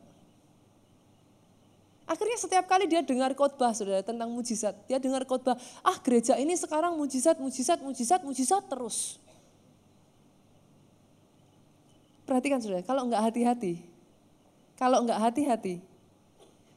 Akhirnya 2.06 2.38
setiap 2.38 2.70
kali 2.70 2.86
dia 2.86 3.02
dengar 3.02 3.34
khotbah 3.34 3.74
saudara 3.74 4.06
tentang 4.06 4.30
mujizat, 4.30 4.78
dia 4.86 5.02
dengar 5.02 5.26
khotbah, 5.26 5.58
ah 5.82 5.98
gereja 6.06 6.38
ini 6.38 6.54
sekarang 6.54 6.94
mujizat, 6.94 7.42
mujizat, 7.42 7.82
mujizat, 7.82 8.22
mujizat 8.22 8.62
terus. 8.70 9.18
Perhatikan 12.26 12.58
saudara, 12.58 12.82
kalau 12.82 13.06
enggak 13.06 13.22
hati-hati, 13.22 13.86
kalau 14.76 15.06
enggak 15.06 15.22
hati-hati, 15.22 15.80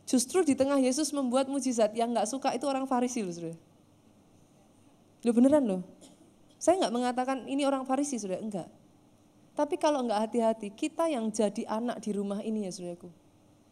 justru 0.04 0.44
di 0.44 0.52
tengah 0.52 0.76
Yesus 0.76 1.08
membuat 1.10 1.48
mujizat 1.48 1.96
yang 1.96 2.12
enggak 2.12 2.28
suka 2.28 2.52
itu 2.52 2.68
orang 2.68 2.84
Farisi 2.84 3.24
loh 3.24 3.32
saudara. 3.32 3.56
Lo 5.24 5.32
beneran 5.32 5.64
loh. 5.64 5.82
Saya 6.60 6.78
enggak 6.84 6.92
mengatakan 6.92 7.36
ini 7.48 7.64
orang 7.64 7.88
Farisi 7.88 8.20
saudara, 8.20 8.44
enggak. 8.44 8.68
Tapi 9.56 9.80
kalau 9.80 10.04
enggak 10.04 10.28
hati-hati, 10.28 10.68
kita 10.70 11.08
yang 11.08 11.32
jadi 11.32 11.64
anak 11.64 12.04
di 12.04 12.12
rumah 12.12 12.44
ini 12.44 12.68
ya 12.68 12.70
saudaraku. 12.70 13.08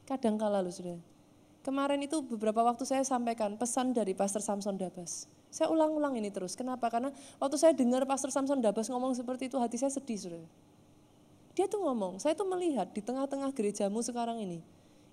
Kadang 0.08 0.40
kala 0.40 0.64
loh 0.64 0.72
saudara 0.72 0.98
Kemarin 1.66 1.98
itu 1.98 2.22
beberapa 2.22 2.62
waktu 2.62 2.86
saya 2.86 3.02
sampaikan 3.02 3.58
pesan 3.58 3.90
dari 3.90 4.14
Pastor 4.14 4.38
Samson 4.38 4.78
Dabas. 4.78 5.26
Saya 5.50 5.66
ulang-ulang 5.66 6.14
ini 6.14 6.30
terus. 6.30 6.54
Kenapa? 6.54 6.86
Karena 6.86 7.10
waktu 7.42 7.58
saya 7.58 7.74
dengar 7.74 8.06
Pastor 8.06 8.30
Samson 8.30 8.62
Dabas 8.62 8.86
ngomong 8.86 9.18
seperti 9.18 9.50
itu, 9.50 9.58
hati 9.58 9.74
saya 9.74 9.90
sedih, 9.90 10.14
saudara. 10.14 10.46
Dia 11.56 11.64
tuh 11.64 11.80
ngomong, 11.80 12.20
saya 12.20 12.36
tuh 12.36 12.44
melihat 12.44 12.92
di 12.92 13.00
tengah-tengah 13.00 13.48
gerejamu 13.56 14.04
sekarang 14.04 14.36
ini, 14.44 14.60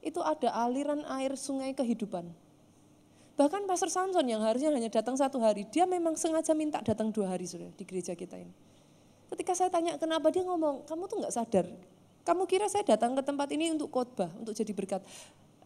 itu 0.03 0.19
ada 0.19 0.51
aliran 0.67 1.07
air 1.07 1.39
sungai 1.39 1.71
kehidupan. 1.71 2.27
Bahkan 3.39 3.63
Pastor 3.65 3.87
Samson 3.87 4.27
yang 4.27 4.43
harusnya 4.43 4.69
hanya 4.75 4.91
datang 4.91 5.15
satu 5.15 5.39
hari, 5.39 5.63
dia 5.71 5.87
memang 5.87 6.19
sengaja 6.19 6.51
minta 6.51 6.83
datang 6.83 7.09
dua 7.09 7.31
hari 7.31 7.47
sudah 7.47 7.71
di 7.73 7.87
gereja 7.87 8.11
kita 8.11 8.35
ini. 8.35 8.51
Ketika 9.31 9.55
saya 9.55 9.71
tanya 9.71 9.95
kenapa, 9.95 10.29
dia 10.29 10.43
ngomong, 10.43 10.83
kamu 10.85 11.03
tuh 11.07 11.17
nggak 11.23 11.33
sadar. 11.33 11.65
Kamu 12.27 12.43
kira 12.45 12.67
saya 12.67 12.83
datang 12.83 13.15
ke 13.15 13.23
tempat 13.23 13.47
ini 13.55 13.71
untuk 13.71 13.89
khotbah, 13.89 14.29
untuk 14.37 14.51
jadi 14.51 14.75
berkat 14.75 15.01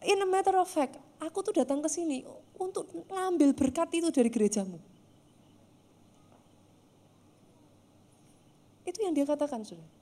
in 0.04 0.22
a 0.22 0.28
matter 0.28 0.54
of 0.54 0.68
fact, 0.70 0.94
aku 1.18 1.42
tuh 1.42 1.54
datang 1.54 1.82
ke 1.82 1.90
sini 1.90 2.22
untuk 2.58 2.86
ngambil 3.10 3.54
berkat 3.54 3.90
itu 3.98 4.08
dari 4.14 4.30
gerejamu. 4.30 4.78
Itu 8.86 8.98
yang 9.02 9.12
dia 9.12 9.26
katakan, 9.26 9.66
sudah. 9.66 9.97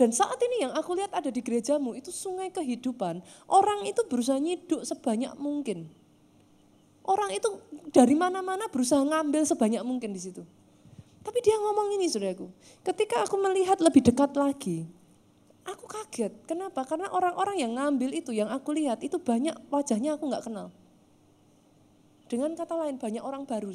Dan 0.00 0.16
saat 0.16 0.40
ini 0.40 0.64
yang 0.64 0.72
aku 0.72 0.96
lihat 0.96 1.12
ada 1.12 1.28
di 1.28 1.44
gerejamu 1.44 1.92
itu 1.92 2.08
sungai 2.08 2.48
kehidupan. 2.48 3.20
Orang 3.44 3.84
itu 3.84 4.00
berusaha 4.08 4.40
nyiduk 4.40 4.80
sebanyak 4.88 5.36
mungkin. 5.36 5.92
Orang 7.04 7.28
itu 7.36 7.60
dari 7.92 8.16
mana-mana 8.16 8.64
berusaha 8.72 9.04
ngambil 9.04 9.44
sebanyak 9.44 9.84
mungkin 9.84 10.16
di 10.16 10.20
situ. 10.24 10.40
Tapi 11.20 11.38
dia 11.44 11.60
ngomong 11.60 12.00
ini 12.00 12.08
saudaraku, 12.08 12.48
ketika 12.80 13.28
aku 13.28 13.36
melihat 13.36 13.76
lebih 13.84 14.00
dekat 14.00 14.32
lagi, 14.40 14.88
Aku 15.68 15.84
kaget. 15.84 16.32
Kenapa? 16.48 16.88
Karena 16.88 17.12
orang-orang 17.12 17.60
yang 17.60 17.76
ngambil 17.76 18.16
itu, 18.16 18.32
yang 18.32 18.48
aku 18.48 18.72
lihat, 18.72 19.04
itu 19.04 19.20
banyak 19.20 19.52
wajahnya 19.68 20.16
aku 20.16 20.24
nggak 20.32 20.48
kenal. 20.48 20.72
Dengan 22.32 22.56
kata 22.56 22.74
lain, 22.80 22.96
banyak 22.96 23.20
orang 23.20 23.44
baru. 23.44 23.68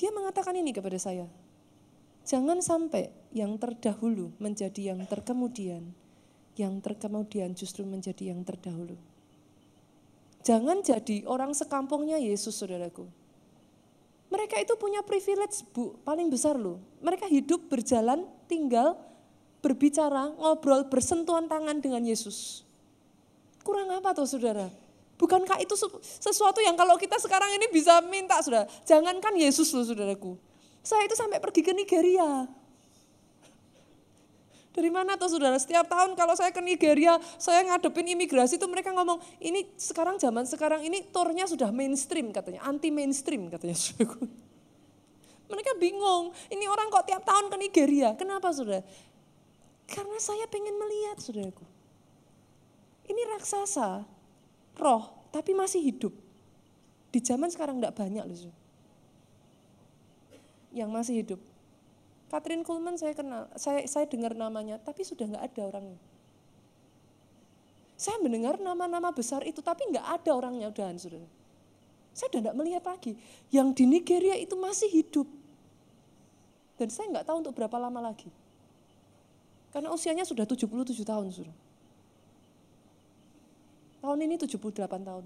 Dia 0.00 0.10
mengatakan 0.16 0.56
ini 0.56 0.72
kepada 0.72 0.96
saya. 0.96 1.28
Jangan 2.24 2.60
sampai 2.60 3.10
yang 3.34 3.56
terdahulu 3.56 4.34
menjadi 4.38 4.94
yang 4.94 5.02
terkemudian. 5.06 5.94
Yang 6.58 6.74
terkemudian 6.84 7.56
justru 7.56 7.86
menjadi 7.86 8.34
yang 8.34 8.44
terdahulu. 8.44 8.98
Jangan 10.40 10.80
jadi 10.80 11.28
orang 11.28 11.52
sekampungnya 11.52 12.16
Yesus, 12.16 12.56
saudaraku. 12.56 13.04
Mereka 14.30 14.62
itu 14.62 14.72
punya 14.78 15.02
privilege 15.02 15.66
bu, 15.74 15.98
paling 16.06 16.30
besar 16.30 16.54
loh. 16.56 16.78
Mereka 17.02 17.26
hidup 17.28 17.66
berjalan, 17.66 18.24
tinggal, 18.46 18.96
berbicara, 19.60 20.32
ngobrol, 20.38 20.88
bersentuhan 20.88 21.50
tangan 21.50 21.82
dengan 21.82 22.06
Yesus. 22.06 22.64
Kurang 23.60 23.92
apa 23.92 24.16
tuh 24.16 24.24
saudara? 24.24 24.72
Bukankah 25.20 25.60
itu 25.60 25.76
sesuatu 26.00 26.64
yang 26.64 26.72
kalau 26.80 26.96
kita 26.96 27.20
sekarang 27.20 27.52
ini 27.52 27.68
bisa 27.68 28.00
minta, 28.00 28.40
sudah. 28.40 28.64
Jangankan 28.88 29.36
Yesus 29.36 29.68
loh, 29.76 29.84
saudaraku. 29.84 30.40
Saya 30.80 31.04
itu 31.04 31.16
sampai 31.16 31.38
pergi 31.38 31.60
ke 31.60 31.72
Nigeria. 31.76 32.48
Dari 34.70 34.86
mana 34.86 35.18
tuh 35.18 35.34
saudara? 35.34 35.58
Setiap 35.58 35.90
tahun 35.90 36.14
kalau 36.14 36.32
saya 36.38 36.54
ke 36.54 36.62
Nigeria, 36.62 37.18
saya 37.42 37.66
ngadepin 37.66 38.06
imigrasi 38.14 38.54
itu 38.54 38.66
mereka 38.70 38.94
ngomong, 38.94 39.18
ini 39.42 39.66
sekarang 39.74 40.14
zaman 40.16 40.46
sekarang 40.46 40.86
ini 40.86 41.10
turnya 41.10 41.44
sudah 41.50 41.74
mainstream 41.74 42.30
katanya, 42.30 42.62
anti 42.62 42.94
mainstream 42.94 43.50
katanya 43.50 43.74
saudaraku. 43.82 44.30
Mereka 45.50 45.74
bingung, 45.82 46.30
ini 46.46 46.70
orang 46.70 46.86
kok 46.94 47.02
tiap 47.10 47.26
tahun 47.26 47.50
ke 47.50 47.56
Nigeria. 47.58 48.14
Kenapa 48.14 48.54
saudara? 48.54 48.86
Karena 49.90 50.18
saya 50.22 50.46
pengen 50.46 50.78
melihat 50.78 51.18
saudaraku. 51.18 51.66
Ini 53.10 53.26
raksasa, 53.34 54.06
roh, 54.78 55.02
tapi 55.34 55.50
masih 55.50 55.82
hidup. 55.82 56.14
Di 57.10 57.18
zaman 57.18 57.50
sekarang 57.50 57.82
tidak 57.82 57.98
banyak 57.98 58.22
loh. 58.22 58.54
Yang 60.70 60.90
masih 60.90 61.14
hidup. 61.22 61.40
Catherine 62.30 62.62
Kuhlman 62.62 62.94
saya 62.94 63.10
kenal, 63.10 63.50
saya, 63.58 63.82
saya 63.90 64.06
dengar 64.06 64.38
namanya, 64.38 64.78
tapi 64.78 65.02
sudah 65.02 65.26
nggak 65.26 65.44
ada 65.50 65.62
orangnya. 65.66 65.98
Saya 67.98 68.16
mendengar 68.22 68.56
nama-nama 68.62 69.10
besar 69.10 69.42
itu, 69.42 69.58
tapi 69.60 69.90
nggak 69.90 70.06
ada 70.22 70.30
orangnya 70.32 70.70
udahan 70.70 70.94
saudara. 70.96 71.26
Saya 72.14 72.30
sudah 72.30 72.38
tidak 72.38 72.54
melihat 72.54 72.86
lagi. 72.86 73.18
Yang 73.50 73.82
di 73.82 73.84
Nigeria 73.84 74.38
itu 74.38 74.54
masih 74.54 74.88
hidup. 74.88 75.28
Dan 76.78 76.88
saya 76.88 77.12
nggak 77.12 77.26
tahu 77.26 77.44
untuk 77.44 77.52
berapa 77.52 77.76
lama 77.76 78.00
lagi. 78.00 78.30
Karena 79.70 79.92
usianya 79.92 80.24
sudah 80.24 80.48
77 80.48 80.66
tahun 81.04 81.28
sudah. 81.30 81.56
Tahun 84.00 84.18
ini 84.22 84.34
78 84.40 84.80
tahun. 84.80 85.24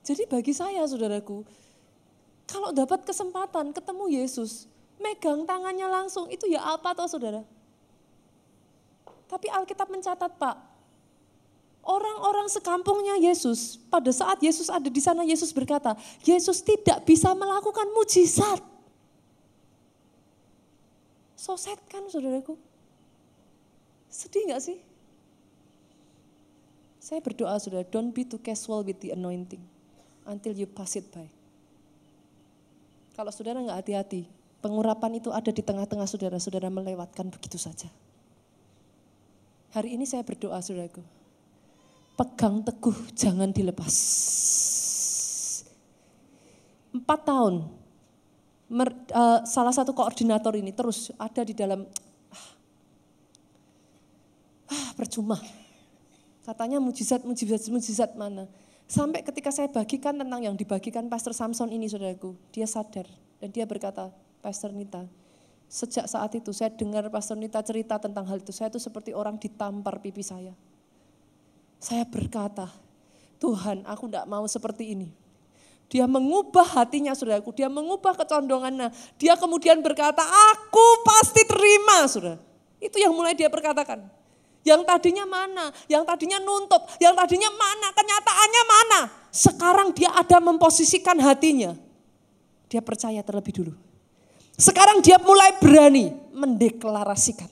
Jadi 0.00 0.22
bagi 0.24 0.56
saya 0.56 0.82
saudaraku, 0.88 1.44
kalau 2.50 2.74
dapat 2.74 3.06
kesempatan 3.06 3.70
ketemu 3.70 4.10
Yesus, 4.10 4.66
megang 4.98 5.46
tangannya 5.46 5.86
langsung, 5.86 6.26
itu 6.26 6.50
ya 6.50 6.58
apa 6.74 6.90
toh 6.98 7.06
saudara? 7.06 7.46
Tapi 9.30 9.46
Alkitab 9.46 9.86
mencatat 9.86 10.34
Pak, 10.34 10.56
orang-orang 11.86 12.50
sekampungnya 12.50 13.22
Yesus, 13.22 13.78
pada 13.86 14.10
saat 14.10 14.42
Yesus 14.42 14.66
ada 14.66 14.90
di 14.90 14.98
sana, 14.98 15.22
Yesus 15.22 15.54
berkata, 15.54 15.94
Yesus 16.26 16.58
tidak 16.58 17.06
bisa 17.06 17.30
melakukan 17.38 17.86
mujizat. 17.94 18.58
So 21.38 21.54
sad 21.54 21.78
kan 21.86 22.10
saudaraku? 22.10 22.58
Sedih 24.10 24.50
gak 24.50 24.60
sih? 24.60 24.82
Saya 26.98 27.22
berdoa 27.22 27.56
saudara, 27.62 27.86
don't 27.86 28.10
be 28.10 28.26
too 28.26 28.42
casual 28.42 28.82
with 28.82 28.98
the 28.98 29.14
anointing 29.14 29.62
until 30.26 30.52
you 30.52 30.66
pass 30.66 30.98
it 30.98 31.06
by. 31.14 31.30
Kalau 33.20 33.36
saudara 33.36 33.60
nggak 33.60 33.84
hati-hati, 33.84 34.24
pengurapan 34.64 35.20
itu 35.20 35.28
ada 35.28 35.52
di 35.52 35.60
tengah-tengah 35.60 36.08
saudara, 36.08 36.40
saudara 36.40 36.72
melewatkan 36.72 37.28
begitu 37.28 37.60
saja. 37.60 37.92
Hari 39.76 39.92
ini 39.92 40.08
saya 40.08 40.24
berdoa 40.24 40.56
saudaraku, 40.64 41.04
pegang 42.16 42.64
teguh 42.64 42.96
jangan 43.12 43.52
dilepas. 43.52 43.92
Empat 46.96 47.20
tahun, 47.28 47.68
mer, 48.72 48.88
uh, 49.12 49.44
salah 49.44 49.76
satu 49.76 49.92
koordinator 49.92 50.56
ini 50.56 50.72
terus 50.72 51.12
ada 51.20 51.44
di 51.44 51.52
dalam, 51.52 51.84
ah, 52.32 52.48
ah 54.72 54.90
percuma, 54.96 55.36
Katanya 56.40 56.80
mujizat, 56.80 57.20
mujizat, 57.28 57.68
mujizat 57.68 58.16
mana. 58.16 58.48
Sampai 58.90 59.22
ketika 59.22 59.54
saya 59.54 59.70
bagikan 59.70 60.18
tentang 60.18 60.42
yang 60.42 60.58
dibagikan 60.58 61.06
Pastor 61.06 61.30
Samson 61.30 61.70
ini 61.70 61.86
saudaraku, 61.86 62.34
dia 62.50 62.66
sadar 62.66 63.06
dan 63.38 63.54
dia 63.54 63.62
berkata, 63.62 64.10
Pastor 64.42 64.74
Nita, 64.74 65.06
sejak 65.70 66.10
saat 66.10 66.34
itu 66.34 66.50
saya 66.50 66.74
dengar 66.74 67.06
Pastor 67.06 67.38
Nita 67.38 67.62
cerita 67.62 68.02
tentang 68.02 68.26
hal 68.26 68.42
itu, 68.42 68.50
saya 68.50 68.66
itu 68.66 68.82
seperti 68.82 69.14
orang 69.14 69.38
ditampar 69.38 70.02
pipi 70.02 70.26
saya. 70.26 70.58
Saya 71.78 72.02
berkata, 72.02 72.66
Tuhan 73.38 73.86
aku 73.86 74.10
tidak 74.10 74.26
mau 74.26 74.42
seperti 74.50 74.98
ini. 74.98 75.14
Dia 75.86 76.10
mengubah 76.10 76.82
hatinya 76.82 77.14
saudaraku, 77.14 77.54
dia 77.54 77.70
mengubah 77.70 78.18
kecondongannya. 78.18 78.90
Dia 79.22 79.38
kemudian 79.38 79.86
berkata, 79.86 80.26
aku 80.26 80.86
pasti 81.06 81.46
terima 81.46 82.10
saudara. 82.10 82.42
Itu 82.82 82.98
yang 82.98 83.14
mulai 83.14 83.38
dia 83.38 83.46
perkatakan. 83.46 84.19
Yang 84.60 84.84
tadinya 84.84 85.24
mana? 85.24 85.72
Yang 85.88 86.04
tadinya 86.04 86.38
nuntut, 86.40 86.84
yang 87.00 87.16
tadinya 87.16 87.48
mana? 87.48 87.88
Kenyataannya 87.96 88.64
mana? 88.68 89.00
Sekarang 89.32 89.88
dia 89.96 90.12
ada 90.12 90.36
memposisikan 90.42 91.16
hatinya. 91.16 91.72
Dia 92.68 92.84
percaya 92.84 93.24
terlebih 93.24 93.56
dulu. 93.56 93.72
Sekarang 94.60 95.00
dia 95.00 95.16
mulai 95.16 95.56
berani 95.56 96.12
mendeklarasikan. 96.36 97.48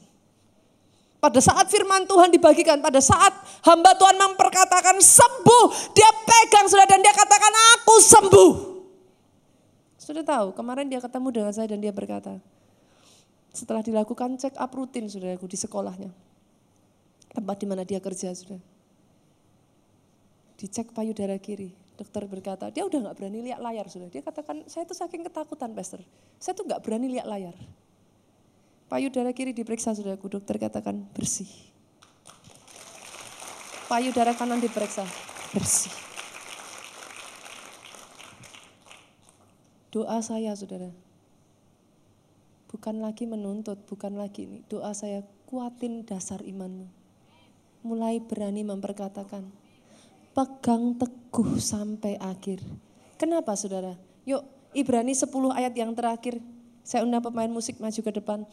Pada 1.18 1.40
saat 1.42 1.66
firman 1.66 2.06
Tuhan 2.06 2.30
dibagikan, 2.30 2.78
pada 2.78 3.02
saat 3.02 3.34
hamba 3.66 3.90
Tuhan 3.98 4.14
memperkatakan 4.14 5.02
sembuh, 5.02 5.64
dia 5.96 6.06
pegang 6.22 6.70
sudah 6.70 6.86
dan 6.86 7.02
dia 7.02 7.10
katakan 7.10 7.54
aku 7.74 7.94
sembuh. 7.98 8.52
Sudah 9.98 10.22
tahu, 10.22 10.54
kemarin 10.54 10.86
dia 10.86 11.02
ketemu 11.02 11.28
dengan 11.34 11.52
saya 11.56 11.66
dan 11.74 11.82
dia 11.82 11.90
berkata, 11.90 12.38
setelah 13.50 13.82
dilakukan 13.82 14.38
check 14.38 14.54
up 14.54 14.70
rutin 14.70 15.10
sudah 15.10 15.34
aku 15.34 15.50
di 15.50 15.58
sekolahnya 15.58 16.27
tempat 17.38 17.54
di 17.62 17.66
mana 17.70 17.86
dia 17.86 18.02
kerja 18.02 18.34
sudah. 18.34 18.58
Dicek 20.58 20.90
payudara 20.90 21.38
kiri, 21.38 21.70
dokter 21.94 22.26
berkata, 22.26 22.66
dia 22.74 22.82
udah 22.82 22.98
nggak 23.06 23.14
berani 23.14 23.46
lihat 23.46 23.62
layar 23.62 23.86
sudah. 23.86 24.10
Dia 24.10 24.26
katakan, 24.26 24.66
saya 24.66 24.82
itu 24.82 24.98
saking 24.98 25.22
ketakutan 25.22 25.70
pastor, 25.70 26.02
saya 26.42 26.58
tuh 26.58 26.66
nggak 26.66 26.82
berani 26.82 27.14
lihat 27.14 27.30
layar. 27.30 27.54
Payudara 28.90 29.30
kiri 29.30 29.54
diperiksa 29.54 29.94
sudah, 29.94 30.18
dokter 30.18 30.58
katakan 30.58 31.06
bersih. 31.14 31.46
Payudara 33.86 34.34
kanan 34.34 34.58
diperiksa, 34.58 35.06
bersih. 35.54 35.94
Doa 39.94 40.18
saya 40.20 40.52
saudara, 40.58 40.90
bukan 42.66 42.98
lagi 42.98 43.24
menuntut, 43.30 43.78
bukan 43.86 44.18
lagi 44.18 44.44
ini. 44.44 44.58
Doa 44.66 44.92
saya 44.92 45.24
kuatin 45.48 46.04
dasar 46.04 46.44
imanmu 46.44 46.97
mulai 47.82 48.22
berani 48.22 48.62
memperkatakan. 48.66 49.46
Pegang 50.34 50.94
teguh 50.94 51.58
sampai 51.58 52.14
akhir. 52.18 52.62
Kenapa 53.18 53.58
saudara? 53.58 53.98
Yuk 54.22 54.46
Ibrani 54.76 55.16
10 55.16 55.28
ayat 55.50 55.74
yang 55.74 55.92
terakhir. 55.96 56.38
Saya 56.86 57.04
undang 57.04 57.20
pemain 57.20 57.50
musik 57.50 57.82
maju 57.82 58.00
ke 58.00 58.12
depan. 58.14 58.46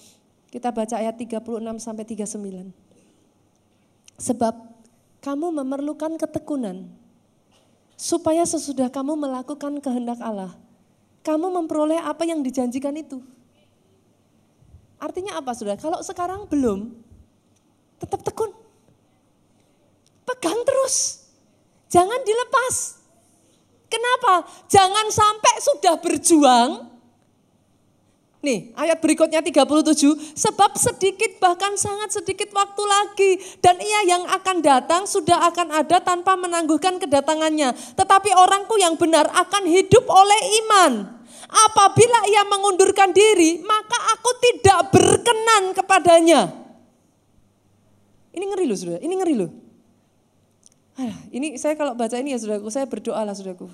Kita 0.50 0.72
baca 0.72 0.96
ayat 0.98 1.16
36 1.16 1.46
sampai 1.78 2.04
39. 2.08 2.72
Sebab 4.16 4.54
kamu 5.20 5.48
memerlukan 5.62 6.16
ketekunan 6.16 6.88
supaya 7.96 8.44
sesudah 8.44 8.92
kamu 8.92 9.16
melakukan 9.16 9.80
kehendak 9.80 10.20
Allah, 10.20 10.52
kamu 11.24 11.52
memperoleh 11.64 12.00
apa 12.00 12.28
yang 12.28 12.44
dijanjikan 12.44 12.96
itu. 12.96 13.24
Artinya 15.00 15.40
apa 15.40 15.52
saudara? 15.52 15.80
Kalau 15.80 16.00
sekarang 16.04 16.48
belum, 16.48 16.96
tetap 18.00 18.24
tekun. 18.24 18.65
Pegang 20.26 20.60
terus. 20.66 21.26
Jangan 21.88 22.20
dilepas. 22.26 23.06
Kenapa? 23.88 24.50
Jangan 24.68 25.08
sampai 25.14 25.56
sudah 25.62 25.96
berjuang. 26.02 26.96
Nih, 28.46 28.70
ayat 28.78 29.02
berikutnya 29.02 29.42
37, 29.42 30.38
sebab 30.38 30.78
sedikit 30.78 31.42
bahkan 31.42 31.74
sangat 31.82 32.14
sedikit 32.14 32.54
waktu 32.54 32.84
lagi 32.86 33.32
dan 33.58 33.82
ia 33.82 34.06
yang 34.06 34.22
akan 34.30 34.62
datang 34.62 35.10
sudah 35.10 35.50
akan 35.50 35.74
ada 35.74 35.98
tanpa 35.98 36.38
menangguhkan 36.38 37.02
kedatangannya. 37.02 37.74
Tetapi 37.98 38.30
orangku 38.38 38.78
yang 38.78 38.94
benar 39.02 39.26
akan 39.34 39.66
hidup 39.66 40.06
oleh 40.06 40.42
iman. 40.62 40.92
Apabila 41.50 42.30
ia 42.30 42.46
mengundurkan 42.46 43.10
diri, 43.10 43.66
maka 43.66 43.98
aku 44.14 44.30
tidak 44.38 44.94
berkenan 44.94 45.74
kepadanya. 45.74 46.54
Ini 48.30 48.46
ngeri 48.46 48.66
loh, 48.70 48.78
Saudara. 48.78 49.02
Ini 49.02 49.14
ngeri 49.16 49.36
loh. 49.42 49.65
Ini 51.32 51.60
saya 51.60 51.76
kalau 51.76 51.92
baca 51.92 52.16
ini 52.16 52.32
ya 52.32 52.40
saudaraku, 52.40 52.72
saya 52.72 52.88
berdoa 52.88 53.20
lah 53.28 53.36
saudaraku. 53.36 53.68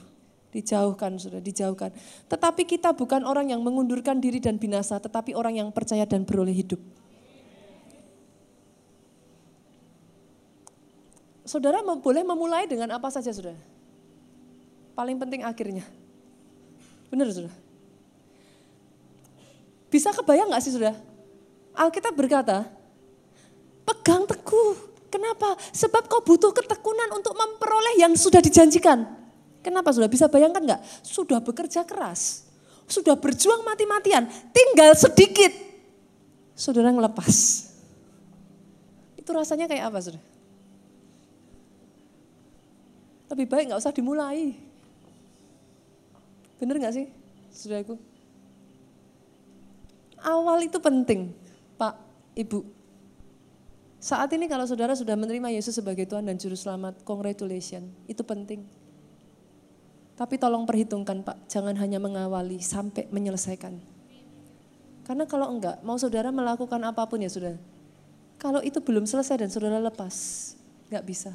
Dijauhkan, 0.51 1.15
sudah 1.15 1.39
dijauhkan. 1.39 1.95
Tetapi 2.27 2.67
kita 2.67 2.91
bukan 2.91 3.23
orang 3.23 3.55
yang 3.55 3.63
mengundurkan 3.63 4.19
diri 4.19 4.41
dan 4.41 4.59
binasa, 4.59 4.99
tetapi 4.99 5.31
orang 5.31 5.55
yang 5.63 5.69
percaya 5.71 6.03
dan 6.03 6.27
beroleh 6.27 6.51
hidup. 6.51 6.81
Saudara 11.47 11.79
boleh 11.79 12.23
memulai 12.27 12.67
dengan 12.67 12.91
apa 12.91 13.07
saja 13.07 13.31
saudara. 13.31 13.59
Paling 14.91 15.15
penting 15.21 15.47
akhirnya. 15.47 15.87
Benar 17.07 17.31
saudara? 17.31 17.55
Bisa 19.87 20.11
kebayang 20.11 20.51
gak 20.51 20.63
sih 20.63 20.75
saudara? 20.75 20.99
Alkitab 21.71 22.11
berkata, 22.11 22.67
pegang 23.87 24.27
teguh 24.27 24.90
Kenapa? 25.11 25.59
Sebab 25.75 26.07
kau 26.07 26.23
butuh 26.23 26.55
ketekunan 26.55 27.11
untuk 27.11 27.35
memperoleh 27.35 27.99
yang 27.99 28.15
sudah 28.15 28.39
dijanjikan. 28.39 29.03
Kenapa 29.59 29.91
sudah 29.91 30.07
bisa 30.07 30.31
bayangkan 30.31 30.63
nggak? 30.63 30.81
Sudah 31.03 31.43
bekerja 31.43 31.85
keras, 31.85 32.47
sudah 32.89 33.13
berjuang 33.19 33.61
mati-matian, 33.61 34.25
tinggal 34.55 34.95
sedikit. 34.97 35.53
Saudara 36.55 36.89
ngelepas. 36.89 37.69
Itu 39.19 39.29
rasanya 39.35 39.69
kayak 39.69 39.91
apa 39.91 39.99
saudara? 40.01 40.23
Lebih 43.31 43.47
baik 43.47 43.63
nggak 43.69 43.81
usah 43.83 43.93
dimulai. 43.93 44.57
Bener 46.57 46.75
nggak 46.81 46.95
sih, 46.95 47.05
saudaraku? 47.53 47.99
Awal 50.21 50.69
itu 50.69 50.77
penting, 50.77 51.33
Pak, 51.77 51.97
Ibu. 52.37 52.80
Saat 54.01 54.33
ini 54.33 54.49
kalau 54.49 54.65
saudara 54.65 54.97
sudah 54.97 55.13
menerima 55.13 55.53
Yesus 55.53 55.77
sebagai 55.77 56.09
Tuhan 56.09 56.25
dan 56.25 56.33
Juru 56.33 56.57
Selamat, 56.57 56.97
congratulations, 57.05 57.85
itu 58.09 58.25
penting. 58.25 58.65
Tapi 60.17 60.41
tolong 60.41 60.65
perhitungkan 60.65 61.21
Pak, 61.21 61.45
jangan 61.45 61.77
hanya 61.77 62.01
mengawali 62.01 62.57
sampai 62.65 63.05
menyelesaikan. 63.13 63.77
Karena 65.05 65.29
kalau 65.29 65.53
enggak, 65.53 65.85
mau 65.85 66.01
saudara 66.01 66.33
melakukan 66.33 66.81
apa 66.81 67.05
pun 67.05 67.21
ya 67.21 67.29
saudara. 67.29 67.61
Kalau 68.41 68.65
itu 68.65 68.81
belum 68.81 69.05
selesai 69.05 69.37
dan 69.45 69.53
saudara 69.53 69.77
lepas, 69.77 70.13
enggak 70.89 71.05
bisa. 71.05 71.31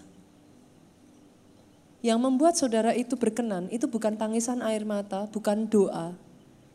Yang 2.03 2.19
membuat 2.19 2.59
saudara 2.59 2.91
itu 2.99 3.14
berkenan, 3.14 3.71
itu 3.71 3.87
bukan 3.87 4.19
tangisan 4.19 4.59
air 4.67 4.83
mata, 4.83 5.31
bukan 5.31 5.71
doa. 5.71 6.19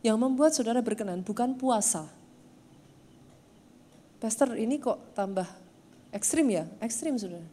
Yang 0.00 0.16
membuat 0.16 0.56
saudara 0.56 0.80
berkenan, 0.80 1.20
bukan 1.20 1.52
puasa. 1.52 2.08
Pastor 4.24 4.56
ini 4.56 4.80
kok 4.80 5.12
tambah 5.12 5.61
ekstrim 6.12 6.46
ya? 6.52 6.68
Ekstrim 6.78 7.16
saudara. 7.18 7.48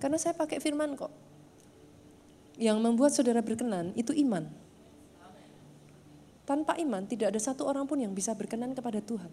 Karena 0.00 0.16
saya 0.16 0.32
pakai 0.32 0.58
firman 0.58 0.96
kok. 0.96 1.12
Yang 2.56 2.76
membuat 2.80 3.12
saudara 3.12 3.44
berkenan 3.44 3.92
itu 3.94 4.16
iman. 4.26 4.48
Tanpa 6.48 6.74
iman 6.82 7.06
tidak 7.06 7.30
ada 7.30 7.40
satu 7.40 7.68
orang 7.68 7.86
pun 7.86 8.00
yang 8.02 8.10
bisa 8.10 8.34
berkenan 8.34 8.74
kepada 8.74 8.98
Tuhan. 8.98 9.30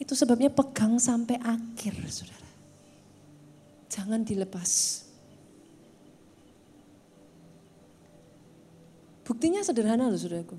Itu 0.00 0.16
sebabnya 0.16 0.48
pegang 0.48 0.96
sampai 0.96 1.36
akhir 1.42 1.94
saudara. 2.08 2.48
Jangan 3.92 4.24
dilepas. 4.24 5.04
Buktinya 9.24 9.64
sederhana 9.64 10.08
loh 10.08 10.20
saudaraku. 10.20 10.56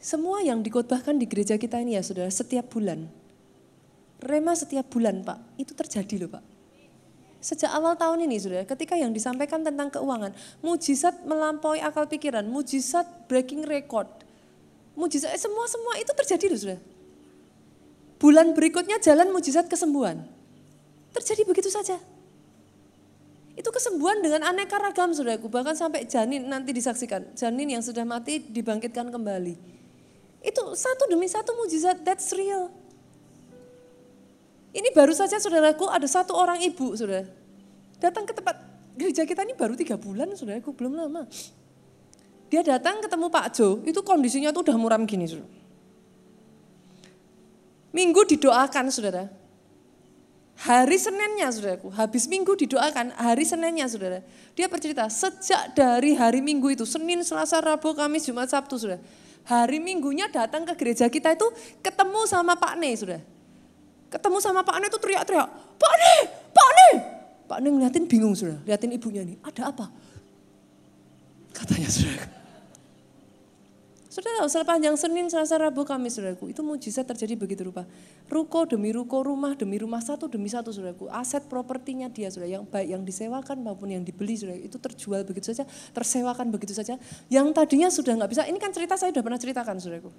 Semua 0.00 0.40
yang 0.40 0.64
dikotbahkan 0.64 1.16
di 1.20 1.28
gereja 1.28 1.60
kita 1.60 1.80
ini 1.80 1.96
ya 1.96 2.02
saudara 2.04 2.32
setiap 2.32 2.72
bulan. 2.72 3.19
Rema 4.20 4.52
setiap 4.52 4.84
bulan 4.92 5.24
pak, 5.24 5.40
itu 5.56 5.72
terjadi 5.72 6.24
loh 6.24 6.30
pak. 6.36 6.44
Sejak 7.40 7.72
awal 7.72 7.96
tahun 7.96 8.28
ini 8.28 8.36
saudara, 8.36 8.68
ketika 8.68 9.00
yang 9.00 9.16
disampaikan 9.16 9.64
tentang 9.64 9.88
keuangan, 9.88 10.36
mujizat 10.60 11.24
melampaui 11.24 11.80
akal 11.80 12.04
pikiran, 12.04 12.44
mujizat 12.44 13.08
breaking 13.32 13.64
record, 13.64 14.04
mujizat 14.92 15.32
eh, 15.32 15.40
semua 15.40 15.64
semua 15.64 15.96
itu 15.96 16.12
terjadi 16.12 16.52
loh 16.52 16.60
saudara. 16.60 16.82
Bulan 18.20 18.52
berikutnya 18.52 19.00
jalan 19.00 19.32
mujizat 19.32 19.72
kesembuhan. 19.72 20.20
Terjadi 21.16 21.48
begitu 21.48 21.72
saja. 21.72 21.96
Itu 23.56 23.72
kesembuhan 23.72 24.20
dengan 24.20 24.44
aneka 24.44 24.76
ragam 24.76 25.16
saudaraku, 25.16 25.48
bahkan 25.48 25.72
sampai 25.72 26.04
janin 26.04 26.44
nanti 26.44 26.76
disaksikan. 26.76 27.32
Janin 27.32 27.72
yang 27.72 27.80
sudah 27.80 28.04
mati 28.04 28.36
dibangkitkan 28.40 29.08
kembali. 29.08 29.56
Itu 30.44 30.76
satu 30.76 31.08
demi 31.08 31.28
satu 31.28 31.56
mujizat, 31.56 32.04
that's 32.04 32.36
real. 32.36 32.68
Ini 34.70 34.94
baru 34.94 35.10
saja 35.10 35.36
saudaraku 35.42 35.90
ada 35.90 36.06
satu 36.06 36.34
orang 36.34 36.62
ibu 36.62 36.94
saudara. 36.94 37.26
Datang 37.98 38.24
ke 38.24 38.32
tempat 38.32 38.56
gereja 38.94 39.26
kita 39.26 39.42
ini 39.42 39.58
baru 39.58 39.74
tiga 39.74 39.98
bulan 39.98 40.30
saudaraku, 40.34 40.70
belum 40.72 40.94
lama. 40.94 41.26
Dia 42.50 42.62
datang 42.66 43.02
ketemu 43.02 43.26
Pak 43.30 43.46
Jo, 43.54 43.78
itu 43.86 44.00
kondisinya 44.02 44.50
tuh 44.50 44.66
udah 44.66 44.76
muram 44.78 45.06
gini 45.06 45.26
saudara. 45.26 45.50
Minggu 47.90 48.22
didoakan 48.22 48.86
saudara, 48.94 49.26
Hari 50.60 51.00
Seninnya 51.00 51.48
saudaraku, 51.48 51.88
habis 51.96 52.28
minggu 52.28 52.52
didoakan, 52.52 53.16
hari 53.16 53.48
Seninnya 53.48 53.88
saudara. 53.88 54.20
Dia 54.52 54.68
bercerita, 54.68 55.08
sejak 55.08 55.72
dari 55.72 56.12
hari 56.12 56.44
minggu 56.44 56.76
itu, 56.76 56.84
Senin, 56.84 57.24
Selasa, 57.24 57.64
Rabu, 57.64 57.96
Kamis, 57.96 58.28
Jumat, 58.28 58.52
Sabtu 58.52 58.76
saudara. 58.76 59.00
Hari 59.48 59.80
minggunya 59.80 60.28
datang 60.28 60.68
ke 60.68 60.76
gereja 60.76 61.08
kita 61.08 61.32
itu 61.32 61.48
ketemu 61.80 62.28
sama 62.28 62.60
Pak 62.60 62.76
Ne 62.76 62.92
saudara. 62.92 63.24
Ketemu 64.10 64.36
sama 64.42 64.66
Pak 64.66 64.76
Ne 64.82 64.86
itu 64.90 64.98
teriak-teriak, 64.98 65.48
Pak 65.78 65.94
Ne, 65.94 66.14
Pak 66.50 66.70
Ne. 66.74 66.88
Pak 67.46 67.58
Ne 67.62 67.68
ngeliatin 67.70 68.04
bingung 68.10 68.34
saudara, 68.34 68.58
liatin 68.66 68.90
ibunya 68.90 69.22
nih, 69.22 69.38
ada 69.46 69.70
apa? 69.70 69.86
Katanya 71.54 71.86
saudara. 71.86 72.26
Sudah 74.10 74.42
tahu 74.42 74.50
sepanjang 74.50 74.98
Senin, 74.98 75.30
Selasa, 75.30 75.54
Rabu, 75.54 75.86
Kamis, 75.86 76.18
saudaraku, 76.18 76.50
itu 76.50 76.66
mujizat 76.66 77.06
terjadi 77.06 77.38
begitu 77.38 77.62
rupa. 77.62 77.86
Ruko 78.26 78.66
demi 78.66 78.90
ruko, 78.90 79.22
rumah 79.22 79.54
demi 79.54 79.78
rumah, 79.78 80.02
satu 80.02 80.26
demi 80.26 80.50
satu, 80.50 80.74
saudaraku. 80.74 81.06
Aset 81.14 81.46
propertinya 81.46 82.10
dia, 82.10 82.26
saudara, 82.26 82.58
yang 82.58 82.66
baik 82.66 82.90
yang 82.90 83.06
disewakan 83.06 83.62
maupun 83.62 83.94
yang 83.94 84.02
dibeli, 84.02 84.34
saudara, 84.34 84.58
itu 84.58 84.74
terjual 84.82 85.22
begitu 85.22 85.54
saja, 85.54 85.62
tersewakan 85.94 86.50
begitu 86.50 86.74
saja. 86.74 86.98
Yang 87.30 87.54
tadinya 87.54 87.86
sudah 87.86 88.18
nggak 88.18 88.30
bisa, 88.34 88.42
ini 88.50 88.58
kan 88.58 88.74
cerita 88.74 88.98
saya 88.98 89.14
sudah 89.14 89.22
pernah 89.22 89.38
ceritakan, 89.38 89.78
saudaraku. 89.78 90.10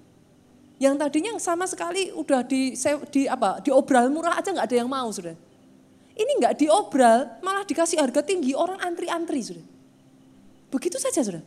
Yang 0.80 0.94
tadinya 0.98 1.32
sama 1.40 1.64
sekali 1.68 2.14
udah 2.14 2.44
di, 2.44 2.76
di 3.12 3.22
apa, 3.26 3.60
diobral 3.60 4.08
murah 4.08 4.38
aja 4.38 4.52
nggak 4.52 4.66
ada 4.68 4.76
yang 4.76 4.90
mau, 4.90 5.08
saudara. 5.12 5.38
Ini 6.12 6.32
nggak 6.38 6.54
diobral, 6.60 7.40
malah 7.40 7.64
dikasih 7.64 8.00
harga 8.00 8.20
tinggi, 8.20 8.52
orang 8.52 8.80
antri-antri, 8.80 9.40
saudara. 9.40 9.64
Begitu 10.68 10.96
saja, 11.00 11.22
saudara. 11.24 11.44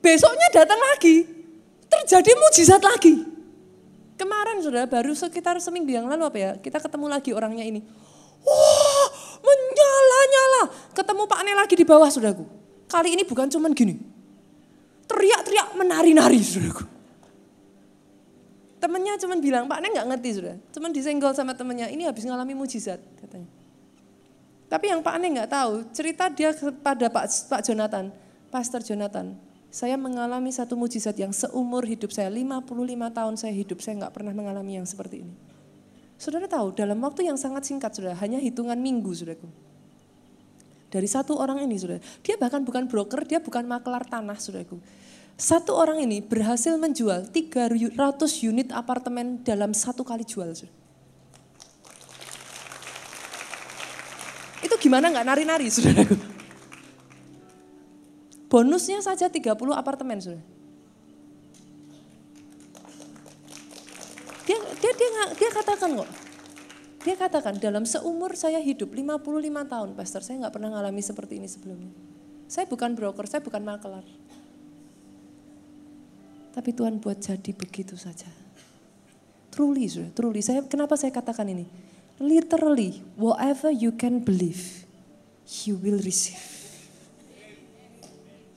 Besoknya 0.00 0.48
datang 0.54 0.80
lagi, 0.80 1.28
terjadi 1.90 2.30
mujizat 2.36 2.80
lagi. 2.80 3.26
Kemarin 4.20 4.60
sudah 4.60 4.84
baru 4.84 5.16
sekitar 5.16 5.56
seminggu 5.64 5.96
yang 5.96 6.04
lalu 6.04 6.28
apa 6.28 6.38
ya, 6.38 6.50
kita 6.60 6.76
ketemu 6.76 7.06
lagi 7.08 7.32
orangnya 7.32 7.64
ini. 7.64 7.80
Wah, 8.44 9.08
menyala-nyala. 9.40 10.62
Ketemu 10.92 11.22
Pak 11.28 11.40
Ne 11.44 11.52
lagi 11.56 11.74
di 11.76 11.84
bawah 11.84 12.08
saudaraku. 12.08 12.44
Kali 12.88 13.16
ini 13.16 13.22
bukan 13.24 13.48
cuman 13.48 13.72
gini. 13.72 13.96
Teriak-teriak 15.08 15.76
menari-nari 15.76 16.40
saudaraku. 16.40 16.84
Temennya 18.80 19.20
cuman 19.20 19.38
bilang, 19.44 19.64
Pak 19.68 19.78
Ne 19.84 19.92
nggak 19.92 20.08
ngerti 20.08 20.30
sudah. 20.40 20.56
Cuman 20.72 20.90
disenggol 20.90 21.36
sama 21.36 21.52
temennya, 21.52 21.92
ini 21.92 22.08
habis 22.08 22.24
ngalami 22.24 22.56
mujizat 22.56 22.96
katanya. 23.20 23.46
Tapi 24.72 24.88
yang 24.88 25.04
Pak 25.04 25.14
Ne 25.20 25.36
nggak 25.36 25.50
tahu, 25.52 25.84
cerita 25.92 26.32
dia 26.32 26.56
kepada 26.56 27.12
Pak, 27.12 27.28
Pak 27.52 27.60
Jonathan, 27.60 28.08
Pastor 28.48 28.80
Jonathan, 28.80 29.36
saya 29.70 29.94
mengalami 29.94 30.50
satu 30.50 30.74
mujizat 30.74 31.14
yang 31.14 31.30
seumur 31.30 31.84
hidup 31.86 32.10
saya, 32.10 32.32
55 32.32 32.66
tahun 33.14 33.34
saya 33.38 33.54
hidup, 33.54 33.78
saya 33.84 34.00
nggak 34.02 34.16
pernah 34.16 34.32
mengalami 34.34 34.80
yang 34.80 34.88
seperti 34.88 35.22
ini. 35.22 35.34
Saudara 36.18 36.48
tahu, 36.48 36.74
dalam 36.74 36.98
waktu 37.04 37.28
yang 37.28 37.38
sangat 37.38 37.68
singkat, 37.68 37.94
saudara, 37.94 38.16
hanya 38.18 38.42
hitungan 38.42 38.76
minggu, 38.76 39.12
saudaraku. 39.14 39.46
Dari 40.90 41.06
satu 41.06 41.38
orang 41.38 41.62
ini, 41.62 41.78
saudara, 41.78 42.02
dia 42.24 42.34
bahkan 42.34 42.66
bukan 42.66 42.90
broker, 42.90 43.22
dia 43.28 43.38
bukan 43.38 43.62
makelar 43.68 44.02
tanah, 44.08 44.36
saudaraku. 44.36 44.82
Satu 45.40 45.72
orang 45.72 46.04
ini 46.04 46.20
berhasil 46.20 46.76
menjual 46.76 47.32
300 47.32 47.96
unit 48.44 48.68
apartemen 48.76 49.40
dalam 49.40 49.72
satu 49.72 50.04
kali 50.04 50.20
jual. 50.20 50.52
Saudara. 50.52 50.76
Itu 54.60 54.76
gimana 54.76 55.08
nggak 55.08 55.24
nari-nari, 55.24 55.72
saudaraku? 55.72 56.12
Bonusnya 58.52 59.00
saja 59.00 59.32
30 59.32 59.56
apartemen 59.72 60.20
sudah. 60.20 60.44
Dia, 64.44 64.58
dia, 64.60 64.92
dia, 64.92 65.10
dia 65.40 65.50
katakan 65.56 66.04
kok, 66.04 66.10
dia 67.00 67.16
katakan 67.16 67.54
dalam 67.56 67.88
seumur 67.88 68.36
saya 68.36 68.60
hidup 68.60 68.92
55 68.92 69.24
tahun 69.72 69.88
pastor, 69.96 70.20
saya 70.20 70.36
nggak 70.44 70.52
pernah 70.52 70.68
ngalami 70.76 71.00
seperti 71.00 71.40
ini 71.40 71.48
sebelumnya. 71.48 71.94
Saya 72.44 72.68
bukan 72.68 72.92
broker, 72.92 73.24
saya 73.24 73.40
bukan 73.40 73.62
makelar. 73.64 74.04
Tapi 76.50 76.70
Tuhan 76.74 76.98
buat 76.98 77.18
jadi 77.22 77.50
begitu 77.54 77.94
saja. 77.94 78.26
Truly, 79.50 79.90
truly. 80.14 80.40
Saya 80.42 80.62
kenapa 80.66 80.94
saya 80.94 81.10
katakan 81.14 81.46
ini? 81.50 81.66
Literally, 82.20 83.00
whatever 83.16 83.72
you 83.72 83.90
can 83.96 84.20
believe, 84.20 84.84
you 85.64 85.80
will 85.80 85.98
receive. 86.04 86.60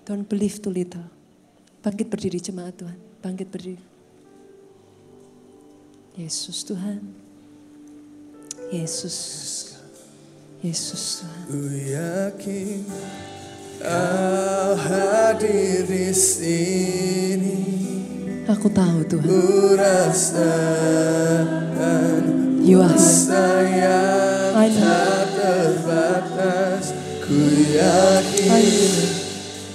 Don't 0.03 0.27
believe 0.27 0.59
too 0.59 0.73
little. 0.73 1.07
Bangkit 1.79 2.11
berdiri 2.11 2.39
jemaat 2.43 2.75
Tuhan. 2.75 2.97
Bangkit 3.23 3.47
berdiri. 3.47 3.79
Yesus 6.19 6.67
Tuhan. 6.67 6.99
Yesus. 8.67 9.17
Yesus 10.59 11.23
Tuhan. 11.23 11.43
Ku 11.47 11.59
yakin 11.71 12.83
kau 13.83 14.75
hadir 14.79 15.83
di 15.87 16.11
sini. 16.15 17.82
Aku 18.43 18.67
tahu 18.67 19.07
Tuhan. 19.07 19.23
Ku 19.23 19.71
rasakan 19.79 20.63
You 22.59 22.83
are 22.83 22.99
sayang 22.99 24.51
I 24.55 24.67
know. 24.67 24.83
tak 24.83 25.31
terbatas 25.35 26.91
Ku 27.23 27.39
yakin 27.71 28.67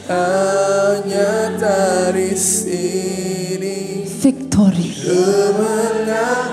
hanya 0.08 1.52
dari 1.56 2.32
sini 2.36 4.04
Victory. 4.04 4.92
Kemenangan 5.00 6.52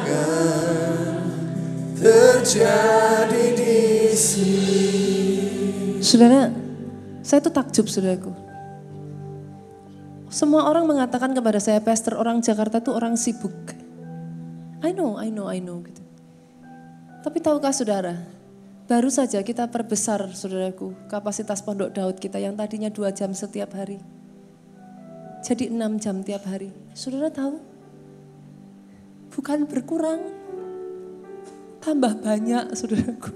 terjadi 2.00 3.46
di 3.60 4.12
sini 4.16 6.00
Saudara, 6.00 6.48
saya 7.26 7.44
tuh 7.44 7.52
takjub 7.52 7.92
saudaraku. 7.92 8.45
Semua 10.36 10.68
orang 10.68 10.84
mengatakan 10.84 11.32
kepada 11.32 11.64
saya, 11.64 11.80
Pastor 11.80 12.20
orang 12.20 12.44
Jakarta 12.44 12.84
tuh 12.84 12.92
orang 12.92 13.16
sibuk. 13.16 13.56
I 14.84 14.92
know, 14.92 15.16
I 15.16 15.32
know, 15.32 15.48
I 15.48 15.64
know 15.64 15.80
gitu. 15.80 16.04
Tapi 17.24 17.40
tahukah 17.40 17.72
saudara, 17.72 18.20
baru 18.84 19.08
saja 19.08 19.40
kita 19.40 19.72
perbesar 19.72 20.28
saudaraku 20.36 20.92
kapasitas 21.08 21.64
pondok 21.64 21.96
Daud 21.96 22.20
kita 22.20 22.36
yang 22.36 22.52
tadinya 22.60 22.92
dua 22.92 23.16
jam 23.16 23.32
setiap 23.32 23.80
hari. 23.80 24.04
Jadi 25.40 25.72
enam 25.72 25.96
jam 26.04 26.20
tiap 26.20 26.44
hari. 26.44 26.68
Saudara 26.92 27.32
tahu? 27.32 27.56
Bukan 29.40 29.72
berkurang, 29.72 30.20
tambah 31.80 32.12
banyak 32.12 32.76
saudaraku. 32.76 33.32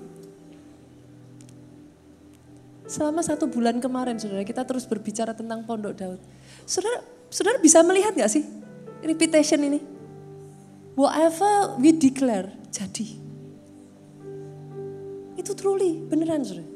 Selama 2.91 3.23
satu 3.23 3.47
bulan 3.47 3.79
kemarin, 3.79 4.19
saudara, 4.19 4.43
kita 4.43 4.67
terus 4.67 4.83
berbicara 4.83 5.31
tentang 5.31 5.63
Pondok 5.63 5.95
Daud. 5.95 6.21
Saudara, 6.69 7.01
saudara 7.33 7.57
bisa 7.57 7.81
melihat 7.81 8.13
nggak 8.13 8.29
sih 8.29 8.45
repetition 9.01 9.57
ini? 9.65 9.81
Whatever 10.93 11.81
we 11.81 11.89
declare, 11.97 12.53
jadi. 12.69 13.17
Itu 15.33 15.57
truly, 15.57 16.05
beneran 16.05 16.45
saudara. 16.45 16.69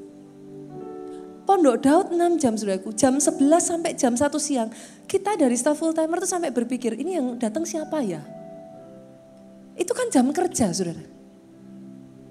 Pondok 1.44 1.78
Daud 1.84 2.08
6 2.10 2.42
jam 2.42 2.58
saudaraku, 2.58 2.96
jam 2.98 3.22
11 3.22 3.38
sampai 3.62 3.94
jam 3.94 4.18
1 4.18 4.34
siang. 4.42 4.74
Kita 5.06 5.38
dari 5.38 5.54
staff 5.54 5.78
full 5.78 5.94
timer 5.94 6.18
tuh 6.24 6.32
sampai 6.32 6.50
berpikir, 6.50 6.98
ini 6.98 7.20
yang 7.20 7.38
datang 7.38 7.68
siapa 7.68 8.02
ya? 8.02 8.24
Itu 9.78 9.94
kan 9.94 10.10
jam 10.10 10.32
kerja 10.34 10.74
saudara. 10.74 11.04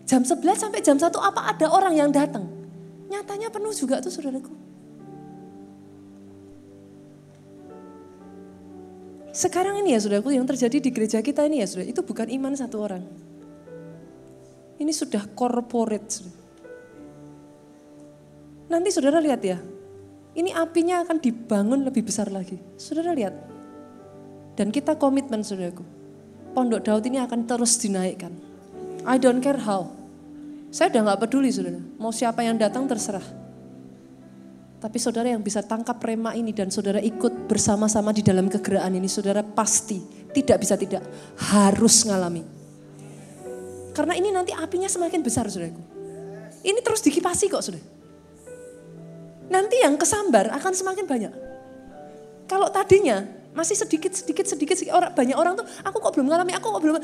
Jam 0.08 0.26
11 0.26 0.42
sampai 0.58 0.80
jam 0.82 0.98
1 0.98 1.14
apa 1.14 1.40
ada 1.46 1.70
orang 1.70 1.94
yang 1.94 2.10
datang? 2.10 2.48
Nyatanya 3.06 3.54
penuh 3.54 3.70
juga 3.70 4.02
tuh 4.02 4.10
saudaraku. 4.10 4.71
Sekarang 9.32 9.80
ini 9.80 9.96
ya 9.96 10.00
saudaraku 10.04 10.36
yang 10.36 10.44
terjadi 10.44 10.76
di 10.76 10.92
gereja 10.92 11.24
kita 11.24 11.48
ini 11.48 11.64
ya 11.64 11.66
saudara, 11.66 11.88
itu 11.88 12.04
bukan 12.04 12.28
iman 12.28 12.52
satu 12.52 12.76
orang. 12.84 13.00
Ini 14.76 14.92
sudah 14.92 15.24
corporate. 15.32 16.04
Saudara. 16.12 16.36
Nanti 18.68 18.88
saudara 18.92 19.24
lihat 19.24 19.40
ya, 19.40 19.56
ini 20.36 20.52
apinya 20.52 21.00
akan 21.00 21.16
dibangun 21.16 21.80
lebih 21.80 22.04
besar 22.04 22.28
lagi. 22.28 22.60
Saudara 22.76 23.16
lihat. 23.16 23.32
Dan 24.52 24.68
kita 24.68 25.00
komitmen 25.00 25.40
saudaraku, 25.40 25.80
Pondok 26.52 26.84
Daud 26.84 27.04
ini 27.08 27.16
akan 27.16 27.48
terus 27.48 27.80
dinaikkan. 27.80 28.36
I 29.08 29.16
don't 29.16 29.40
care 29.40 29.64
how. 29.64 29.88
Saya 30.68 30.92
udah 30.92 31.08
nggak 31.08 31.20
peduli 31.24 31.48
saudara, 31.48 31.80
mau 31.96 32.12
siapa 32.12 32.44
yang 32.44 32.60
datang 32.60 32.84
terserah. 32.84 33.41
Tapi 34.82 34.98
saudara 34.98 35.30
yang 35.30 35.38
bisa 35.38 35.62
tangkap 35.62 35.94
rema 36.02 36.34
ini 36.34 36.50
dan 36.50 36.66
saudara 36.66 36.98
ikut 36.98 37.46
bersama-sama 37.46 38.10
di 38.10 38.18
dalam 38.18 38.50
kegeraan 38.50 38.90
ini, 38.98 39.06
saudara 39.06 39.46
pasti 39.46 40.02
tidak 40.34 40.58
bisa 40.58 40.74
tidak 40.74 41.06
harus 41.38 42.02
ngalami. 42.02 42.42
Karena 43.94 44.18
ini 44.18 44.34
nanti 44.34 44.50
apinya 44.50 44.90
semakin 44.90 45.22
besar 45.22 45.46
saudaraku. 45.46 45.78
Ini 46.66 46.82
terus 46.82 46.98
dikipasi 46.98 47.46
kok 47.46 47.62
saudara. 47.62 47.86
Nanti 49.54 49.78
yang 49.86 49.94
kesambar 49.94 50.50
akan 50.50 50.72
semakin 50.74 51.06
banyak. 51.06 51.32
Kalau 52.50 52.66
tadinya 52.74 53.22
masih 53.54 53.78
sedikit 53.78 54.10
sedikit 54.10 54.50
sedikit, 54.50 54.74
sedikit 54.74 54.98
orang 54.98 55.14
banyak 55.14 55.36
orang 55.38 55.62
tuh 55.62 55.66
aku 55.86 56.02
kok 56.02 56.12
belum 56.18 56.26
ngalami, 56.26 56.58
aku 56.58 56.66
kok 56.74 56.82
belum 56.82 56.98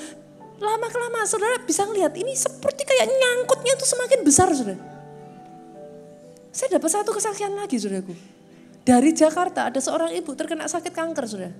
lama 0.58 0.86
kelamaan 0.90 1.30
saudara 1.30 1.62
bisa 1.62 1.86
ngelihat 1.86 2.10
ini 2.18 2.34
seperti 2.34 2.82
kayak 2.82 3.06
nyangkutnya 3.06 3.78
tuh 3.78 3.86
semakin 3.86 4.26
besar 4.26 4.50
saudara. 4.50 4.97
Saya 6.52 6.80
dapat 6.80 6.90
satu 6.90 7.10
kesaksian 7.12 7.52
lagi 7.54 7.76
saudaraku. 7.76 8.14
Dari 8.88 9.12
Jakarta 9.12 9.68
ada 9.68 9.80
seorang 9.84 10.16
ibu 10.16 10.32
terkena 10.32 10.64
sakit 10.64 10.92
kanker 10.96 11.24
saudara. 11.28 11.52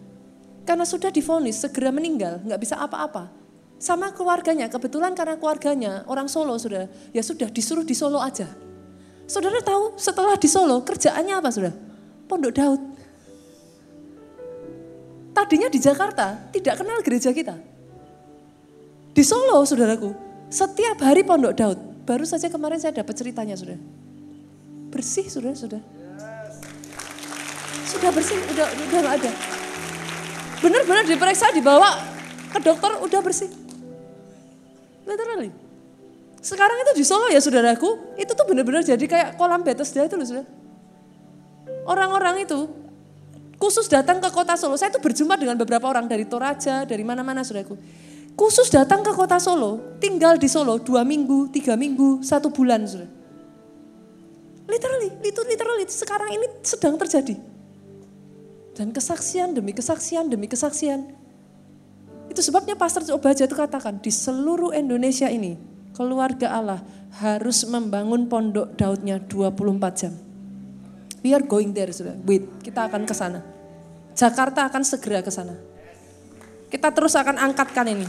Karena 0.64 0.84
sudah 0.84 1.12
difonis 1.12 1.60
segera 1.60 1.92
meninggal, 1.92 2.40
nggak 2.44 2.60
bisa 2.60 2.76
apa-apa. 2.80 3.28
Sama 3.78 4.10
keluarganya, 4.10 4.66
kebetulan 4.68 5.12
karena 5.12 5.36
keluarganya 5.36 6.02
orang 6.08 6.26
Solo 6.26 6.56
saudara, 6.56 6.88
ya 7.12 7.22
sudah 7.24 7.48
disuruh 7.52 7.84
di 7.84 7.92
Solo 7.92 8.20
aja. 8.20 8.48
Saudara 9.28 9.60
tahu 9.60 9.96
setelah 10.00 10.40
di 10.40 10.48
Solo 10.48 10.80
kerjaannya 10.84 11.34
apa 11.36 11.48
saudara? 11.52 11.76
Pondok 12.28 12.52
Daud. 12.52 12.80
Tadinya 15.36 15.68
di 15.68 15.78
Jakarta 15.78 16.48
tidak 16.52 16.80
kenal 16.80 16.98
gereja 17.04 17.30
kita. 17.32 17.56
Di 19.12 19.22
Solo 19.24 19.64
saudaraku, 19.68 20.16
setiap 20.48 21.00
hari 21.04 21.24
Pondok 21.24 21.54
Daud. 21.54 21.78
Baru 22.08 22.24
saja 22.24 22.48
kemarin 22.48 22.80
saya 22.80 22.96
dapat 22.96 23.14
ceritanya 23.20 23.52
saudara. 23.52 23.97
Bersih 24.88 25.28
saudara, 25.28 25.54
sudah. 25.54 25.82
Sudah 27.88 28.10
bersih, 28.12 28.36
udah 28.52 28.66
udah 28.68 29.00
gak 29.00 29.14
ada. 29.20 29.30
Benar-benar 30.60 31.04
diperiksa, 31.08 31.52
dibawa 31.54 32.04
ke 32.52 32.58
dokter, 32.60 32.96
udah 33.00 33.20
bersih. 33.22 33.48
Literally. 35.08 35.50
Sekarang 36.38 36.78
itu 36.84 37.02
di 37.02 37.04
Solo 37.04 37.26
ya 37.32 37.42
saudaraku, 37.42 38.16
itu 38.16 38.30
tuh 38.30 38.46
benar-benar 38.46 38.86
jadi 38.86 39.00
kayak 39.00 39.28
kolam 39.40 39.64
Bethesda 39.66 40.06
itu 40.06 40.14
loh 40.14 40.26
saudara. 40.26 40.46
Orang-orang 41.88 42.44
itu 42.46 42.68
khusus 43.58 43.90
datang 43.90 44.22
ke 44.22 44.30
kota 44.30 44.54
Solo. 44.54 44.78
Saya 44.78 44.94
tuh 44.94 45.02
berjumpa 45.02 45.34
dengan 45.34 45.58
beberapa 45.58 45.90
orang 45.90 46.06
dari 46.06 46.28
Toraja, 46.28 46.86
dari 46.86 47.02
mana-mana 47.02 47.42
saudaraku. 47.42 47.74
Khusus 48.38 48.70
datang 48.70 49.02
ke 49.02 49.10
kota 49.10 49.42
Solo, 49.42 49.98
tinggal 49.98 50.38
di 50.38 50.46
Solo 50.46 50.78
dua 50.78 51.02
minggu, 51.02 51.50
tiga 51.50 51.74
minggu, 51.74 52.22
satu 52.22 52.54
bulan 52.54 52.86
saudara. 52.86 53.17
Literally, 54.68 55.10
itu 55.24 55.40
literally 55.48 55.88
sekarang 55.88 56.30
ini 56.36 56.46
sedang 56.60 57.00
terjadi. 57.00 57.40
Dan 58.76 58.92
kesaksian 58.92 59.56
demi 59.56 59.72
kesaksian 59.72 60.28
demi 60.28 60.46
kesaksian. 60.46 61.08
Itu 62.28 62.44
sebabnya 62.44 62.76
Pastor 62.76 63.02
Obaja 63.10 63.48
itu 63.48 63.56
katakan 63.56 63.98
di 63.98 64.12
seluruh 64.12 64.76
Indonesia 64.76 65.26
ini 65.32 65.56
keluarga 65.96 66.52
Allah 66.52 66.80
harus 67.18 67.64
membangun 67.64 68.28
pondok 68.28 68.76
Daudnya 68.76 69.18
24 69.18 69.98
jam. 69.98 70.12
We 71.24 71.34
are 71.34 71.42
going 71.42 71.72
there 71.74 71.90
sudah. 71.90 72.14
Wait, 72.22 72.46
kita 72.62 72.86
akan 72.86 73.08
ke 73.08 73.16
sana. 73.16 73.42
Jakarta 74.14 74.68
akan 74.68 74.82
segera 74.86 75.24
ke 75.24 75.32
sana. 75.32 75.56
Kita 76.68 76.92
terus 76.92 77.16
akan 77.16 77.40
angkatkan 77.40 77.88
ini. 77.88 78.06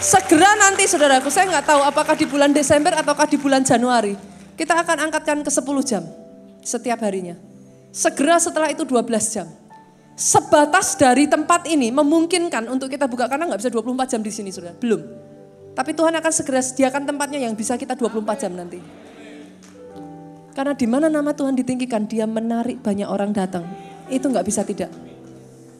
Segera 0.00 0.56
nanti 0.56 0.88
saudaraku, 0.88 1.28
saya 1.28 1.46
nggak 1.52 1.66
tahu 1.68 1.80
apakah 1.84 2.16
di 2.16 2.24
bulan 2.24 2.56
Desember 2.56 2.96
ataukah 2.96 3.28
di 3.28 3.36
bulan 3.36 3.60
Januari. 3.60 4.29
Kita 4.60 4.76
akan 4.76 5.08
angkatkan 5.08 5.40
ke 5.40 5.48
10 5.48 5.64
jam 5.88 6.04
setiap 6.60 7.00
harinya. 7.00 7.32
Segera 7.96 8.36
setelah 8.36 8.68
itu 8.68 8.84
12 8.84 9.08
jam. 9.32 9.48
Sebatas 10.12 11.00
dari 11.00 11.24
tempat 11.24 11.64
ini 11.64 11.88
memungkinkan 11.88 12.68
untuk 12.68 12.92
kita 12.92 13.08
buka 13.08 13.24
karena 13.24 13.48
nggak 13.48 13.56
bisa 13.56 13.72
24 13.72 14.12
jam 14.12 14.20
di 14.20 14.28
sini 14.28 14.52
sudah, 14.52 14.76
belum. 14.76 15.00
Tapi 15.72 15.96
Tuhan 15.96 16.12
akan 16.12 16.32
segera 16.36 16.60
sediakan 16.60 17.08
tempatnya 17.08 17.40
yang 17.40 17.56
bisa 17.56 17.80
kita 17.80 17.96
24 17.96 18.36
jam 18.36 18.52
nanti. 18.52 18.84
Karena 20.52 20.76
di 20.76 20.84
mana 20.84 21.08
nama 21.08 21.32
Tuhan 21.32 21.56
ditinggikan, 21.56 22.04
dia 22.04 22.28
menarik 22.28 22.84
banyak 22.84 23.08
orang 23.08 23.32
datang. 23.32 23.64
Itu 24.12 24.28
nggak 24.28 24.44
bisa 24.44 24.60
tidak. 24.60 24.92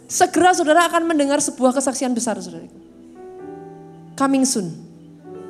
Segera 0.09 0.57
saudara 0.57 0.89
akan 0.89 1.05
mendengar 1.05 1.37
sebuah 1.45 1.77
kesaksian 1.77 2.17
besar 2.17 2.41
saudara. 2.41 2.65
Coming 4.17 4.49
soon. 4.49 4.73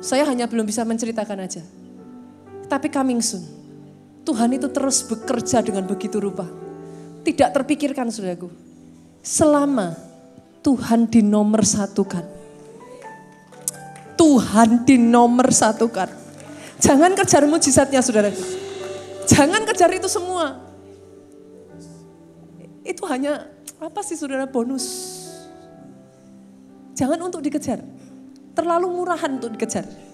Saya 0.03 0.27
hanya 0.27 0.51
belum 0.51 0.67
bisa 0.67 0.83
menceritakan 0.83 1.47
aja. 1.47 1.63
Tapi 2.71 2.87
coming 2.87 3.19
soon. 3.19 3.43
Tuhan 4.23 4.55
itu 4.55 4.71
terus 4.71 5.03
bekerja 5.03 5.59
dengan 5.59 5.83
begitu 5.83 6.23
rupa. 6.23 6.47
Tidak 7.27 7.51
terpikirkan 7.51 8.07
saudaraku. 8.07 8.47
Selama 9.19 9.91
Tuhan 10.63 11.11
dinomor 11.11 11.67
satukan. 11.67 12.23
Tuhan 14.15 14.87
dinomor 14.87 15.51
satukan. 15.51 16.07
Jangan 16.79 17.11
kejar 17.19 17.43
mujizatnya 17.43 17.99
saudaraku. 17.99 18.39
Jangan 19.27 19.67
kejar 19.67 19.91
itu 19.91 20.07
semua. 20.07 20.63
Itu 22.87 23.03
hanya 23.11 23.51
apa 23.83 23.99
sih 23.99 24.15
saudara 24.15 24.47
bonus. 24.47 24.87
Jangan 26.95 27.19
untuk 27.19 27.43
dikejar. 27.43 27.83
Terlalu 28.55 28.87
murahan 28.95 29.41
untuk 29.41 29.59
dikejar. 29.59 30.10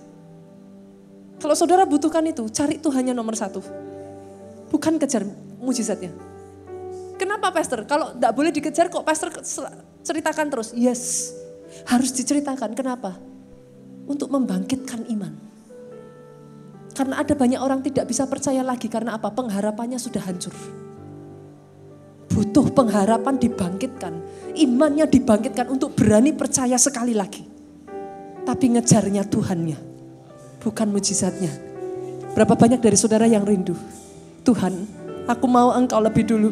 Kalau 1.37 1.53
saudara 1.53 1.85
butuhkan 1.85 2.25
itu, 2.25 2.49
cari 2.49 2.81
Tuhannya 2.81 3.13
nomor 3.13 3.37
satu. 3.37 3.61
Bukan 4.73 4.97
kejar 4.97 5.23
mujizatnya. 5.61 6.11
Kenapa 7.17 7.53
pastor? 7.53 7.85
Kalau 7.85 8.13
tidak 8.13 8.33
boleh 8.33 8.51
dikejar 8.53 8.89
kok 8.89 9.05
pastor 9.05 9.29
ceritakan 10.01 10.49
terus? 10.49 10.73
Yes, 10.73 11.33
harus 11.85 12.13
diceritakan. 12.13 12.73
Kenapa? 12.73 13.17
untuk 14.07 14.31
membangkitkan 14.31 15.05
iman. 15.11 15.33
Karena 16.95 17.21
ada 17.21 17.37
banyak 17.37 17.61
orang 17.61 17.85
tidak 17.85 18.09
bisa 18.09 18.25
percaya 18.25 18.65
lagi 18.65 18.89
karena 18.89 19.19
apa? 19.19 19.29
Pengharapannya 19.29 20.01
sudah 20.01 20.23
hancur. 20.25 20.55
Butuh 22.33 22.73
pengharapan 22.73 23.37
dibangkitkan, 23.37 24.13
imannya 24.57 25.05
dibangkitkan 25.05 25.69
untuk 25.69 25.93
berani 25.93 26.33
percaya 26.33 26.79
sekali 26.81 27.13
lagi. 27.13 27.45
Tapi 28.41 28.65
ngejarnya 28.73 29.27
Tuhannya, 29.29 29.77
bukan 30.61 30.87
mujizatnya. 30.89 31.51
Berapa 32.33 32.53
banyak 32.53 32.77
dari 32.77 32.97
saudara 32.97 33.25
yang 33.25 33.41
rindu? 33.41 33.73
Tuhan, 34.45 34.73
aku 35.25 35.45
mau 35.49 35.73
engkau 35.73 35.97
lebih 35.97 36.23
dulu. 36.23 36.49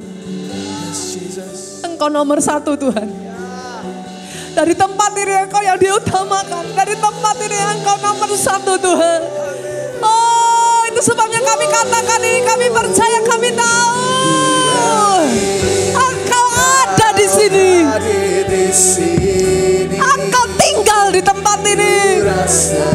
Engkau 1.86 2.10
nomor 2.10 2.42
satu 2.42 2.76
Tuhan. 2.76 3.08
Dari 4.56 4.72
tempat 4.72 5.12
ini 5.20 5.34
engkau 5.48 5.62
yang 5.64 5.76
diutamakan. 5.76 6.64
Dari 6.76 6.96
tempat 6.96 7.36
ini 7.44 7.58
engkau 7.76 7.96
nomor 8.00 8.32
satu 8.36 8.80
Tuhan. 8.80 9.22
Oh 10.00 10.80
itu 10.88 11.00
sebabnya 11.04 11.44
kami 11.44 11.66
katakan 11.68 12.20
ini. 12.24 12.40
Kami 12.44 12.68
percaya 12.72 13.20
kami 13.28 13.50
tahu. 13.52 14.00
Engkau 15.92 16.46
ada 16.56 17.08
di 17.20 17.28
sini. 17.28 17.70
Engkau 20.00 20.46
tinggal 20.56 21.12
di 21.12 21.22
tempat 21.24 21.60
ini. 21.68 22.24
rasa 22.24 22.88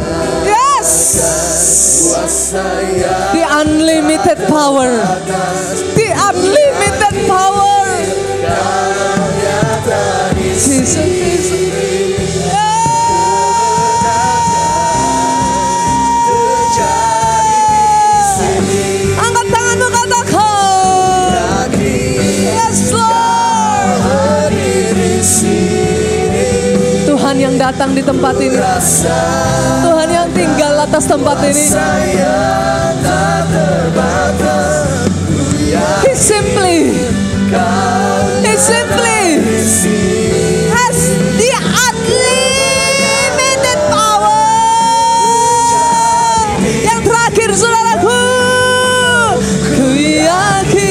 Yes. 0.81 2.57
The 3.37 3.45
unlimited 3.45 4.49
power. 4.49 4.89
The 5.93 6.09
unlimited 6.17 7.29
power. 7.29 7.85
Jesus, 10.57 10.97
Tuhan 27.05 27.37
yang 27.37 27.61
datang 27.61 27.93
di 27.93 28.01
tempat 28.01 28.33
ini. 28.41 28.57
Tuhan 29.85 30.00
yang 30.91 30.99
tinggal 30.99 30.99
atas 30.99 31.07
tempat 31.07 31.39
ini. 31.47 31.71
terbatas 33.51 34.87
He 36.03 36.15
simply, 36.19 36.79
he 38.43 38.55
simply 38.59 39.39
has 40.75 41.15
the 41.39 41.51
unlimited 41.55 43.79
power. 43.95 44.43
Yang 46.61 47.01
terakhir 47.07 47.55
saudaraku, 47.55 48.19
ku 49.79 49.95
yakin. 49.95 50.91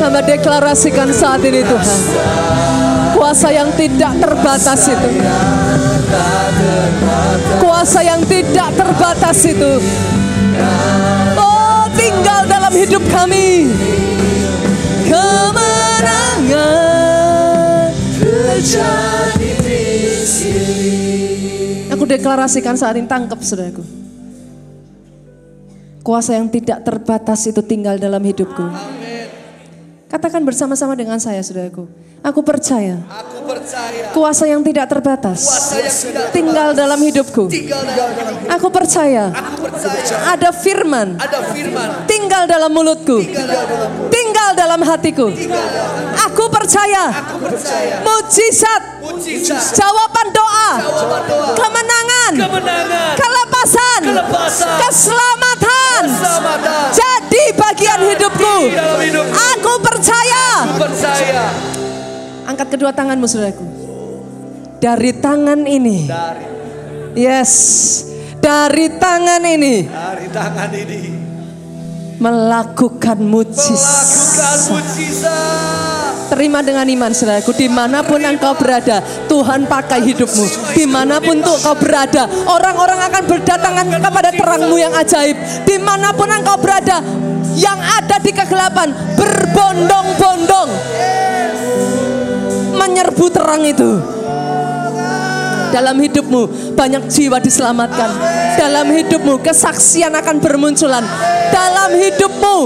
Hamba 0.00 0.22
deklarasikan 0.22 1.10
saat 1.10 1.42
ini 1.42 1.66
Tuhan. 1.66 1.98
Kuasa 3.30 3.54
yang 3.54 3.70
tidak 3.78 4.18
terbatas 4.18 4.90
itu. 4.90 5.22
Kuasa 7.62 8.02
yang 8.02 8.26
tidak 8.26 8.74
terbatas 8.74 9.38
itu. 9.46 9.78
Oh 11.38 11.86
tinggal 11.94 12.42
dalam 12.50 12.74
hidup 12.74 12.98
kami. 13.06 13.70
Kemenangan 15.06 16.50
terjadi 18.18 19.50
di 19.62 20.10
sini 20.26 21.86
Aku 21.94 22.02
deklarasikan 22.10 22.74
saat 22.74 22.98
ini 22.98 23.06
tangkap 23.06 23.38
saudaraku. 23.46 23.86
Kuasa 26.02 26.34
yang 26.34 26.50
tidak 26.50 26.82
terbatas 26.82 27.46
itu 27.46 27.62
tinggal 27.62 27.94
dalam 27.94 28.26
hidupku. 28.26 28.98
Katakan 30.20 30.44
bersama-sama 30.44 30.92
dengan 30.92 31.16
saya 31.16 31.40
saudaraku. 31.40 31.88
Aku 32.20 32.44
percaya. 32.44 33.00
Aku 33.08 33.40
percaya. 33.48 34.12
Kuasa 34.12 34.44
yang 34.44 34.60
tidak 34.60 34.92
terbatas 34.92 35.48
kuasa 35.48 35.80
yang 35.80 35.96
tidak 35.96 36.26
tinggal 36.28 36.68
dalam 36.76 37.00
hidupku. 37.00 37.48
tinggal 37.48 37.80
dalam 37.88 38.36
hidup 38.36 38.52
Aku 38.52 38.68
percaya. 38.68 39.32
Aku 39.32 39.64
percaya. 39.64 40.36
Ada 40.36 40.52
firman. 40.52 41.16
Ada 41.16 41.40
firman. 41.56 42.04
Tinggal 42.04 42.44
dalam 42.44 42.68
mulutku, 42.68 43.24
tinggal 43.24 43.48
dalam 43.48 44.12
tinggal 44.12 44.50
dalam 44.52 44.80
hatiku. 44.84 45.32
Aku 46.28 46.44
percaya. 46.52 47.04
Aku 47.24 47.40
percaya. 47.40 48.04
Mujizat, 48.04 48.82
mujizat. 49.00 49.72
Jawaban 49.72 50.26
doa, 50.36 50.70
jawaban 50.84 51.22
doa. 51.32 51.48
Kemenangan, 51.56 52.32
kemenangan. 52.36 53.14
Kelepasan, 53.16 54.00
Kelepasan. 54.04 54.76
keselamatan 54.84 55.79
keselamatan 56.06 56.84
jadi 56.94 57.44
bagian 57.54 58.00
hidupku. 58.14 58.56
Aku 59.30 59.72
percaya. 59.82 60.46
Angkat 62.46 62.68
kedua 62.74 62.90
tanganmu 62.90 63.26
saudaraku. 63.30 63.66
Dari 64.80 65.10
tangan 65.18 65.66
ini. 65.66 66.08
Yes. 67.14 67.52
Dari 68.40 68.88
tangan 68.96 69.44
ini 69.44 69.84
dari 69.84 70.26
tangan 70.32 70.72
ini 70.72 71.12
melakukan 72.16 73.20
mujizat. 73.20 73.76
melakukan 73.76 74.58
mujizat 74.72 75.89
Terima 76.30 76.62
dengan 76.62 76.86
iman 76.86 77.10
saudaraku. 77.10 77.50
Di 77.58 77.66
mana 77.66 78.06
pun 78.06 78.22
engkau 78.22 78.54
berada 78.54 79.02
Tuhan 79.26 79.66
pakai 79.66 79.98
hidupmu. 80.14 80.46
Di 80.78 80.86
mana 80.86 81.18
pun 81.18 81.42
tuh 81.42 81.58
kau 81.58 81.74
berada 81.74 82.30
Orang-orang 82.46 83.02
akan 83.10 83.22
berdatangan 83.26 83.86
kepada 83.98 84.30
terangmu 84.30 84.78
yang 84.78 84.94
ajaib. 84.94 85.34
Di 85.66 85.76
mana 85.82 86.14
pun 86.14 86.30
engkau 86.30 86.54
berada 86.62 87.02
Yang 87.58 87.78
ada 87.82 88.16
di 88.22 88.30
kegelapan 88.30 88.88
Berbondong-bondong. 89.18 90.70
Menyerbu 92.78 93.26
terang 93.34 93.66
itu. 93.66 93.90
Dalam 95.70 95.98
hidupmu 96.02 96.74
banyak 96.74 97.06
jiwa 97.06 97.38
diselamatkan. 97.38 98.10
Dalam 98.58 98.86
hidupmu 98.90 99.38
kesaksian 99.42 100.14
akan 100.14 100.42
bermunculan. 100.42 101.02
Dalam 101.50 101.94
hidupmu 101.94 102.56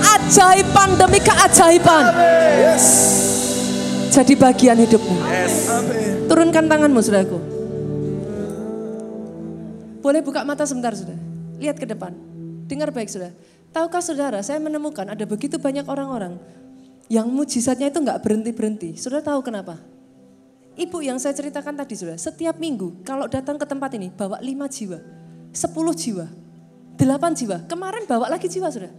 keajaiban 0.00 0.96
demi 0.96 1.20
keajaiban. 1.20 2.04
Jadi 4.10 4.32
bagian 4.34 4.74
hidupmu. 4.80 5.16
Turunkan 6.26 6.66
tanganmu, 6.66 6.98
saudaraku. 6.98 7.38
Boleh 10.00 10.24
buka 10.24 10.42
mata 10.42 10.64
sebentar, 10.64 10.96
saudara. 10.96 11.20
Lihat 11.60 11.76
ke 11.76 11.86
depan. 11.86 12.16
Dengar 12.66 12.90
baik, 12.90 13.06
saudara. 13.12 13.36
Tahukah 13.70 14.02
saudara, 14.02 14.38
saya 14.42 14.58
menemukan 14.58 15.06
ada 15.06 15.22
begitu 15.28 15.60
banyak 15.62 15.86
orang-orang 15.86 16.42
yang 17.06 17.30
mujizatnya 17.30 17.90
itu 17.90 18.02
nggak 18.02 18.18
berhenti-berhenti. 18.18 18.98
Saudara 18.98 19.22
tahu 19.22 19.46
kenapa? 19.46 19.78
Ibu 20.74 21.02
yang 21.06 21.22
saya 21.22 21.36
ceritakan 21.38 21.78
tadi, 21.78 21.94
saudara, 21.94 22.18
setiap 22.18 22.58
minggu 22.58 23.06
kalau 23.06 23.30
datang 23.30 23.58
ke 23.58 23.66
tempat 23.66 23.94
ini 23.94 24.10
bawa 24.10 24.42
lima 24.42 24.66
jiwa, 24.66 24.98
sepuluh 25.54 25.94
jiwa, 25.94 26.26
delapan 26.98 27.30
jiwa. 27.30 27.62
Kemarin 27.70 28.10
bawa 28.10 28.26
lagi 28.26 28.50
jiwa, 28.50 28.70
saudara. 28.74 28.90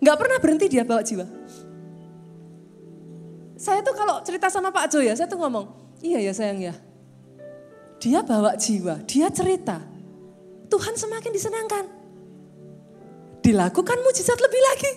Nggak 0.00 0.16
pernah 0.16 0.38
berhenti 0.40 0.66
dia 0.72 0.82
bawa 0.82 1.04
jiwa. 1.04 1.28
Saya 3.60 3.84
tuh 3.84 3.92
kalau 3.92 4.24
cerita 4.24 4.48
sama 4.48 4.72
Pak 4.72 4.88
Jo 4.88 5.04
ya, 5.04 5.12
saya 5.12 5.28
tuh 5.28 5.36
ngomong, 5.36 5.68
iya 6.00 6.16
ya 6.24 6.32
sayang 6.32 6.64
ya. 6.64 6.74
Dia 8.00 8.24
bawa 8.24 8.56
jiwa, 8.56 9.04
dia 9.04 9.28
cerita. 9.28 9.76
Tuhan 10.72 10.96
semakin 10.96 11.28
disenangkan. 11.28 11.84
Dilakukan 13.44 13.98
mujizat 14.00 14.40
lebih 14.40 14.60
lagi. 14.64 14.92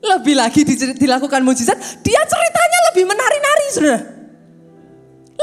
Lebih 0.00 0.34
lagi 0.36 0.60
di- 0.68 0.96
dilakukan 1.00 1.40
mujizat, 1.40 1.80
dia 2.04 2.20
ceritanya 2.28 2.78
lebih 2.92 3.04
menari-nari, 3.08 3.66
saudara. 3.72 4.00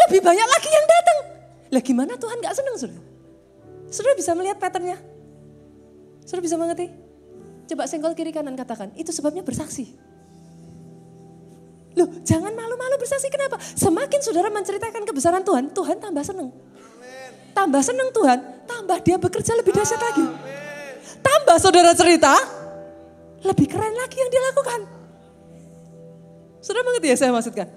Lebih 0.06 0.22
banyak 0.22 0.48
lagi 0.54 0.70
yang 0.70 0.86
datang. 0.86 1.18
Lah 1.74 1.82
gimana 1.82 2.14
Tuhan 2.14 2.38
gak 2.46 2.54
senang, 2.54 2.76
saudara? 2.78 3.02
Saudara 3.90 4.14
bisa 4.14 4.32
melihat 4.38 4.62
patternnya? 4.62 5.02
Saudara 6.22 6.46
bisa 6.46 6.58
mengerti? 6.62 7.07
Coba 7.68 7.84
senggol 7.86 8.16
kiri 8.16 8.32
kanan 8.32 8.56
katakan, 8.56 8.96
itu 8.96 9.12
sebabnya 9.12 9.44
bersaksi. 9.44 9.92
Loh 11.98 12.08
jangan 12.24 12.54
malu-malu 12.54 12.96
bersaksi, 13.02 13.28
kenapa? 13.28 13.60
Semakin 13.60 14.20
saudara 14.24 14.48
menceritakan 14.54 15.04
kebesaran 15.04 15.44
Tuhan, 15.44 15.74
Tuhan 15.74 15.98
tambah 16.00 16.24
senang. 16.24 16.50
Tambah 17.52 17.82
senang 17.82 18.10
Tuhan, 18.14 18.40
tambah 18.70 18.98
dia 19.02 19.18
bekerja 19.18 19.58
lebih 19.58 19.74
dahsyat 19.74 19.98
lagi. 19.98 20.26
Tambah 21.26 21.58
saudara 21.58 21.92
cerita, 21.98 22.38
lebih 23.42 23.66
keren 23.66 23.98
lagi 23.98 24.16
yang 24.22 24.30
dia 24.30 24.42
lakukan. 24.54 24.80
Saudara 26.62 26.86
mengerti 26.86 27.08
ya 27.10 27.18
saya 27.18 27.32
maksudkan? 27.34 27.68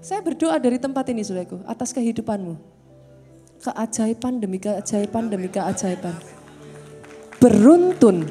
Saya 0.00 0.20
berdoa 0.24 0.56
dari 0.56 0.80
tempat 0.80 1.06
ini 1.12 1.22
saudaraku, 1.22 1.60
atas 1.68 1.92
kehidupanmu. 1.94 2.56
Keajaiban 3.60 4.40
demi 4.40 4.56
keajaiban 4.56 5.28
demi 5.28 5.52
keajaiban. 5.52 6.16
Beruntun, 7.38 8.24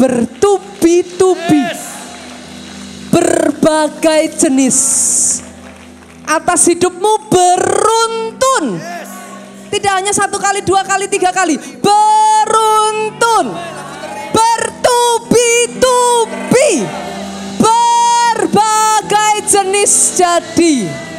bertubi-tubi, 0.00 1.60
berbagai 3.12 4.32
jenis 4.40 4.80
atas 6.24 6.72
hidupmu 6.72 7.28
beruntun. 7.28 8.80
Tidak 9.70 9.92
hanya 9.92 10.16
satu 10.16 10.40
kali, 10.40 10.64
dua 10.64 10.80
kali, 10.88 11.04
tiga 11.06 11.28
kali. 11.36 11.60
Beruntun. 11.84 13.52
Bertubi-tubi. 14.34 15.68
Berbagai 17.60 19.34
jenis 19.46 20.16
jadi. 20.16 21.09